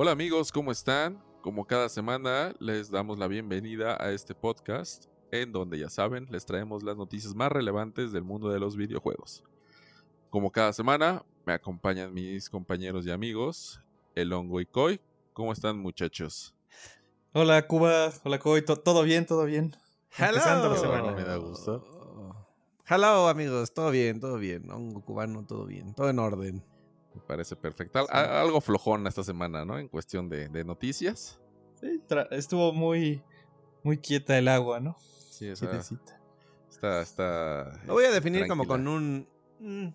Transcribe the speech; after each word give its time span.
Hola 0.00 0.12
amigos, 0.12 0.52
¿cómo 0.52 0.70
están? 0.70 1.20
Como 1.42 1.66
cada 1.66 1.88
semana 1.88 2.54
les 2.60 2.88
damos 2.88 3.18
la 3.18 3.26
bienvenida 3.26 4.00
a 4.00 4.12
este 4.12 4.32
podcast 4.32 5.06
en 5.32 5.50
donde 5.50 5.76
ya 5.76 5.90
saben 5.90 6.28
les 6.30 6.46
traemos 6.46 6.84
las 6.84 6.96
noticias 6.96 7.34
más 7.34 7.50
relevantes 7.50 8.12
del 8.12 8.22
mundo 8.22 8.48
de 8.48 8.60
los 8.60 8.76
videojuegos. 8.76 9.42
Como 10.30 10.52
cada 10.52 10.72
semana 10.72 11.24
me 11.44 11.52
acompañan 11.52 12.14
mis 12.14 12.48
compañeros 12.48 13.06
y 13.06 13.10
amigos, 13.10 13.80
El 14.14 14.32
Hongo 14.32 14.60
y 14.60 14.66
Koi. 14.66 15.00
¿Cómo 15.32 15.52
están 15.52 15.76
muchachos? 15.80 16.54
Hola 17.32 17.66
Cuba, 17.66 18.12
hola 18.22 18.38
Koi, 18.38 18.64
todo 18.64 19.02
bien, 19.02 19.26
todo 19.26 19.46
bien. 19.46 19.74
Hello. 20.16 20.38
la 20.38 20.76
semana. 20.76 21.10
Me 21.10 21.24
da 21.24 21.38
gusto. 21.38 21.84
Hello 22.88 23.26
amigos, 23.26 23.74
todo 23.74 23.90
bien, 23.90 24.20
todo 24.20 24.36
bien. 24.36 24.70
Hongo 24.70 25.04
cubano, 25.04 25.44
todo 25.44 25.66
bien, 25.66 25.92
todo 25.92 26.08
en 26.08 26.20
orden. 26.20 26.67
Me 27.18 27.24
parece 27.26 27.56
perfecto. 27.56 27.98
Al- 28.08 28.30
Algo 28.30 28.60
flojón 28.60 29.06
esta 29.06 29.22
semana, 29.24 29.64
¿no? 29.64 29.78
En 29.78 29.88
cuestión 29.88 30.28
de, 30.28 30.48
de 30.48 30.64
noticias. 30.64 31.40
Sí, 31.80 32.00
estuvo 32.30 32.72
muy, 32.72 33.22
muy 33.82 33.98
quieta 33.98 34.36
el 34.38 34.48
agua, 34.48 34.80
¿no? 34.80 34.96
Sí, 35.30 35.52
Quietecita. 35.52 36.20
está, 36.70 37.00
está. 37.02 37.80
Lo 37.86 37.94
voy 37.94 38.04
a 38.04 38.08
este, 38.08 38.20
definir 38.20 38.48
como 38.48 38.66
con 38.66 38.86
un... 38.88 39.28
mm, 39.60 39.88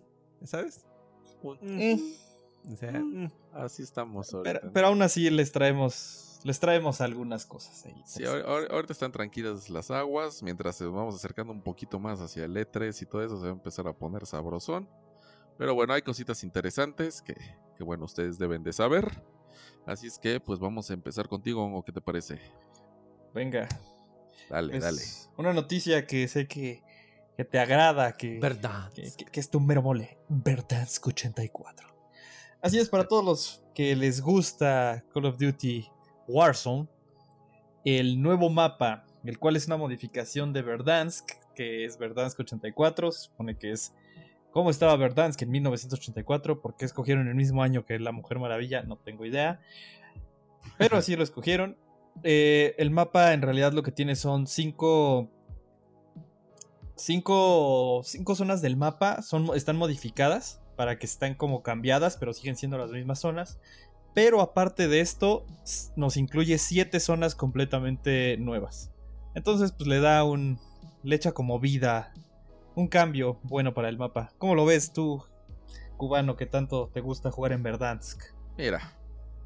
¿Sabes? 0.45 0.85
Un, 1.41 1.57
mm. 1.61 1.79
Eh, 1.79 1.99
O 2.71 2.75
sea, 2.77 2.91
mm. 2.91 3.31
Así 3.53 3.83
estamos 3.83 4.33
ahorita. 4.33 4.59
pero, 4.61 4.73
pero 4.73 4.87
aún 4.87 5.01
así 5.01 5.29
les 5.29 5.51
traemos, 5.51 6.39
les 6.43 6.59
traemos 6.59 7.01
algunas 7.01 7.45
cosas 7.45 7.85
ahí. 7.85 8.01
Sí, 8.05 8.23
ahor- 8.23 8.45
ahor- 8.45 8.71
ahorita 8.71 8.93
están 8.93 9.11
tranquilas 9.11 9.69
las 9.69 9.91
aguas, 9.91 10.41
mientras 10.41 10.79
nos 10.81 10.93
vamos 10.93 11.15
acercando 11.15 11.51
un 11.51 11.61
poquito 11.61 11.99
más 11.99 12.21
hacia 12.21 12.45
el 12.45 12.55
E3 12.55 13.01
y 13.01 13.05
todo 13.05 13.21
eso 13.23 13.37
se 13.37 13.43
va 13.43 13.49
a 13.49 13.53
empezar 13.53 13.87
a 13.87 13.93
poner 13.93 14.25
sabrosón. 14.25 14.87
Pero 15.57 15.75
bueno, 15.75 15.93
hay 15.93 16.01
cositas 16.01 16.43
interesantes 16.43 17.21
que, 17.21 17.35
que 17.77 17.83
bueno, 17.83 18.05
ustedes 18.05 18.37
deben 18.37 18.63
de 18.63 18.73
saber. 18.73 19.21
Así 19.85 20.07
es 20.07 20.17
que 20.17 20.39
pues 20.39 20.59
vamos 20.59 20.89
a 20.89 20.93
empezar 20.93 21.27
contigo, 21.27 21.63
Hongo, 21.63 21.83
¿qué 21.83 21.91
te 21.91 22.01
parece? 22.01 22.39
Venga. 23.33 23.67
Dale, 24.49 24.79
dale. 24.79 25.01
Una 25.37 25.53
noticia 25.53 26.05
que 26.07 26.27
sé 26.27 26.47
que, 26.47 26.83
que 27.37 27.45
te 27.45 27.59
agrada, 27.59 28.13
que, 28.13 28.39
Verdad. 28.39 28.91
que, 28.93 29.11
que- 29.15 29.25
que 29.25 29.39
es 29.39 29.49
tu 29.49 29.59
mero 29.59 29.81
mole. 29.81 30.17
Verdansk 30.29 31.07
84. 31.07 31.87
Así 32.61 32.79
es, 32.79 32.89
para 32.89 33.07
todos 33.07 33.23
los 33.25 33.63
que 33.75 33.95
les 33.95 34.21
gusta 34.21 35.03
Call 35.13 35.25
of 35.25 35.37
Duty 35.37 35.85
Warzone, 36.27 36.87
el 37.83 38.21
nuevo 38.21 38.49
mapa, 38.49 39.05
el 39.25 39.37
cual 39.37 39.55
es 39.57 39.67
una 39.67 39.75
modificación 39.77 40.53
de 40.53 40.61
Verdansk, 40.61 41.29
que 41.55 41.83
es 41.85 41.97
Verdansk 41.97 42.39
84, 42.39 43.11
se 43.11 43.19
supone 43.25 43.57
que 43.57 43.71
es 43.71 43.93
cómo 44.53 44.69
estaba 44.69 44.95
Verdansk 44.95 45.41
en 45.41 45.51
1984, 45.51 46.61
por 46.61 46.77
qué 46.77 46.85
escogieron 46.85 47.27
el 47.27 47.35
mismo 47.35 47.61
año 47.63 47.85
que 47.85 47.99
La 47.99 48.13
Mujer 48.13 48.39
Maravilla, 48.39 48.83
no 48.83 48.95
tengo 48.95 49.25
idea, 49.25 49.59
pero 50.77 50.97
así 50.97 51.15
lo 51.15 51.23
escogieron. 51.23 51.77
Eh, 52.23 52.75
el 52.77 52.91
mapa 52.91 53.33
en 53.33 53.41
realidad 53.41 53.73
lo 53.73 53.83
que 53.83 53.91
tiene 53.91 54.15
son 54.15 54.47
cinco 54.47 55.29
cinco, 56.95 58.01
cinco 58.03 58.35
zonas 58.35 58.61
del 58.61 58.77
mapa 58.77 59.21
son, 59.21 59.49
están 59.55 59.77
modificadas 59.77 60.61
para 60.75 60.97
que 60.97 61.05
estén 61.05 61.35
como 61.35 61.63
cambiadas, 61.63 62.17
pero 62.17 62.33
siguen 62.33 62.55
siendo 62.55 62.77
las 62.77 62.91
mismas 62.91 63.19
zonas. 63.19 63.59
Pero 64.13 64.41
aparte 64.41 64.87
de 64.87 64.99
esto, 64.99 65.45
nos 65.95 66.17
incluye 66.17 66.57
siete 66.57 66.99
zonas 66.99 67.35
completamente 67.35 68.37
nuevas. 68.37 68.91
Entonces, 69.33 69.71
pues 69.71 69.87
le 69.87 69.99
da 69.99 70.23
un. 70.23 70.59
le 71.03 71.15
echa 71.15 71.31
como 71.31 71.59
vida. 71.59 72.13
Un 72.75 72.87
cambio 72.87 73.39
bueno 73.43 73.73
para 73.75 73.87
el 73.87 73.99
mapa. 73.99 74.31
¿Cómo 74.39 74.55
lo 74.55 74.65
ves 74.65 74.91
tú, 74.93 75.23
cubano, 75.95 76.35
que 76.35 76.47
tanto 76.47 76.89
te 76.91 77.01
gusta 77.01 77.29
jugar 77.29 77.51
en 77.51 77.61
Verdansk? 77.61 78.23
Mira, 78.57 78.97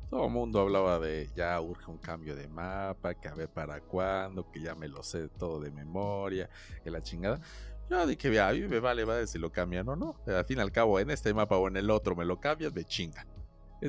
todo 0.10 0.28
el 0.28 0.32
mundo 0.32 0.62
hablaba 0.62 0.98
de 0.98 1.30
ya 1.36 1.60
urge 1.60 1.92
un 1.92 1.98
cambio 1.98 2.38
de 2.38 2.48
mapa, 2.48 3.16
que 3.16 3.28
a 3.28 3.36
ver 3.36 3.50
para 3.50 3.82
cuándo, 3.82 4.50
que 4.50 4.62
ya 4.62 4.76
me 4.76 4.88
lo 4.88 5.04
sé 5.04 5.28
todo 5.28 5.60
de 5.60 5.72
memoria, 5.72 6.50
que 6.86 6.90
la 6.90 7.02
chingada. 7.02 7.42
Yo 7.90 8.08
dije, 8.08 8.40
a 8.40 8.54
mí 8.54 8.62
me 8.62 8.80
vale, 8.80 9.04
vale 9.04 9.28
si 9.28 9.38
lo 9.38 9.52
cambian 9.52 9.90
o 9.90 9.98
no. 9.98 10.16
Al 10.26 10.46
fin 10.46 10.60
y 10.60 10.62
al 10.62 10.72
cabo, 10.72 10.98
en 10.98 11.10
este 11.10 11.34
mapa 11.34 11.58
o 11.58 11.68
en 11.68 11.76
el 11.76 11.90
otro 11.90 12.16
me 12.16 12.24
lo 12.24 12.40
cambian, 12.40 12.74
me 12.74 12.86
chingan. 12.86 13.28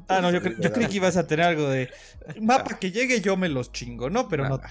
Ah, 0.09 0.21
no, 0.21 0.31
yo, 0.31 0.41
cre- 0.41 0.61
yo 0.61 0.73
creí 0.73 0.87
que 0.89 0.97
ibas 0.97 1.17
a 1.17 1.27
tener 1.27 1.47
algo 1.47 1.69
de. 1.69 1.89
Mapa 2.41 2.79
que 2.79 2.91
llegue, 2.93 3.21
yo 3.21 3.37
me 3.37 3.49
los 3.49 3.73
chingo, 3.73 4.11
¿no? 4.11 4.29
Pero 4.29 4.49
no. 4.49 4.57
Nada. 4.59 4.71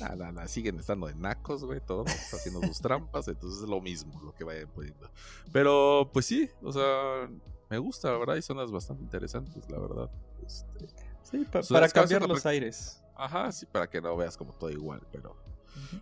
Nada, 0.00 0.32
nada, 0.32 0.48
siguen 0.48 0.78
estando 0.78 1.06
de 1.06 1.14
nacos, 1.14 1.64
güey, 1.64 1.80
todos 1.80 2.10
haciendo 2.32 2.60
sus 2.66 2.80
trampas, 2.80 3.28
entonces 3.28 3.62
es 3.62 3.68
lo 3.68 3.80
mismo 3.80 4.20
lo 4.22 4.34
que 4.34 4.42
vayan 4.44 4.68
poniendo. 4.68 5.08
Pero, 5.52 6.10
pues 6.12 6.26
sí, 6.26 6.50
o 6.62 6.72
sea, 6.72 7.28
me 7.70 7.78
gusta, 7.78 8.10
la 8.10 8.18
verdad, 8.18 8.34
hay 8.34 8.42
zonas 8.42 8.70
bastante 8.72 9.02
interesantes, 9.04 9.70
la 9.70 9.78
verdad. 9.78 10.10
Este, 10.44 10.86
Sí, 11.22 11.38
pa- 11.50 11.62
para 11.62 11.88
cambiar 11.88 12.22
los 12.28 12.44
aires. 12.46 13.00
Ajá, 13.16 13.50
sí, 13.52 13.66
para 13.66 13.88
que 13.88 14.00
no 14.00 14.16
veas 14.16 14.36
como 14.36 14.52
todo 14.52 14.70
igual, 14.70 15.00
pero 15.12 15.36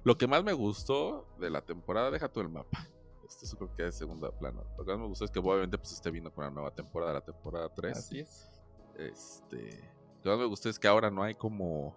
lo 0.05 0.17
que 0.19 0.27
más 0.27 0.43
me 0.43 0.53
gustó 0.55 1.27
de 1.39 1.51
la 1.51 1.61
temporada, 1.62 2.11
deja 2.11 2.29
tú 2.29 2.41
el 2.41 2.49
mapa. 2.49 2.87
Este 3.27 3.47
eso 3.47 3.56
creo 3.56 3.75
que 3.75 3.87
es 3.87 3.94
segunda 3.94 4.31
plano. 4.31 4.65
Lo 4.77 4.84
que 4.84 4.91
más 4.91 5.00
me 5.00 5.06
gustó 5.06 5.25
es 5.25 5.31
que 5.31 5.38
obviamente 5.38 5.78
pues 5.78 5.93
esté 5.93 6.10
viendo 6.10 6.33
con 6.33 6.44
la 6.44 6.50
nueva 6.50 6.75
temporada, 6.75 7.15
la 7.15 7.25
temporada 7.25 7.69
3. 7.75 7.97
Así 7.97 8.21
es. 8.21 8.50
Este, 8.97 9.81
lo 10.16 10.22
que 10.22 10.28
más 10.28 10.38
me 10.38 10.47
gustó 10.47 10.69
es 10.69 10.78
que 10.78 10.88
ahora 10.88 11.10
no 11.10 11.22
hay 11.22 11.34
como 11.34 11.97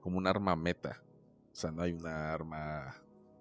como 0.00 0.18
un 0.18 0.26
arma 0.26 0.56
meta. 0.56 1.02
O 1.52 1.56
sea, 1.56 1.70
no 1.70 1.82
hay 1.82 1.92
una 1.92 2.32
arma 2.32 2.94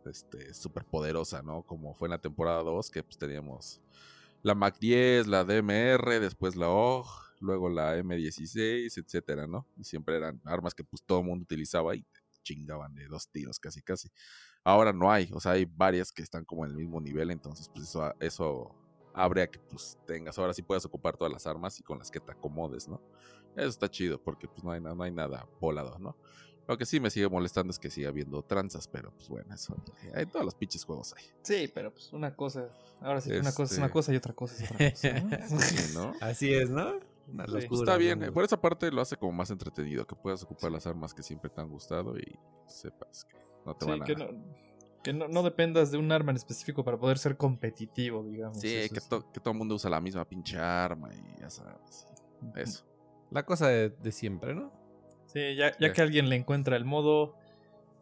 este 0.05 0.53
súper 0.53 0.85
poderosa, 0.85 1.41
¿no? 1.41 1.63
Como 1.63 1.93
fue 1.93 2.07
en 2.07 2.11
la 2.11 2.21
temporada 2.21 2.63
2 2.63 2.89
que 2.89 3.03
pues 3.03 3.17
teníamos 3.17 3.81
la 4.43 4.55
Mac 4.55 4.77
10, 4.79 5.27
la 5.27 5.43
DMR, 5.43 6.19
después 6.19 6.55
la 6.55 6.69
OG, 6.69 7.07
luego 7.41 7.69
la 7.69 7.97
M16, 7.97 8.97
etcétera, 8.97 9.47
¿no? 9.47 9.67
Y 9.77 9.83
siempre 9.83 10.17
eran 10.17 10.41
armas 10.45 10.73
que 10.73 10.83
pues 10.83 11.03
todo 11.03 11.19
el 11.19 11.25
mundo 11.25 11.43
utilizaba 11.43 11.95
y 11.95 12.03
te 12.03 12.19
chingaban 12.43 12.93
de 12.95 13.07
dos 13.07 13.29
tiros 13.29 13.59
casi 13.59 13.81
casi. 13.81 14.09
Ahora 14.69 14.91
no 14.91 15.09
hay, 15.09 15.29
o 15.33 15.39
sea, 15.39 15.53
hay 15.53 15.63
varias 15.63 16.11
que 16.11 16.21
están 16.21 16.43
como 16.43 16.65
en 16.65 16.71
el 16.71 16.77
mismo 16.77 16.99
nivel, 16.99 17.31
entonces 17.31 17.69
pues 17.73 17.87
eso, 17.87 18.13
eso 18.19 18.75
abre 19.13 19.43
a 19.43 19.47
que 19.47 19.59
pues 19.59 19.97
tengas, 20.05 20.37
ahora 20.37 20.53
sí 20.53 20.61
puedas 20.61 20.83
ocupar 20.85 21.15
todas 21.15 21.31
las 21.31 21.47
armas 21.47 21.79
y 21.79 21.83
con 21.83 21.97
las 21.99 22.11
que 22.11 22.19
te 22.19 22.33
acomodes, 22.33 22.85
¿no? 22.89 23.01
Eso 23.55 23.69
está 23.69 23.89
chido 23.89 24.21
porque 24.21 24.45
pues 24.49 24.65
no 24.65 24.71
hay, 24.71 24.81
no 24.81 25.01
hay 25.01 25.11
nada 25.11 25.47
volado, 25.61 25.97
¿no? 25.99 26.17
Lo 26.67 26.77
que 26.77 26.85
sí 26.85 26.99
me 26.99 27.09
sigue 27.09 27.29
molestando 27.29 27.71
es 27.71 27.79
que 27.79 27.89
siga 27.89 28.09
habiendo 28.09 28.41
tranzas, 28.43 28.89
pero 28.89 29.11
pues 29.13 29.29
bueno, 29.29 29.55
eso 29.55 29.73
en 30.13 30.29
todos 30.29 30.43
los 30.43 30.53
pinches 30.53 30.83
juegos 30.83 31.13
hay. 31.15 31.23
Sí, 31.43 31.71
pero 31.73 31.93
pues 31.93 32.11
una 32.11 32.35
cosa. 32.35 32.67
Ahora 32.99 33.21
sí, 33.21 33.31
una 33.31 33.53
cosa 33.53 33.71
es 33.73 33.77
una 33.77 33.85
Este- 33.85 33.93
cosa 33.93 34.13
y 34.13 34.15
otra 34.17 34.33
cosa 34.33 34.63
es 34.63 34.69
otra 34.69 34.91
cosa. 34.91 35.19
¿no? 35.21 35.29
Sí, 35.61 35.93
¿no? 35.93 36.13
Así 36.21 36.53
es, 36.53 36.69
¿no? 36.69 36.99
Una 37.31 37.45
Sí. 37.45 37.51
locura. 37.53 37.67
Pues 37.69 37.79
está 37.79 37.95
bien, 37.95 38.21
eh, 38.21 38.31
por 38.33 38.43
esa 38.43 38.59
parte 38.59 38.91
lo 38.91 38.99
hace 39.01 39.15
como 39.15 39.31
más 39.31 39.49
entretenido, 39.49 40.05
que 40.05 40.15
puedas 40.17 40.43
ocupar 40.43 40.73
las 40.73 40.85
armas 40.85 41.13
que 41.13 41.23
siempre 41.23 41.49
te 41.49 41.61
han 41.61 41.69
gustado 41.69 42.17
y 42.17 42.37
sepas 42.67 43.23
que 43.23 43.37
no 43.67 43.75
te 43.75 43.85
Sí, 43.85 43.91
van 43.91 44.01
a... 44.01 44.05
que, 44.05 44.15
no, 44.15 44.27
que 45.03 45.13
no, 45.13 45.27
no 45.27 45.43
dependas 45.43 45.91
de 45.91 45.97
un 45.97 46.11
arma 46.11 46.31
en 46.31 46.37
específico 46.37 46.83
para 46.83 46.97
poder 46.97 47.17
ser 47.19 47.37
competitivo, 47.37 48.23
digamos. 48.23 48.59
Sí, 48.59 48.67
que, 48.89 48.97
es- 48.97 49.07
to- 49.09 49.31
que 49.31 49.39
todo 49.39 49.51
el 49.51 49.57
mundo 49.59 49.75
usa 49.75 49.89
la 49.89 50.01
misma 50.01 50.25
pinche 50.25 50.57
arma 50.57 51.09
y 51.13 51.39
ya 51.41 51.49
sabes. 51.49 52.07
Eso. 52.55 52.85
La 53.31 53.45
cosa 53.45 53.67
de, 53.67 53.89
de 53.89 54.11
siempre, 54.11 54.55
¿no? 54.55 54.71
Sí, 55.27 55.55
ya, 55.55 55.71
ya 55.79 55.87
Sí. 55.89 55.93
que 55.93 56.01
alguien 56.01 56.29
le 56.29 56.35
encuentra 56.35 56.75
el 56.77 56.85
modo. 56.85 57.35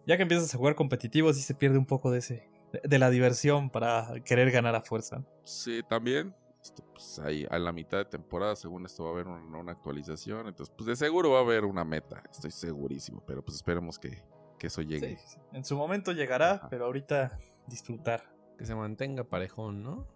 Ya 0.07 0.17
que 0.17 0.23
empiezas 0.23 0.53
a 0.53 0.57
jugar 0.57 0.75
competitivo, 0.75 1.33
sí 1.33 1.41
se 1.41 1.55
pierde 1.55 1.77
un 1.79 1.85
poco 1.87 2.11
de 2.11 2.19
ese. 2.19 2.47
de- 2.83 2.99
la 2.99 3.09
diversión 3.09 3.69
para 3.69 4.13
querer 4.25 4.51
ganar 4.51 4.75
a 4.75 4.81
fuerza. 4.81 5.23
Sí, 5.45 5.81
también. 5.89 6.35
Esto, 6.61 6.83
pues 6.93 7.19
ahí 7.19 7.45
a 7.49 7.57
la 7.59 7.71
mitad 7.71 7.99
de 7.99 8.05
temporada, 8.05 8.55
según 8.55 8.85
esto, 8.85 9.03
va 9.03 9.11
a 9.11 9.13
haber 9.13 9.27
una, 9.27 9.57
una 9.59 9.71
actualización. 9.71 10.47
Entonces, 10.47 10.73
pues 10.75 10.87
de 10.87 10.95
seguro 10.95 11.29
va 11.31 11.39
a 11.39 11.41
haber 11.41 11.63
una 11.63 11.85
meta. 11.85 12.21
Estoy 12.31 12.51
segurísimo. 12.51 13.23
Pero 13.25 13.43
pues 13.45 13.55
esperemos 13.57 13.97
que, 13.99 14.21
que 14.65 14.69
eso 14.69 14.81
llegue. 14.81 15.17
Sí, 15.17 15.23
sí. 15.27 15.37
En 15.53 15.63
su 15.63 15.77
momento 15.77 16.11
llegará, 16.11 16.53
Ajá. 16.53 16.69
pero 16.69 16.85
ahorita 16.85 17.37
disfrutar. 17.67 18.23
Que 18.57 18.65
se 18.65 18.73
mantenga 18.73 19.23
parejón, 19.23 19.83
¿no? 19.83 20.07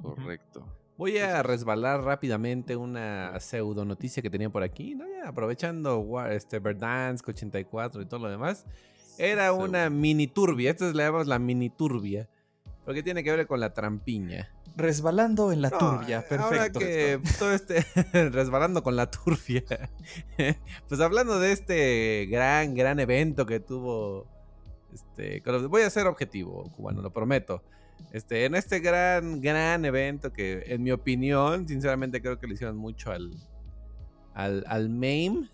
Correcto. 0.00 0.66
Voy 0.96 1.18
a 1.18 1.42
resbalar 1.42 2.02
rápidamente 2.02 2.76
una 2.76 3.38
pseudo 3.40 3.84
noticia 3.84 4.22
que 4.22 4.30
tenía 4.30 4.48
por 4.48 4.62
aquí, 4.62 4.94
¿no? 4.94 5.04
Ya 5.06 5.28
aprovechando 5.28 6.06
este 6.30 6.60
Verdansk 6.60 7.28
84 7.28 8.00
y 8.00 8.06
todo 8.06 8.20
lo 8.20 8.30
demás. 8.30 8.64
Era 9.18 9.52
una 9.52 9.90
mini 9.90 10.26
turbia, 10.26 10.70
esta 10.70 10.88
es 10.88 10.94
la 10.94 11.04
llamamos 11.04 11.26
la 11.26 11.38
mini 11.38 11.68
turbia, 11.68 12.26
porque 12.86 13.02
tiene 13.02 13.22
que 13.22 13.36
ver 13.36 13.46
con 13.46 13.60
la 13.60 13.74
trampiña. 13.74 14.50
Resbalando 14.80 15.52
en 15.52 15.62
la 15.62 15.70
No, 15.70 15.78
turbia, 15.78 16.24
Ahora 16.30 16.48
perfecto. 16.48 16.78
que 16.80 17.20
todo 17.38 17.52
este 17.52 17.84
resbalando 18.30 18.82
con 18.82 18.96
la 18.96 19.10
turbia. 19.10 19.62
pues 20.88 21.00
hablando 21.00 21.38
de 21.38 21.52
este 21.52 22.26
gran, 22.30 22.74
gran 22.74 22.98
evento 23.00 23.46
que 23.46 23.60
tuvo. 23.60 24.26
Este, 24.92 25.42
voy 25.68 25.82
a 25.82 25.90
ser 25.90 26.06
objetivo, 26.06 26.64
cubano, 26.72 27.00
lo 27.02 27.12
prometo. 27.12 27.62
Este, 28.12 28.44
en 28.44 28.54
este 28.54 28.80
gran, 28.80 29.40
gran 29.40 29.84
evento 29.84 30.32
que, 30.32 30.64
en 30.66 30.82
mi 30.82 30.90
opinión, 30.90 31.68
sinceramente 31.68 32.20
creo 32.20 32.38
que 32.40 32.46
le 32.46 32.54
hicieron 32.54 32.76
mucho 32.76 33.12
al. 33.12 33.30
al, 34.34 34.64
al 34.66 34.88
meme, 34.88 35.48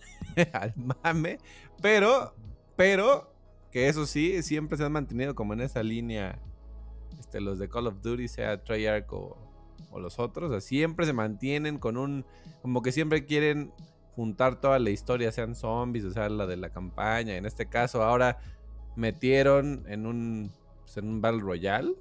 al 0.53 0.73
mame. 0.77 1.39
Pero, 1.83 2.35
pero, 2.77 3.35
que 3.73 3.89
eso 3.89 4.07
sí, 4.07 4.43
siempre 4.43 4.79
se 4.79 4.85
han 4.85 4.93
mantenido 4.93 5.35
como 5.35 5.53
en 5.53 5.61
esa 5.61 5.83
línea. 5.83 6.39
Este, 7.19 7.41
los 7.41 7.59
de 7.59 7.69
Call 7.69 7.87
of 7.87 8.03
Duty, 8.03 8.29
sea 8.29 8.63
Treyarch 8.63 9.13
o, 9.13 9.37
o 9.91 10.01
los 10.01 10.19
otros, 10.19 10.51
o 10.51 10.53
sea, 10.53 10.61
siempre 10.61 11.07
se 11.07 11.13
mantienen 11.13 11.79
con 11.79 11.97
un, 11.97 12.25
como 12.63 12.83
que 12.83 12.93
siempre 12.93 13.25
quieren 13.25 13.73
juntar 14.15 14.61
toda 14.61 14.79
la 14.79 14.91
historia, 14.91 15.31
sean 15.31 15.55
zombies, 15.55 16.05
o 16.05 16.11
sea, 16.11 16.29
la 16.29 16.47
de 16.47 16.57
la 16.57 16.71
campaña. 16.71 17.37
En 17.37 17.45
este 17.45 17.67
caso, 17.67 18.03
ahora 18.03 18.39
metieron 18.97 19.85
en 19.89 20.07
un, 20.07 20.53
pues, 20.81 20.97
en 20.97 21.09
un 21.09 21.21
Battle 21.21 21.43
Royale, 21.43 21.95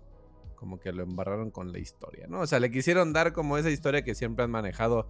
como 0.55 0.79
que 0.79 0.93
lo 0.93 1.03
embarraron 1.03 1.51
con 1.51 1.71
la 1.71 1.79
historia, 1.79 2.27
¿no? 2.27 2.39
O 2.39 2.47
sea, 2.47 2.59
le 2.59 2.71
quisieron 2.71 3.11
dar 3.11 3.33
como 3.33 3.57
esa 3.57 3.69
historia 3.69 4.03
que 4.03 4.15
siempre 4.15 4.45
han 4.45 4.51
manejado, 4.51 5.07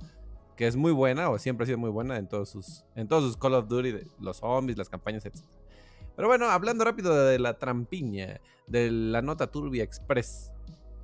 que 0.58 0.66
es 0.66 0.76
muy 0.76 0.92
buena, 0.92 1.30
o 1.30 1.38
siempre 1.38 1.64
ha 1.64 1.68
sido 1.68 1.78
muy 1.78 1.92
buena 1.92 2.18
en 2.18 2.28
todos 2.28 2.50
sus, 2.50 2.84
en 2.96 3.08
todos 3.08 3.24
sus 3.24 3.38
Call 3.38 3.54
of 3.54 3.68
Duty, 3.68 3.94
los 4.20 4.38
zombies, 4.38 4.78
las 4.78 4.90
campañas, 4.90 5.26
etc. 5.26 5.44
Pero 6.16 6.28
bueno, 6.28 6.50
hablando 6.50 6.86
rápido 6.86 7.26
de 7.26 7.40
la 7.40 7.58
trampiña, 7.58 8.40
de 8.68 8.90
la 8.92 9.22
nota 9.22 9.52
Turbia 9.52 9.84
Express. 9.84 10.52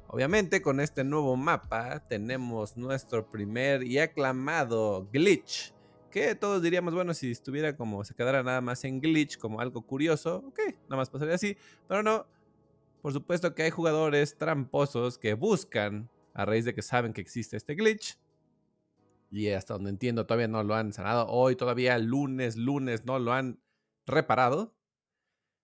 Obviamente 0.07 0.61
con 0.61 0.79
este 0.79 1.03
nuevo 1.03 1.35
mapa 1.37 2.05
tenemos 2.07 2.75
nuestro 2.75 3.29
primer 3.29 3.83
y 3.83 3.99
aclamado 3.99 5.07
glitch. 5.11 5.73
Que 6.09 6.35
todos 6.35 6.61
diríamos, 6.61 6.93
bueno, 6.93 7.13
si 7.13 7.31
estuviera 7.31 7.77
como 7.77 8.03
se 8.03 8.13
quedara 8.13 8.43
nada 8.43 8.59
más 8.59 8.83
en 8.83 8.99
glitch, 8.99 9.37
como 9.37 9.61
algo 9.61 9.81
curioso, 9.81 10.43
ok, 10.47 10.59
nada 10.83 10.97
más 10.97 11.09
pasaría 11.09 11.35
así. 11.35 11.55
Pero 11.87 12.03
no, 12.03 12.25
por 13.01 13.13
supuesto 13.13 13.55
que 13.55 13.63
hay 13.63 13.69
jugadores 13.69 14.37
tramposos 14.37 15.17
que 15.17 15.33
buscan, 15.33 16.09
a 16.33 16.45
raíz 16.45 16.65
de 16.65 16.73
que 16.73 16.81
saben 16.81 17.13
que 17.13 17.21
existe 17.21 17.55
este 17.55 17.75
glitch, 17.75 18.17
y 19.31 19.49
hasta 19.49 19.75
donde 19.75 19.89
entiendo 19.89 20.25
todavía 20.25 20.49
no 20.49 20.61
lo 20.63 20.75
han 20.75 20.91
sanado. 20.91 21.27
Hoy 21.29 21.55
todavía 21.55 21.97
lunes, 21.97 22.57
lunes 22.57 23.05
no 23.05 23.17
lo 23.17 23.31
han 23.31 23.61
reparado. 24.05 24.75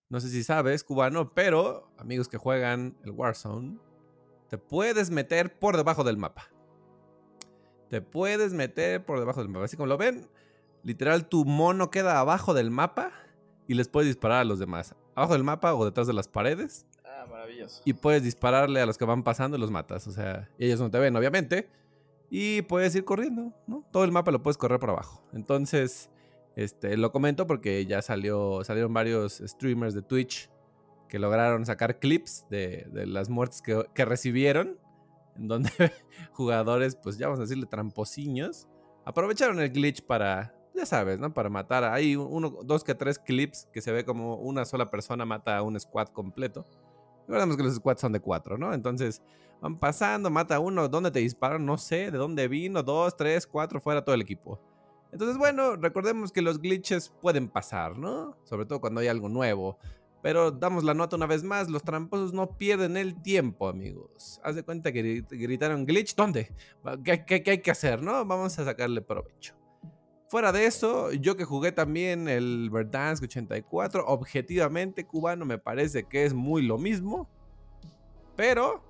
No 0.09 0.21
sé 0.21 0.29
si 0.29 0.43
sabes, 0.43 0.83
cubano, 0.83 1.33
pero 1.33 1.91
amigos 1.97 2.29
que 2.29 2.37
juegan 2.37 2.97
el 3.03 3.11
Warzone, 3.11 3.77
te 4.49 4.57
puedes 4.57 5.09
meter 5.09 5.59
por 5.59 5.75
debajo 5.75 6.05
del 6.05 6.17
mapa. 6.17 6.49
Te 7.89 8.01
puedes 8.01 8.53
meter 8.53 9.05
por 9.05 9.19
debajo 9.19 9.41
del 9.41 9.49
mapa. 9.49 9.65
Así 9.65 9.75
como 9.75 9.87
lo 9.87 9.97
ven, 9.97 10.29
literal 10.83 11.27
tu 11.27 11.43
mono 11.43 11.91
queda 11.91 12.19
abajo 12.19 12.53
del 12.53 12.71
mapa 12.71 13.11
y 13.67 13.73
les 13.73 13.89
puedes 13.89 14.07
disparar 14.07 14.39
a 14.39 14.45
los 14.45 14.59
demás. 14.59 14.95
Abajo 15.15 15.33
del 15.33 15.43
mapa 15.43 15.73
o 15.75 15.83
detrás 15.83 16.07
de 16.07 16.13
las 16.13 16.29
paredes. 16.29 16.85
Ah, 17.03 17.25
maravilloso. 17.29 17.81
Y 17.83 17.93
puedes 17.93 18.23
dispararle 18.23 18.79
a 18.79 18.85
los 18.85 18.97
que 18.97 19.03
van 19.03 19.23
pasando 19.23 19.57
y 19.57 19.59
los 19.59 19.71
matas. 19.71 20.07
O 20.07 20.11
sea, 20.11 20.49
ellos 20.57 20.79
no 20.79 20.89
te 20.89 20.99
ven, 20.99 21.15
obviamente. 21.17 21.69
Y 22.29 22.61
puedes 22.63 22.95
ir 22.95 23.03
corriendo, 23.03 23.53
¿no? 23.67 23.85
Todo 23.91 24.05
el 24.05 24.11
mapa 24.13 24.31
lo 24.31 24.41
puedes 24.41 24.57
correr 24.57 24.79
por 24.79 24.89
abajo. 24.89 25.23
Entonces, 25.33 26.09
este, 26.57 26.97
lo 26.97 27.11
comento 27.11 27.45
porque 27.45 27.85
ya 27.85 28.01
salió, 28.01 28.63
salieron 28.63 28.91
varios 28.91 29.43
streamers 29.45 29.93
de 29.93 30.01
Twitch 30.01 30.49
que 31.07 31.19
lograron 31.19 31.67
sacar 31.67 31.99
clips 31.99 32.47
de, 32.49 32.89
las 33.05 33.29
muertes 33.29 33.61
que, 33.61 33.85
que, 33.93 34.05
recibieron, 34.05 34.79
en 35.35 35.47
donde 35.47 35.69
jugadores, 36.33 36.95
pues 36.95 37.19
ya 37.19 37.27
vamos 37.27 37.41
a 37.41 37.43
decirle 37.43 37.67
tramposiños, 37.67 38.67
aprovecharon 39.05 39.59
el 39.59 39.69
glitch 39.69 40.01
para, 40.01 40.55
ya 40.73 40.87
sabes, 40.87 41.19
¿no? 41.19 41.31
Para 41.31 41.51
matar. 41.51 41.83
Hay 41.83 42.15
uno, 42.15 42.49
dos 42.63 42.83
que 42.83 42.95
tres 42.95 43.19
clips 43.19 43.69
que 43.71 43.79
se 43.79 43.91
ve 43.91 44.03
como 44.03 44.37
una 44.37 44.65
sola 44.65 44.89
persona 44.89 45.25
mata 45.25 45.57
a 45.57 45.61
un 45.61 45.79
squad 45.79 46.07
completo. 46.07 46.65
Recordemos 47.27 47.55
que 47.55 47.63
los 47.63 47.75
squads 47.75 48.01
son 48.01 48.13
de 48.13 48.19
cuatro, 48.19 48.57
¿no? 48.57 48.73
Entonces 48.73 49.21
van 49.61 49.77
pasando, 49.77 50.31
mata 50.31 50.55
a 50.55 50.59
uno, 50.59 50.87
¿dónde 50.87 51.11
te 51.11 51.19
disparan? 51.19 51.63
No 51.63 51.77
sé, 51.77 52.09
de 52.09 52.17
dónde 52.17 52.47
vino, 52.47 52.81
dos, 52.81 53.15
tres, 53.15 53.45
cuatro, 53.45 53.79
fuera 53.79 54.03
todo 54.03 54.15
el 54.15 54.21
equipo. 54.21 54.59
Entonces, 55.11 55.37
bueno, 55.37 55.75
recordemos 55.75 56.31
que 56.31 56.41
los 56.41 56.59
glitches 56.59 57.13
pueden 57.21 57.47
pasar, 57.47 57.97
¿no? 57.97 58.37
Sobre 58.43 58.65
todo 58.65 58.81
cuando 58.81 59.01
hay 59.01 59.07
algo 59.07 59.29
nuevo. 59.29 59.77
Pero 60.21 60.51
damos 60.51 60.83
la 60.83 60.93
nota 60.93 61.15
una 61.15 61.27
vez 61.27 61.43
más, 61.43 61.69
los 61.69 61.83
tramposos 61.83 62.33
no 62.33 62.57
pierden 62.57 62.97
el 62.97 63.21
tiempo, 63.21 63.69
amigos. 63.69 64.41
Haz 64.43 64.55
de 64.55 64.63
cuenta 64.63 64.91
que 64.91 65.23
gritaron 65.29 65.85
glitch, 65.85 66.15
¿dónde? 66.15 66.53
¿Qué, 67.03 67.23
qué, 67.23 67.51
hay 67.51 67.61
que 67.61 67.71
hacer, 67.71 68.01
no? 68.01 68.25
Vamos 68.25 68.57
a 68.59 68.65
sacarle 68.65 69.01
provecho. 69.01 69.55
Fuera 70.27 70.51
de 70.51 70.65
eso, 70.65 71.13
yo 71.13 71.37
que 71.37 71.45
jugué 71.45 71.71
también 71.71 72.27
el 72.27 72.69
Verdansk 72.69 73.23
84, 73.23 74.05
objetivamente 74.05 75.05
cubano 75.05 75.45
me 75.45 75.57
parece 75.57 76.03
que 76.03 76.25
es 76.25 76.33
muy 76.33 76.63
lo 76.63 76.77
mismo. 76.77 77.29
Pero, 78.35 78.83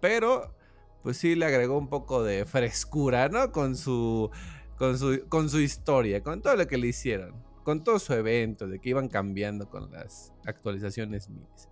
pero, 0.00 0.54
pues 1.02 1.18
sí 1.18 1.34
le 1.34 1.44
agregó 1.44 1.76
un 1.76 1.88
poco 1.88 2.22
de 2.22 2.46
frescura, 2.46 3.28
¿no? 3.28 3.52
Con 3.52 3.76
su, 3.76 4.30
con 4.78 4.98
su, 4.98 5.26
con 5.28 5.50
su 5.50 5.60
historia, 5.60 6.22
con 6.22 6.40
todo 6.40 6.56
lo 6.56 6.66
que 6.66 6.78
le 6.78 6.88
hicieron 6.88 7.48
con 7.68 7.84
todo 7.84 7.98
su 7.98 8.14
evento, 8.14 8.66
de 8.66 8.78
que 8.78 8.88
iban 8.88 9.08
cambiando 9.08 9.68
con 9.68 9.92
las 9.92 10.32
actualizaciones 10.46 11.28
minis. 11.28 11.68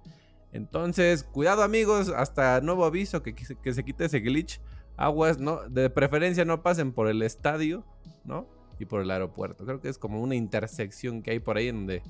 Entonces, 0.53 1.25
cuidado 1.25 1.62
amigos, 1.62 2.11
hasta 2.14 2.61
nuevo 2.61 2.85
aviso 2.85 3.23
que, 3.23 3.35
que 3.35 3.73
se 3.73 3.82
quite 3.82 4.05
ese 4.05 4.20
glitch. 4.20 4.61
Aguas, 4.99 5.38
¿no? 5.38 5.67
De 5.70 5.88
preferencia 5.88 6.44
no 6.44 6.62
pasen 6.62 6.93
por 6.93 7.08
el 7.08 7.23
estadio, 7.23 7.82
¿no? 8.25 8.47
Y 8.79 8.85
por 8.85 9.00
el 9.00 9.11
aeropuerto. 9.11 9.64
Creo 9.64 9.81
que 9.81 9.88
es 9.88 9.97
como 9.97 10.20
una 10.20 10.35
intersección 10.35 11.23
que 11.23 11.31
hay 11.31 11.41
por 11.41 11.56
ahí 11.56 11.73
donde 11.73 12.03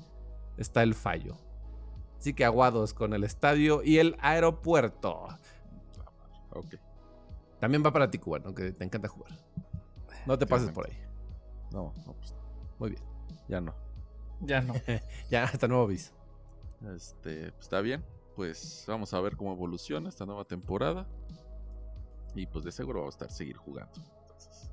está 0.57 0.83
el 0.83 0.93
fallo. 0.93 1.37
Así 2.19 2.33
que 2.33 2.43
aguados 2.43 2.93
con 2.93 3.13
el 3.13 3.23
estadio 3.23 3.83
y 3.85 3.99
el 3.99 4.17
aeropuerto. 4.19 5.29
Ok. 6.49 6.75
También 7.61 7.85
va 7.85 7.93
para 7.93 8.11
ti, 8.11 8.17
cubano, 8.17 8.53
que 8.53 8.73
te 8.73 8.83
encanta 8.83 9.07
jugar. 9.07 9.31
No 10.27 10.37
te 10.37 10.45
pases 10.45 10.71
por 10.71 10.87
ahí. 10.87 10.97
No, 11.71 11.93
no, 12.05 12.13
pues. 12.13 12.35
Muy 12.79 12.89
bien. 12.91 13.03
Ya 13.47 13.61
no. 13.61 13.73
Ya 14.41 14.61
no. 14.61 14.73
ya, 15.29 15.45
hasta 15.45 15.67
nuevo 15.67 15.83
aviso. 15.83 16.11
Este, 16.95 17.51
pues 17.51 17.63
está 17.63 17.81
bien. 17.81 18.03
Pues 18.35 18.85
vamos 18.87 19.13
a 19.13 19.21
ver 19.21 19.35
cómo 19.35 19.53
evoluciona 19.53 20.09
esta 20.09 20.25
nueva 20.25 20.43
temporada. 20.45 21.07
Y 22.35 22.45
pues 22.45 22.65
de 22.65 22.71
seguro 22.71 22.99
vamos 22.99 23.15
a 23.15 23.17
estar 23.17 23.31
seguir 23.31 23.57
jugando. 23.57 23.93
Entonces, 24.21 24.71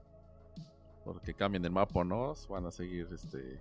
porque 1.04 1.32
cambien 1.34 1.64
el 1.64 1.70
mapa 1.70 2.00
o 2.00 2.04
no, 2.04 2.34
van 2.50 2.66
a 2.66 2.70
seguir 2.70 3.08
este 3.12 3.58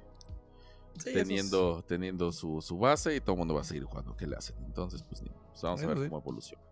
sí, 0.98 1.13
teniendo, 1.13 1.80
es... 1.80 1.86
teniendo 1.86 2.31
su, 2.31 2.62
su, 2.62 2.78
base 2.78 3.16
y 3.16 3.22
todo 3.22 3.34
el 3.34 3.39
mundo 3.39 3.54
va 3.54 3.62
a 3.62 3.66
seguir 3.66 3.86
jugando. 3.86 4.18
¿Qué 4.18 4.28
le 4.28 4.36
hacen? 4.36 4.57
Entonces, 4.66 5.04
pues, 5.04 5.22
pues 5.22 5.62
vamos 5.62 5.81
a 5.84 5.88
ver 5.88 5.98
sí. 6.00 6.10
cómo 6.10 6.19
evoluciona. 6.19 6.63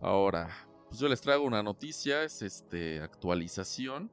Ahora, 0.00 0.48
pues 0.88 1.00
yo 1.00 1.08
les 1.08 1.20
traigo 1.20 1.44
una 1.44 1.62
noticia, 1.62 2.24
es 2.24 2.42
este 2.42 3.00
actualización 3.00 4.10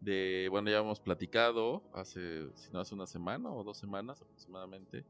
de, 0.00 0.48
bueno, 0.50 0.70
ya 0.70 0.78
hemos 0.78 1.00
platicado 1.00 1.82
hace, 1.94 2.50
si 2.56 2.70
no 2.70 2.80
hace 2.80 2.94
una 2.94 3.06
semana 3.06 3.50
o 3.50 3.64
dos 3.64 3.78
semanas 3.78 4.20
aproximadamente, 4.20 5.04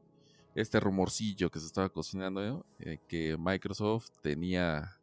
este 0.55 0.79
rumorcillo 0.79 1.51
que 1.51 1.59
se 1.59 1.65
estaba 1.65 1.89
cocinando, 1.89 2.65
eh, 2.79 2.99
que 3.07 3.35
Microsoft 3.37 4.09
tenía 4.21 4.97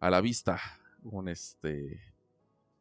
a 0.00 0.10
la 0.10 0.20
vista 0.20 0.60
un, 1.04 1.28
este, 1.28 2.02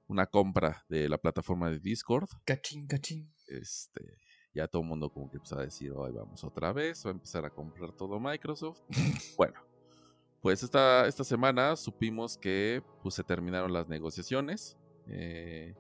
una 0.08 0.26
compra 0.26 0.84
de 0.90 1.08
la 1.08 1.20
plataforma 1.20 1.70
de 1.70 1.80
Discord. 1.80 2.28
Cachín, 2.46 2.88
cachín. 2.88 3.32
Este, 3.48 4.18
ya 4.54 4.68
todo 4.68 4.82
el 4.82 4.88
mundo 4.88 5.12
como 5.12 5.30
que 5.30 5.38
empezó 5.38 5.60
a 5.60 5.64
decir, 5.64 5.92
hoy 5.92 6.12
vamos 6.12 6.44
otra 6.44 6.74
vez, 6.74 7.06
va 7.06 7.12
a 7.12 7.14
empezar 7.14 7.46
a 7.46 7.52
comprar 7.52 7.92
todo 7.92 8.20
Microsoft. 8.20 8.82
bueno, 9.38 9.69
pues 10.42 10.64
esta, 10.64 11.08
esta 11.08 11.24
semana 11.24 11.76
supimos 11.76 12.38
que 12.38 12.82
pues, 13.04 13.16
se 13.16 13.24
terminaron 13.24 13.74
las 13.74 13.88
negociaciones. 13.88 14.78
Eh, 15.08 15.76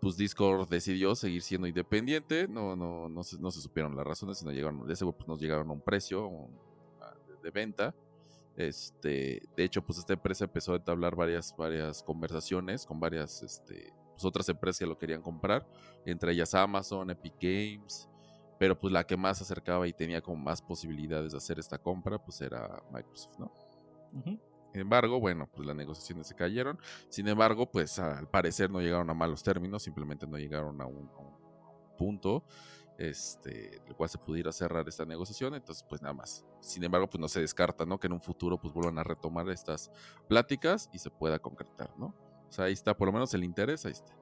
pues 0.00 0.16
Discord 0.16 0.68
decidió 0.68 1.14
seguir 1.14 1.42
siendo 1.42 1.66
independiente, 1.66 2.48
no, 2.48 2.74
no, 2.74 3.08
no, 3.08 3.22
se, 3.22 3.38
no 3.38 3.50
se 3.50 3.60
supieron 3.60 3.94
las 3.96 4.06
razones, 4.06 4.38
sino 4.38 4.50
llegaron, 4.50 4.86
de 4.86 4.94
ese 4.94 5.04
pues 5.04 5.28
nos 5.28 5.40
llegaron 5.40 5.68
a 5.68 5.72
un 5.72 5.80
precio 5.80 6.48
de, 7.28 7.36
de, 7.42 7.50
venta. 7.50 7.94
Este, 8.56 9.42
de 9.56 9.64
hecho, 9.64 9.82
pues 9.82 9.98
esta 9.98 10.14
empresa 10.14 10.44
empezó 10.44 10.72
a 10.72 10.76
entablar 10.76 11.14
varias, 11.14 11.54
varias 11.56 12.02
conversaciones 12.02 12.86
con 12.86 12.98
varias 12.98 13.42
este, 13.42 13.92
pues 14.12 14.24
otras 14.24 14.48
empresas 14.48 14.78
que 14.78 14.86
lo 14.86 14.98
querían 14.98 15.22
comprar, 15.22 15.66
entre 16.04 16.32
ellas 16.32 16.54
Amazon, 16.54 17.10
Epic 17.10 17.34
Games, 17.40 18.09
pero 18.60 18.78
pues 18.78 18.92
la 18.92 19.06
que 19.06 19.16
más 19.16 19.38
se 19.38 19.44
acercaba 19.44 19.88
y 19.88 19.94
tenía 19.94 20.20
como 20.20 20.36
más 20.36 20.60
posibilidades 20.60 21.32
de 21.32 21.38
hacer 21.38 21.58
esta 21.58 21.78
compra, 21.78 22.22
pues 22.22 22.42
era 22.42 22.82
Microsoft, 22.92 23.38
¿no? 23.38 23.46
Uh 24.12 24.18
-huh. 24.18 24.40
Sin 24.70 24.80
embargo, 24.82 25.18
bueno, 25.18 25.48
pues 25.50 25.66
las 25.66 25.74
negociaciones 25.74 26.26
se 26.26 26.34
cayeron. 26.34 26.78
Sin 27.08 27.26
embargo, 27.26 27.70
pues 27.70 27.98
al 27.98 28.28
parecer 28.28 28.70
no 28.70 28.82
llegaron 28.82 29.08
a 29.08 29.14
malos 29.14 29.42
términos, 29.42 29.82
simplemente 29.82 30.26
no 30.26 30.36
llegaron 30.36 30.78
a 30.82 30.84
un, 30.84 31.08
a 31.08 31.20
un 31.20 31.96
punto 31.96 32.44
este, 32.98 33.80
el 33.86 33.96
cual 33.96 34.10
se 34.10 34.18
pudiera 34.18 34.52
cerrar 34.52 34.86
esta 34.86 35.06
negociación. 35.06 35.54
Entonces, 35.54 35.82
pues 35.88 36.02
nada 36.02 36.12
más. 36.12 36.44
Sin 36.60 36.84
embargo, 36.84 37.08
pues 37.08 37.18
no 37.18 37.28
se 37.28 37.40
descarta, 37.40 37.86
¿no? 37.86 37.98
Que 37.98 38.08
en 38.08 38.12
un 38.12 38.20
futuro 38.20 38.60
pues 38.60 38.74
vuelvan 38.74 38.98
a 38.98 39.04
retomar 39.04 39.48
estas 39.48 39.90
pláticas 40.28 40.90
y 40.92 40.98
se 40.98 41.08
pueda 41.08 41.38
concretar, 41.38 41.98
¿no? 41.98 42.14
O 42.50 42.52
sea, 42.52 42.64
ahí 42.64 42.72
está, 42.72 42.96
por 42.96 43.06
lo 43.06 43.12
menos 43.12 43.32
el 43.32 43.44
interés, 43.44 43.86
ahí 43.86 43.92
está. 43.92 44.12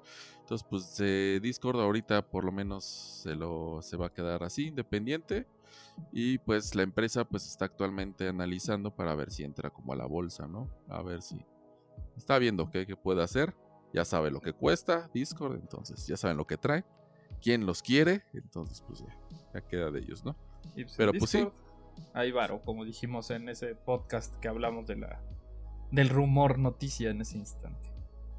Entonces, 0.40 0.66
pues 0.68 0.97
eh, 1.00 1.40
Discord 1.42 1.80
ahorita 1.80 2.23
por 2.28 2.44
lo 2.44 2.52
menos 2.52 2.85
se, 2.85 3.35
lo, 3.35 3.80
se 3.80 3.97
va 3.97 4.06
a 4.06 4.12
quedar 4.12 4.44
así, 4.44 4.68
independiente. 4.68 5.47
Y 6.12 6.38
pues 6.38 6.75
la 6.75 6.82
empresa 6.82 7.25
pues 7.25 7.47
está 7.47 7.64
actualmente 7.64 8.28
analizando 8.28 8.94
para 8.94 9.14
ver 9.14 9.30
si 9.30 9.44
entra 9.44 9.70
como 9.70 9.92
a 9.92 9.97
la 9.97 10.06
bolsa, 10.06 10.47
¿no? 10.47 10.70
A 10.88 11.02
ver 11.02 11.23
si 11.23 11.44
está 12.16 12.38
viendo 12.38 12.70
qué, 12.70 12.87
qué 12.87 12.97
puede 12.97 13.23
hacer. 13.23 13.54
Ya 13.92 14.04
sabe 14.04 14.30
lo 14.30 14.40
que 14.40 14.52
cuesta 14.52 15.11
Discord, 15.14 15.56
entonces 15.56 16.06
ya 16.06 16.16
saben 16.16 16.37
lo 16.37 16.47
que 16.47 16.58
trae. 16.58 16.85
Quién 17.40 17.64
los 17.64 17.82
quiere, 17.82 18.25
entonces 18.35 18.82
pues 18.87 19.00
ya, 19.00 19.18
ya 19.54 19.61
queda 19.66 19.90
de 19.90 20.00
ellos, 20.00 20.25
¿no? 20.25 20.37
Pues, 20.75 20.94
Pero 20.97 21.12
pues 21.12 21.30
sí. 21.30 21.49
Hay 22.12 22.30
varo, 22.30 22.61
como 22.62 22.85
dijimos 22.85 23.30
en 23.30 23.49
ese 23.49 23.75
podcast 23.75 24.35
que 24.37 24.49
hablamos 24.49 24.87
de 24.87 24.97
la 24.97 25.20
del 25.90 26.08
rumor 26.11 26.58
noticia 26.58 27.11
en 27.11 27.20
ese 27.23 27.38
instante. 27.38 27.88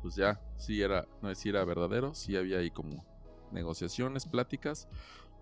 Pues 0.02 0.16
ya, 0.16 0.42
sí 0.58 0.82
era, 0.82 1.08
no 1.22 1.30
es 1.30 1.38
si 1.38 1.50
era 1.50 1.64
verdadero, 1.66 2.14
sí 2.14 2.36
había 2.36 2.60
ahí 2.60 2.72
como 2.72 3.06
negociaciones, 3.52 4.26
pláticas, 4.26 4.88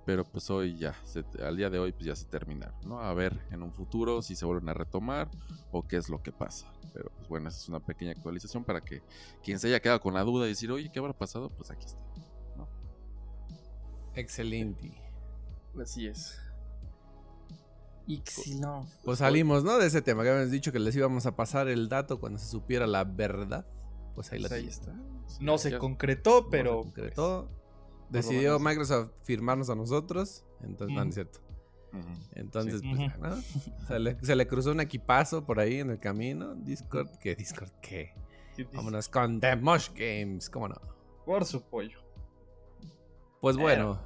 pero 0.05 0.23
pues 0.23 0.49
hoy 0.49 0.77
ya, 0.77 0.95
al 1.43 1.57
día 1.57 1.69
de 1.69 1.79
hoy 1.79 1.91
pues 1.91 2.05
ya 2.05 2.15
se 2.15 2.25
terminaron, 2.25 2.79
¿no? 2.85 3.01
A 3.01 3.13
ver 3.13 3.45
en 3.51 3.61
un 3.61 3.73
futuro 3.73 4.21
si 4.21 4.35
se 4.35 4.45
vuelven 4.45 4.69
a 4.69 4.73
retomar 4.73 5.29
o 5.71 5.85
qué 5.85 5.97
es 5.97 6.07
lo 6.09 6.23
que 6.23 6.31
pasa. 6.31 6.71
Pero 6.93 7.11
pues 7.17 7.27
bueno, 7.27 7.49
esa 7.49 7.57
es 7.57 7.67
una 7.69 7.79
pequeña 7.79 8.11
actualización 8.11 8.63
para 8.63 8.81
que 8.81 9.03
quien 9.43 9.59
se 9.59 9.67
haya 9.67 9.81
quedado 9.81 9.99
con 9.99 10.13
la 10.13 10.23
duda 10.23 10.45
y 10.45 10.49
decir, 10.49 10.71
oye, 10.71 10.89
¿qué 10.91 10.99
habrá 10.99 11.11
pasado? 11.11 11.49
Pues 11.49 11.71
aquí 11.71 11.85
está. 11.85 11.99
¿no? 12.55 12.69
Excelente. 14.15 14.93
Así 15.79 16.07
es. 16.07 16.39
no. 18.55 18.87
Pues 19.03 19.19
salimos, 19.19 19.65
¿no? 19.65 19.77
De 19.77 19.87
ese 19.87 20.01
tema 20.01 20.23
que 20.23 20.29
habíamos 20.29 20.51
dicho 20.51 20.71
que 20.71 20.79
les 20.79 20.95
íbamos 20.95 21.25
a 21.25 21.35
pasar 21.35 21.67
el 21.67 21.89
dato 21.89 22.19
cuando 22.19 22.39
se 22.39 22.47
supiera 22.47 22.87
la 22.87 23.03
verdad. 23.03 23.67
Pues 24.17 24.31
ahí, 24.31 24.39
pues 24.39 24.51
está. 24.51 24.95
No 25.39 25.59
se 25.59 25.77
concretó, 25.77 26.49
pero. 26.49 26.79
se 26.79 26.85
concretó. 26.85 27.51
Decidió 28.09 28.57
Microsoft 28.57 29.11
firmarnos 29.21 29.69
a 29.69 29.75
nosotros. 29.75 30.43
Entonces, 30.63 30.95
no, 30.95 31.03
es 31.03 31.13
cierto. 31.13 31.39
Entonces, 32.33 32.81
pues, 32.81 34.17
se, 34.23 34.35
le, 34.35 34.47
cruzó 34.47 34.71
un 34.71 34.79
equipazo 34.79 35.45
por 35.45 35.59
ahí 35.59 35.81
en 35.81 35.91
el 35.91 35.99
camino. 35.99 36.55
Discord, 36.55 37.09
¿qué? 37.19 37.35
Discord, 37.35 37.69
¿qué? 37.79 38.15
Vámonos 38.73 39.07
con 39.07 39.39
The 39.39 39.55
Mush 39.55 39.89
Games, 39.93 40.49
¿cómo 40.49 40.67
no? 40.67 40.81
Por 41.23 41.45
su 41.45 41.61
pollo. 41.61 41.99
Pues 43.39 43.55
bueno. 43.55 44.01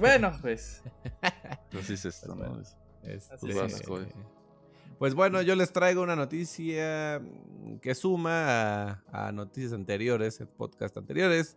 bueno, 0.00 0.32
pues. 0.40 0.82
Así 1.78 1.92
es 1.92 2.04
esto, 2.06 2.34
¿no? 2.34 2.60
Este, 3.04 3.36
pues 4.98 5.14
bueno, 5.14 5.42
yo 5.42 5.54
les 5.54 5.72
traigo 5.72 6.02
una 6.02 6.16
noticia 6.16 7.22
que 7.82 7.94
suma 7.94 9.02
a, 9.10 9.28
a 9.28 9.32
noticias 9.32 9.72
anteriores, 9.72 10.42
podcast 10.56 10.96
anteriores. 10.96 11.56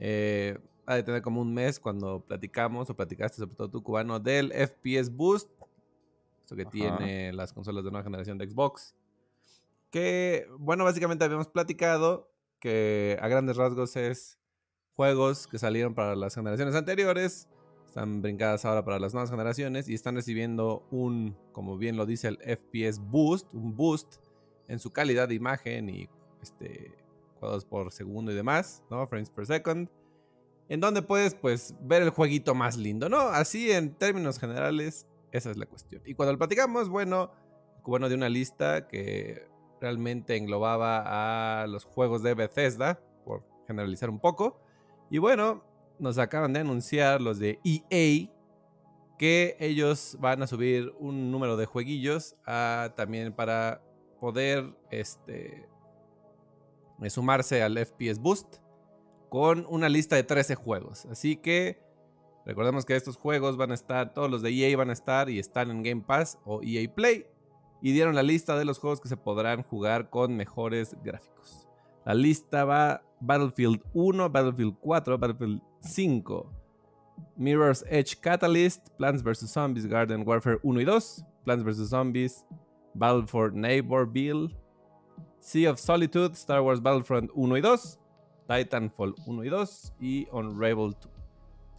Eh, 0.00 0.58
ha 0.86 0.94
de 0.94 1.02
tener 1.02 1.20
como 1.20 1.42
un 1.42 1.52
mes 1.52 1.78
cuando 1.78 2.24
platicamos 2.24 2.88
o 2.88 2.96
platicaste 2.96 3.36
sobre 3.36 3.54
todo 3.54 3.68
tu 3.68 3.82
cubano 3.82 4.18
del 4.18 4.52
FPS 4.52 5.10
Boost. 5.10 5.50
Esto 6.40 6.56
que 6.56 6.64
tiene 6.64 7.30
las 7.34 7.52
consolas 7.52 7.84
de 7.84 7.90
nueva 7.90 8.04
generación 8.04 8.38
de 8.38 8.48
Xbox. 8.48 8.94
Que, 9.90 10.46
bueno, 10.58 10.84
básicamente 10.84 11.24
habíamos 11.24 11.48
platicado 11.48 12.32
que 12.58 13.18
a 13.20 13.28
grandes 13.28 13.58
rasgos 13.58 13.96
es 13.96 14.38
juegos 14.94 15.46
que 15.46 15.58
salieron 15.58 15.94
para 15.94 16.16
las 16.16 16.34
generaciones 16.34 16.74
anteriores. 16.74 17.48
Están 17.98 18.22
brincadas 18.22 18.64
ahora 18.64 18.84
para 18.84 19.00
las 19.00 19.12
nuevas 19.12 19.28
generaciones 19.28 19.88
y 19.88 19.94
están 19.94 20.14
recibiendo 20.14 20.86
un, 20.92 21.36
como 21.50 21.76
bien 21.78 21.96
lo 21.96 22.06
dice 22.06 22.28
el 22.28 22.36
FPS 22.36 23.00
Boost, 23.00 23.52
un 23.52 23.74
boost 23.74 24.18
en 24.68 24.78
su 24.78 24.92
calidad 24.92 25.26
de 25.26 25.34
imagen 25.34 25.88
y 25.88 26.08
este, 26.40 26.94
cuadros 27.40 27.64
por 27.64 27.90
segundo 27.90 28.30
y 28.30 28.36
demás, 28.36 28.84
¿no? 28.88 29.04
Frames 29.08 29.30
per 29.30 29.46
second. 29.46 29.88
En 30.68 30.78
donde 30.78 31.02
puedes, 31.02 31.34
pues, 31.34 31.74
ver 31.80 32.02
el 32.02 32.10
jueguito 32.10 32.54
más 32.54 32.76
lindo, 32.76 33.08
¿no? 33.08 33.18
Así 33.18 33.72
en 33.72 33.92
términos 33.92 34.38
generales, 34.38 35.08
esa 35.32 35.50
es 35.50 35.56
la 35.56 35.66
cuestión. 35.66 36.00
Y 36.06 36.14
cuando 36.14 36.34
lo 36.34 36.38
platicamos, 36.38 36.88
bueno, 36.88 37.32
bueno, 37.84 38.08
de 38.08 38.14
una 38.14 38.28
lista 38.28 38.86
que 38.86 39.48
realmente 39.80 40.36
englobaba 40.36 41.62
a 41.62 41.66
los 41.66 41.84
juegos 41.84 42.22
de 42.22 42.34
Bethesda, 42.34 43.00
por 43.24 43.42
generalizar 43.66 44.08
un 44.08 44.20
poco. 44.20 44.60
Y 45.10 45.18
bueno, 45.18 45.64
nos 45.98 46.18
acaban 46.18 46.52
de 46.52 46.60
anunciar 46.60 47.20
los 47.20 47.38
de 47.38 47.58
EA 47.64 48.30
que 49.18 49.56
ellos 49.58 50.16
van 50.20 50.42
a 50.42 50.46
subir 50.46 50.92
un 50.98 51.30
número 51.30 51.56
de 51.56 51.66
jueguillos 51.66 52.36
a, 52.46 52.92
también 52.96 53.32
para 53.32 53.82
poder 54.20 54.72
este, 54.90 55.68
sumarse 57.08 57.62
al 57.62 57.76
FPS 57.78 58.20
Boost 58.20 58.56
con 59.28 59.66
una 59.68 59.88
lista 59.88 60.16
de 60.16 60.22
13 60.22 60.54
juegos. 60.54 61.04
Así 61.06 61.36
que 61.36 61.82
recordemos 62.46 62.84
que 62.84 62.96
estos 62.96 63.16
juegos 63.16 63.56
van 63.56 63.72
a 63.72 63.74
estar, 63.74 64.14
todos 64.14 64.30
los 64.30 64.40
de 64.42 64.50
EA 64.50 64.76
van 64.76 64.90
a 64.90 64.94
estar 64.94 65.28
y 65.28 65.38
están 65.38 65.70
en 65.70 65.82
Game 65.82 66.02
Pass 66.06 66.38
o 66.44 66.60
EA 66.62 66.92
Play. 66.92 67.26
Y 67.80 67.92
dieron 67.92 68.14
la 68.14 68.24
lista 68.24 68.58
de 68.58 68.64
los 68.64 68.78
juegos 68.78 69.00
que 69.00 69.08
se 69.08 69.16
podrán 69.16 69.62
jugar 69.62 70.10
con 70.10 70.36
mejores 70.36 70.96
gráficos. 71.04 71.68
La 72.04 72.14
lista 72.14 72.64
va 72.64 73.02
Battlefield 73.20 73.80
1, 73.92 74.28
Battlefield 74.28 74.76
4, 74.82 75.16
Battlefield 75.18 75.60
5, 75.80 76.46
Mirror's 77.36 77.84
Edge 77.88 78.20
Catalyst, 78.20 78.90
Plants 78.96 79.22
vs. 79.22 79.52
Zombies 79.52 79.86
Garden 79.86 80.24
Warfare 80.26 80.58
1 80.62 80.80
y 80.80 80.84
2, 80.84 81.24
Plants 81.44 81.64
vs. 81.64 81.90
Zombies, 81.90 82.44
Battle 82.94 83.26
for 83.26 83.52
Neighborville, 83.52 84.54
Sea 85.40 85.66
of 85.66 85.78
Solitude, 85.78 86.34
Star 86.34 86.62
Wars 86.62 86.80
Battlefront 86.80 87.30
1 87.34 87.56
y 87.56 87.60
2, 87.60 87.98
Titanfall 88.48 89.14
1 89.26 89.44
y 89.44 89.48
2 89.48 89.94
y 90.00 90.28
Unravel 90.32 90.92
2. 90.92 91.08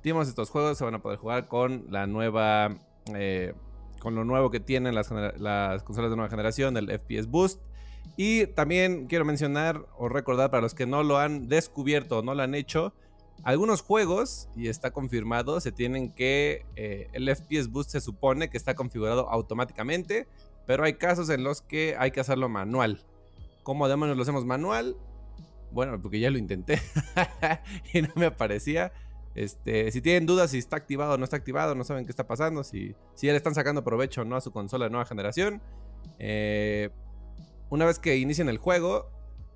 Tenemos 0.02 0.28
estos 0.28 0.50
juegos, 0.50 0.78
se 0.78 0.86
van 0.86 0.96
a 0.96 1.02
poder 1.02 1.20
jugar 1.20 1.48
con 1.48 1.86
la 1.90 2.08
nueva. 2.08 2.78
Eh, 3.14 3.54
con 4.00 4.16
lo 4.16 4.24
nuevo 4.24 4.50
que 4.50 4.62
tienen 4.62 4.96
las, 4.96 5.12
las 5.12 5.84
consolas 5.84 6.10
de 6.10 6.16
nueva 6.16 6.30
generación, 6.30 6.78
el 6.78 6.90
FPS 6.90 7.28
Boost. 7.28 7.62
Y 8.18 8.48
también 8.48 9.08
quiero 9.08 9.24
mencionar 9.24 9.86
o 9.98 10.10
recordar 10.10 10.52
para 10.52 10.62
los 10.62 10.74
que 10.74 10.86
no 10.86 11.04
lo 11.04 11.18
han 11.18 11.48
descubierto 11.48 12.20
o 12.20 12.22
no 12.22 12.36
lo 12.36 12.44
han 12.44 12.54
hecho, 12.54 12.94
algunos 13.44 13.82
juegos, 13.82 14.50
y 14.56 14.68
está 14.68 14.92
confirmado, 14.92 15.62
se 15.62 15.72
tienen 15.72 16.12
que. 16.12 16.66
Eh, 16.76 17.08
el 17.14 17.34
FPS 17.34 17.70
Boost 17.70 17.92
se 17.92 18.02
supone 18.02 18.50
que 18.50 18.58
está 18.58 18.76
configurado 18.76 19.30
automáticamente, 19.30 20.28
pero 20.68 20.84
hay 20.84 20.96
casos 20.96 21.30
en 21.30 21.44
los 21.44 21.62
que 21.62 21.96
hay 21.98 22.12
que 22.12 22.20
hacerlo 22.20 22.50
manual. 22.50 23.06
¿Cómo 23.64 23.88
demonios 23.88 24.18
lo 24.18 24.24
hacemos 24.24 24.46
manual? 24.46 24.98
Bueno, 25.72 26.02
porque 26.02 26.20
ya 26.20 26.32
lo 26.32 26.38
intenté 26.38 26.82
y 27.94 28.02
no 28.02 28.10
me 28.16 28.26
aparecía. 28.26 28.92
Este, 29.36 29.92
si 29.92 30.02
tienen 30.02 30.26
dudas 30.26 30.52
si 30.52 30.58
está 30.58 30.76
activado 30.76 31.14
o 31.14 31.18
no 31.18 31.24
está 31.24 31.38
activado, 31.38 31.76
no 31.76 31.84
saben 31.84 32.06
qué 32.06 32.12
está 32.12 32.28
pasando, 32.28 32.64
si, 32.64 32.96
si 33.14 33.28
ya 33.28 33.34
le 33.34 33.38
están 33.38 33.56
sacando 33.56 33.84
provecho 33.84 34.22
o 34.22 34.26
no 34.26 34.36
a 34.36 34.42
su 34.42 34.52
consola 34.52 34.86
de 34.86 34.92
nueva 34.92 35.06
generación, 35.06 35.62
eh, 36.18 36.90
una 37.70 37.86
vez 37.86 38.00
que 38.00 38.18
inicien 38.18 38.50
el 38.50 38.58
juego, 38.58 39.12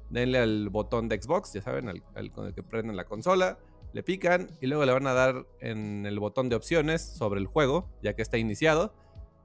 denle 0.10 0.40
al 0.40 0.70
botón 0.70 1.10
de 1.10 1.22
Xbox, 1.22 1.54
ya 1.54 1.62
saben, 1.62 1.90
al, 1.90 2.32
con 2.32 2.46
el 2.46 2.54
que 2.54 2.64
prenden 2.64 2.96
la 2.96 3.06
consola, 3.06 3.58
le 3.94 4.04
pican 4.04 4.52
y 4.62 4.68
luego 4.68 4.86
le 4.86 4.92
van 4.92 5.08
a 5.08 5.14
dar 5.14 5.46
en 5.60 6.06
el 6.06 6.20
botón 6.20 6.50
de 6.50 6.56
opciones 6.56 7.02
sobre 7.02 7.40
el 7.40 7.48
juego, 7.48 7.90
ya 8.02 8.14
que 8.14 8.22
está 8.22 8.38
iniciado, 8.38 8.94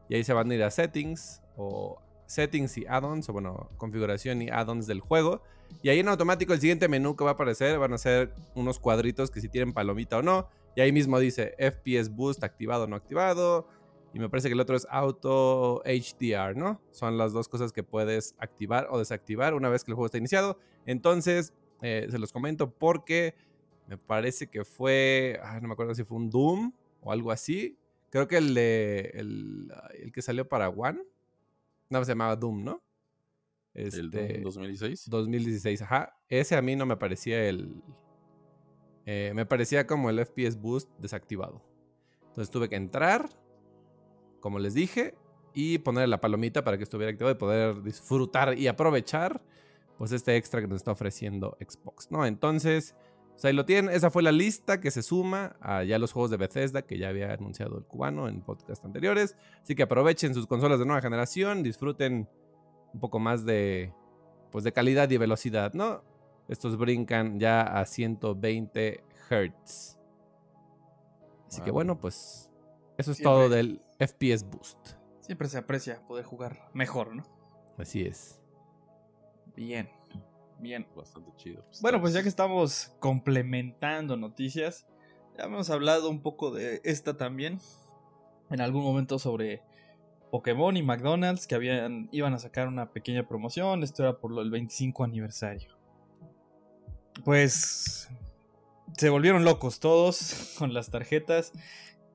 y 0.08 0.14
ahí 0.14 0.24
se 0.24 0.32
van 0.32 0.50
a 0.50 0.54
ir 0.54 0.62
a 0.62 0.70
settings 0.70 1.42
o 1.56 2.00
settings 2.26 2.78
y 2.78 2.86
add-ons, 2.86 3.28
o 3.28 3.32
bueno, 3.32 3.70
configuración 3.76 4.42
y 4.42 4.48
add-ons 4.48 4.86
del 4.86 5.00
juego. 5.00 5.42
Y 5.82 5.90
ahí 5.90 6.00
en 6.00 6.08
automático 6.08 6.52
el 6.52 6.60
siguiente 6.60 6.88
menú 6.88 7.16
que 7.16 7.24
va 7.24 7.30
a 7.30 7.34
aparecer 7.34 7.78
van 7.78 7.92
a 7.92 7.98
ser 7.98 8.34
unos 8.54 8.78
cuadritos 8.78 9.30
que 9.30 9.40
si 9.40 9.48
tienen 9.48 9.72
palomita 9.72 10.18
o 10.18 10.22
no. 10.22 10.48
Y 10.76 10.80
ahí 10.80 10.92
mismo 10.92 11.18
dice 11.18 11.54
FPS 11.58 12.10
Boost 12.10 12.44
activado 12.44 12.84
o 12.84 12.86
no 12.86 12.96
activado. 12.96 13.66
Y 14.18 14.20
me 14.20 14.28
parece 14.28 14.48
que 14.48 14.54
el 14.54 14.60
otro 14.60 14.74
es 14.74 14.84
Auto 14.90 15.80
HDR, 15.84 16.56
¿no? 16.56 16.82
Son 16.90 17.16
las 17.16 17.32
dos 17.32 17.48
cosas 17.48 17.72
que 17.72 17.84
puedes 17.84 18.34
activar 18.38 18.88
o 18.90 18.98
desactivar 18.98 19.54
una 19.54 19.68
vez 19.68 19.84
que 19.84 19.92
el 19.92 19.94
juego 19.94 20.06
está 20.06 20.18
iniciado. 20.18 20.58
Entonces, 20.86 21.54
eh, 21.82 22.08
se 22.10 22.18
los 22.18 22.32
comento 22.32 22.68
porque 22.68 23.36
me 23.86 23.96
parece 23.96 24.48
que 24.48 24.64
fue, 24.64 25.38
no 25.62 25.68
me 25.68 25.72
acuerdo 25.74 25.94
si 25.94 26.02
fue 26.02 26.16
un 26.16 26.30
Doom 26.30 26.72
o 27.00 27.12
algo 27.12 27.30
así. 27.30 27.78
Creo 28.10 28.26
que 28.26 28.38
el 28.38 28.54
de 28.54 29.12
el, 29.14 29.72
el 30.00 30.10
que 30.10 30.20
salió 30.20 30.48
para 30.48 30.68
One 30.68 31.00
no, 31.88 32.04
se 32.04 32.10
llamaba 32.10 32.34
Doom, 32.34 32.64
¿no? 32.64 32.82
¿El 33.72 34.10
Doom 34.10 34.42
2016? 34.42 34.92
Este, 34.98 35.10
2016, 35.12 35.82
ajá. 35.82 36.20
Ese 36.28 36.56
a 36.56 36.62
mí 36.62 36.74
no 36.74 36.86
me 36.86 36.96
parecía 36.96 37.48
el... 37.48 37.84
Eh, 39.06 39.30
me 39.32 39.46
parecía 39.46 39.86
como 39.86 40.10
el 40.10 40.18
FPS 40.26 40.60
Boost 40.60 40.90
desactivado. 40.98 41.62
Entonces 42.26 42.50
tuve 42.50 42.68
que 42.68 42.74
entrar, 42.74 43.30
como 44.40 44.58
les 44.58 44.74
dije, 44.74 45.14
y 45.54 45.78
poner 45.78 46.08
la 46.08 46.20
palomita 46.20 46.62
para 46.62 46.76
que 46.76 46.84
estuviera 46.84 47.10
activado 47.10 47.34
y 47.34 47.38
poder 47.38 47.82
disfrutar 47.82 48.58
y 48.58 48.68
aprovechar 48.68 49.42
pues 49.96 50.12
este 50.12 50.36
extra 50.36 50.60
que 50.60 50.68
nos 50.68 50.76
está 50.76 50.92
ofreciendo 50.92 51.56
Xbox, 51.60 52.10
¿no? 52.10 52.24
Entonces, 52.24 52.94
pues 53.32 53.44
ahí 53.44 53.52
lo 53.52 53.64
tienen. 53.64 53.92
Esa 53.92 54.10
fue 54.10 54.22
la 54.22 54.30
lista 54.30 54.80
que 54.80 54.92
se 54.92 55.02
suma 55.02 55.56
a 55.60 55.82
ya 55.82 55.98
los 55.98 56.12
juegos 56.12 56.30
de 56.30 56.36
Bethesda 56.36 56.82
que 56.82 56.98
ya 56.98 57.08
había 57.08 57.32
anunciado 57.32 57.78
el 57.78 57.84
cubano 57.84 58.28
en 58.28 58.40
podcast 58.42 58.84
anteriores. 58.84 59.36
Así 59.62 59.74
que 59.74 59.82
aprovechen 59.82 60.34
sus 60.34 60.46
consolas 60.46 60.78
de 60.78 60.86
nueva 60.86 61.02
generación, 61.02 61.64
disfruten 61.64 62.28
un 62.94 63.00
poco 63.00 63.18
más 63.18 63.44
de, 63.44 63.92
pues 64.52 64.62
de 64.62 64.72
calidad 64.72 65.10
y 65.10 65.16
velocidad, 65.16 65.72
¿no? 65.74 66.04
Estos 66.48 66.78
brincan 66.78 67.40
ya 67.40 67.62
a 67.62 67.84
120 67.84 69.04
Hz. 69.28 69.98
Así 71.48 71.62
que 71.62 71.70
bueno, 71.70 71.98
pues 71.98 72.47
eso 72.98 73.12
es 73.12 73.22
todo 73.22 73.48
del 73.48 73.80
FPS 73.98 74.44
Boost. 74.50 74.78
Siempre 75.20 75.48
se 75.48 75.58
aprecia 75.58 76.04
poder 76.06 76.24
jugar 76.24 76.68
mejor, 76.74 77.14
¿no? 77.14 77.22
Así 77.78 78.02
es. 78.02 78.40
Bien. 79.54 79.88
Bien. 80.58 80.86
Bastante 80.96 81.30
chido. 81.36 81.64
Pues, 81.64 81.80
bueno, 81.80 82.00
pues 82.00 82.12
ya 82.12 82.22
que 82.22 82.28
estamos 82.28 82.92
complementando 82.98 84.16
noticias, 84.16 84.86
ya 85.36 85.44
hemos 85.44 85.70
hablado 85.70 86.10
un 86.10 86.22
poco 86.22 86.50
de 86.50 86.80
esta 86.82 87.16
también. 87.16 87.60
En 88.50 88.60
algún 88.60 88.82
momento 88.82 89.18
sobre 89.20 89.62
Pokémon 90.32 90.76
y 90.76 90.82
McDonald's 90.82 91.46
que 91.46 91.54
habían, 91.54 92.08
iban 92.10 92.34
a 92.34 92.38
sacar 92.38 92.66
una 92.66 92.90
pequeña 92.90 93.28
promoción. 93.28 93.84
Esto 93.84 94.02
era 94.02 94.18
por 94.18 94.36
el 94.38 94.50
25 94.50 95.04
aniversario. 95.04 95.78
pues 97.24 98.08
se 98.96 99.10
volvieron 99.10 99.44
locos 99.44 99.78
todos 99.78 100.54
con 100.58 100.74
las 100.74 100.90
tarjetas. 100.90 101.52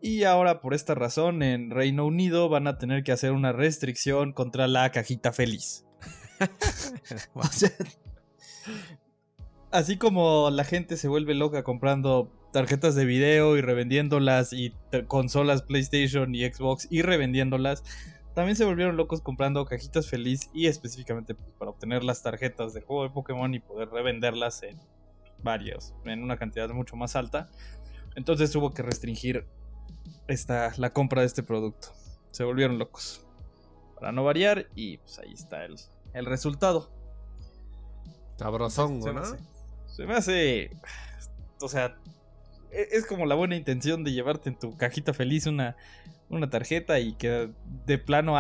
Y 0.06 0.26
ahora 0.26 0.60
por 0.60 0.74
esta 0.74 0.96
razón 0.96 1.42
en 1.44 1.72
Reino 1.72 2.06
Unido 2.06 2.50
van 2.50 2.68
a 2.68 2.78
tener 2.78 3.06
que 3.06 3.14
hacer 3.14 3.32
una 3.32 3.54
restricción 3.54 4.34
contra 4.34 4.68
la 4.68 4.92
cajita 4.92 5.32
feliz. 5.32 5.86
o 7.34 7.44
sea, 7.44 7.72
así 9.72 9.98
como 9.98 10.50
la 10.50 10.66
gente 10.66 10.98
se 10.98 11.08
vuelve 11.08 11.36
loca 11.36 11.64
comprando 11.64 12.30
tarjetas 12.52 12.96
de 12.96 13.06
video 13.06 13.56
y 13.56 13.62
revendiéndolas 13.62 14.52
y 14.52 14.74
consolas 15.08 15.62
PlayStation 15.62 16.36
y 16.36 16.44
Xbox 16.52 16.86
y 16.92 17.02
revendiéndolas, 17.02 17.86
también 18.36 18.58
se 18.58 18.66
volvieron 18.66 18.98
locos 18.98 19.22
comprando 19.22 19.64
cajitas 19.64 20.10
feliz 20.10 20.50
y 20.54 20.68
específicamente 20.68 21.34
pues, 21.34 21.50
para 21.58 21.72
obtener 21.72 22.04
las 22.04 22.22
tarjetas 22.22 22.74
de 22.74 22.82
juego 22.82 23.04
de 23.04 23.10
Pokémon 23.12 23.54
y 23.54 23.62
poder 23.62 23.88
revenderlas 23.88 24.64
en 24.64 24.82
varios, 25.42 25.94
en 26.04 26.24
una 26.24 26.36
cantidad 26.36 26.68
mucho 26.72 26.98
más 26.98 27.16
alta. 27.16 27.50
Entonces 28.18 28.54
hubo 28.58 28.74
que 28.74 28.82
restringir 28.82 29.48
esta, 30.28 30.74
la 30.78 30.92
compra 30.92 31.22
de 31.22 31.28
este 31.28 31.44
producto. 31.44 31.90
Se 32.32 32.44
volvieron 32.44 32.80
locos. 32.80 33.26
Para 33.96 34.12
no 34.12 34.24
variar 34.24 34.68
y 34.76 34.98
pues 34.98 35.20
ahí 35.20 35.34
está 35.34 35.66
el, 35.66 35.76
el 36.14 36.26
resultado. 36.26 36.92
Sabrosón, 38.38 39.02
se, 39.02 39.14
¿no? 39.14 39.22
se 39.86 40.06
me 40.06 40.16
hace... 40.16 40.78
O 41.62 41.70
sea, 41.70 41.98
e, 42.72 42.88
es 42.92 43.06
como 43.06 43.26
la 43.26 43.36
buena 43.36 43.56
intención 43.56 44.04
de 44.04 44.12
llevarte 44.12 44.50
en 44.50 44.60
tu 44.60 44.76
cajita 44.76 45.14
feliz 45.14 45.46
una, 45.46 45.78
una 46.30 46.50
tarjeta 46.50 47.00
y 47.00 47.14
que 47.14 47.52
de 47.86 47.98
plano 47.98 48.38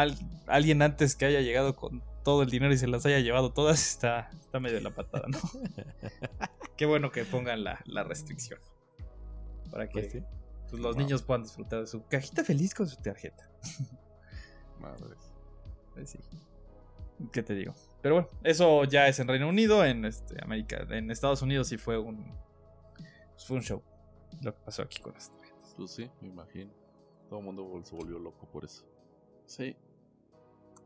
alguien 0.47 0.81
antes 0.81 1.15
que 1.15 1.25
haya 1.25 1.41
llegado 1.41 1.75
con 1.75 2.03
todo 2.23 2.41
el 2.43 2.49
dinero 2.49 2.73
y 2.73 2.77
se 2.77 2.87
las 2.87 3.05
haya 3.05 3.19
llevado 3.19 3.51
todas 3.51 3.85
está, 3.85 4.29
está 4.39 4.59
medio 4.59 4.79
la 4.79 4.91
patada, 4.91 5.27
¿no? 5.27 5.39
Qué 6.77 6.85
bueno 6.85 7.11
que 7.11 7.25
pongan 7.25 7.63
la, 7.63 7.81
la 7.85 8.03
restricción. 8.03 8.59
Para 9.69 9.87
que 9.87 9.93
Pues 9.93 10.11
sí. 10.11 10.19
Pues, 10.73 10.81
los 10.83 10.95
Wow. 10.95 11.03
niños 11.03 11.21
puedan 11.21 11.43
disfrutar 11.43 11.81
de 11.81 11.87
su 11.87 12.03
cajita 12.07 12.43
feliz 12.43 12.73
con 12.73 12.87
su 12.87 12.95
tarjeta. 13.01 13.47
Madres. 14.79 15.31
Pues 15.93 16.09
sí. 16.09 16.19
¿Qué 17.31 17.43
te 17.43 17.53
digo? 17.53 17.73
Pero 18.01 18.15
bueno, 18.15 18.27
eso 18.43 18.83
ya 18.85 19.07
es 19.07 19.19
en 19.19 19.27
Reino 19.27 19.47
Unido, 19.47 19.85
en 19.85 20.03
este, 20.05 20.35
América, 20.43 20.85
en 20.89 21.11
Estados 21.11 21.41
Unidos 21.43 21.67
sí 21.67 21.77
fue 21.77 21.97
un, 21.99 22.25
pues, 23.31 23.45
fue 23.45 23.57
un 23.57 23.63
show. 23.63 23.81
Lo 24.41 24.53
que 24.53 24.61
pasó 24.65 24.81
aquí 24.81 24.99
con 25.01 25.13
las 25.13 25.29
tarjetas. 25.31 25.73
Pues 25.77 25.91
sí, 25.91 26.09
me 26.21 26.27
imagino. 26.29 26.71
Todo 27.29 27.39
el 27.39 27.45
mundo 27.45 27.81
se 27.83 27.95
volvió 27.95 28.17
loco 28.19 28.47
por 28.49 28.65
eso. 28.65 28.83
Sí. 29.45 29.75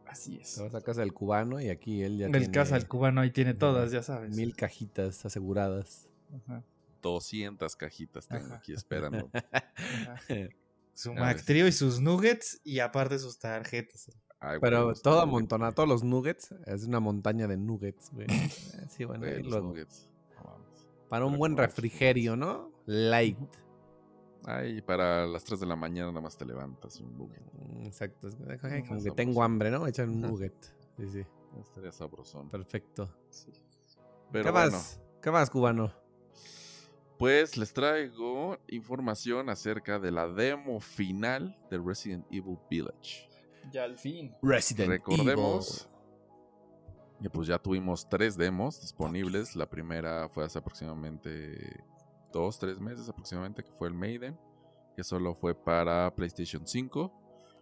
Así 0.05 0.37
es. 0.37 0.55
Te 0.55 0.63
vas 0.63 0.75
a 0.75 0.81
casa 0.81 0.99
del 1.01 1.13
cubano 1.13 1.59
y 1.59 1.69
aquí 1.69 2.03
él 2.03 2.17
ya 2.17 2.25
El 2.27 2.31
tiene 2.33 2.51
casa 2.51 2.75
del 2.75 2.87
cubano 2.87 3.21
ahí 3.21 3.31
tiene 3.31 3.53
todas, 3.53 3.91
ya 3.91 4.03
sabes. 4.03 4.35
mil 4.35 4.55
cajitas 4.55 5.25
aseguradas. 5.25 6.07
Ajá, 6.45 6.63
200 7.07 7.75
cajitas 7.75 8.27
tengo 8.27 8.53
aquí 8.53 8.73
esperando. 8.73 9.29
ajá. 9.33 10.19
Su 10.93 11.11
A 11.11 11.15
Mac 11.15 11.35
ver. 11.37 11.45
Trio 11.45 11.67
y 11.67 11.71
sus 11.71 11.99
nuggets 12.01 12.59
y 12.63 12.79
aparte 12.79 13.19
sus 13.19 13.37
tarjetas. 13.37 14.09
Ay, 14.39 14.57
Pero 14.59 14.89
los 14.89 15.01
todo 15.03 15.21
amontonado, 15.21 15.71
todos 15.73 15.87
los 15.87 16.03
nuggets, 16.03 16.51
es 16.65 16.85
una 16.85 16.99
montaña 16.99 17.47
de 17.47 17.55
nuggets, 17.57 18.09
güey. 18.11 18.25
Sí, 18.89 19.05
bueno, 19.05 19.25
güey, 19.25 19.43
los 19.43 19.51
luego. 19.51 19.67
nuggets. 19.67 20.09
Para 21.07 21.25
un 21.25 21.33
Pero 21.33 21.39
buen 21.39 21.53
ocho 21.53 21.61
refrigerio, 21.61 22.35
¿no? 22.35 22.71
Light. 22.87 23.37
Ay, 24.45 24.81
para 24.81 25.27
las 25.27 25.43
3 25.43 25.59
de 25.59 25.65
la 25.67 25.75
mañana 25.75 26.07
nada 26.09 26.21
más 26.21 26.35
te 26.37 26.45
levantas 26.45 26.99
un 26.99 27.15
nugget. 27.17 27.43
Mm, 27.53 27.85
Exacto. 27.85 28.29
ay, 28.29 28.57
como 28.57 28.71
que 28.71 28.87
sabroso. 28.87 29.13
tengo 29.15 29.43
hambre, 29.43 29.69
¿no? 29.69 29.85
Echar 29.87 30.07
un 30.09 30.21
nugget. 30.21 30.55
Sí, 30.97 31.07
sí. 31.09 31.25
Estaría 31.61 31.91
sabrosón. 31.91 32.49
Perfecto. 32.49 33.07
Pero 34.31 34.45
¿Qué 34.45 34.51
bueno, 34.51 34.71
más? 34.71 34.99
¿Qué 35.21 35.31
más, 35.31 35.49
cubano? 35.49 35.93
Pues 37.17 37.57
les 37.57 37.73
traigo 37.73 38.57
información 38.67 39.49
acerca 39.49 39.99
de 39.99 40.11
la 40.11 40.27
demo 40.27 40.79
final 40.79 41.57
de 41.69 41.77
Resident 41.77 42.25
Evil 42.31 42.57
Village. 42.69 43.27
Ya 43.71 43.83
al 43.83 43.97
fin. 43.97 44.33
Resident 44.41 44.89
Recordemos 44.89 45.89
que 47.21 47.29
pues 47.29 47.47
ya 47.47 47.57
tuvimos 47.57 48.07
tres 48.07 48.37
demos 48.37 48.79
disponibles. 48.81 49.55
La 49.55 49.69
primera 49.69 50.29
fue 50.29 50.45
hace 50.45 50.59
aproximadamente 50.59 51.83
dos, 52.31 52.59
tres 52.59 52.79
meses 52.79 53.09
aproximadamente, 53.09 53.63
que 53.63 53.71
fue 53.71 53.87
el 53.87 53.93
Maiden, 53.93 54.37
que 54.95 55.03
solo 55.03 55.33
fue 55.33 55.55
para 55.55 56.13
PlayStation 56.13 56.65
5. 56.67 57.11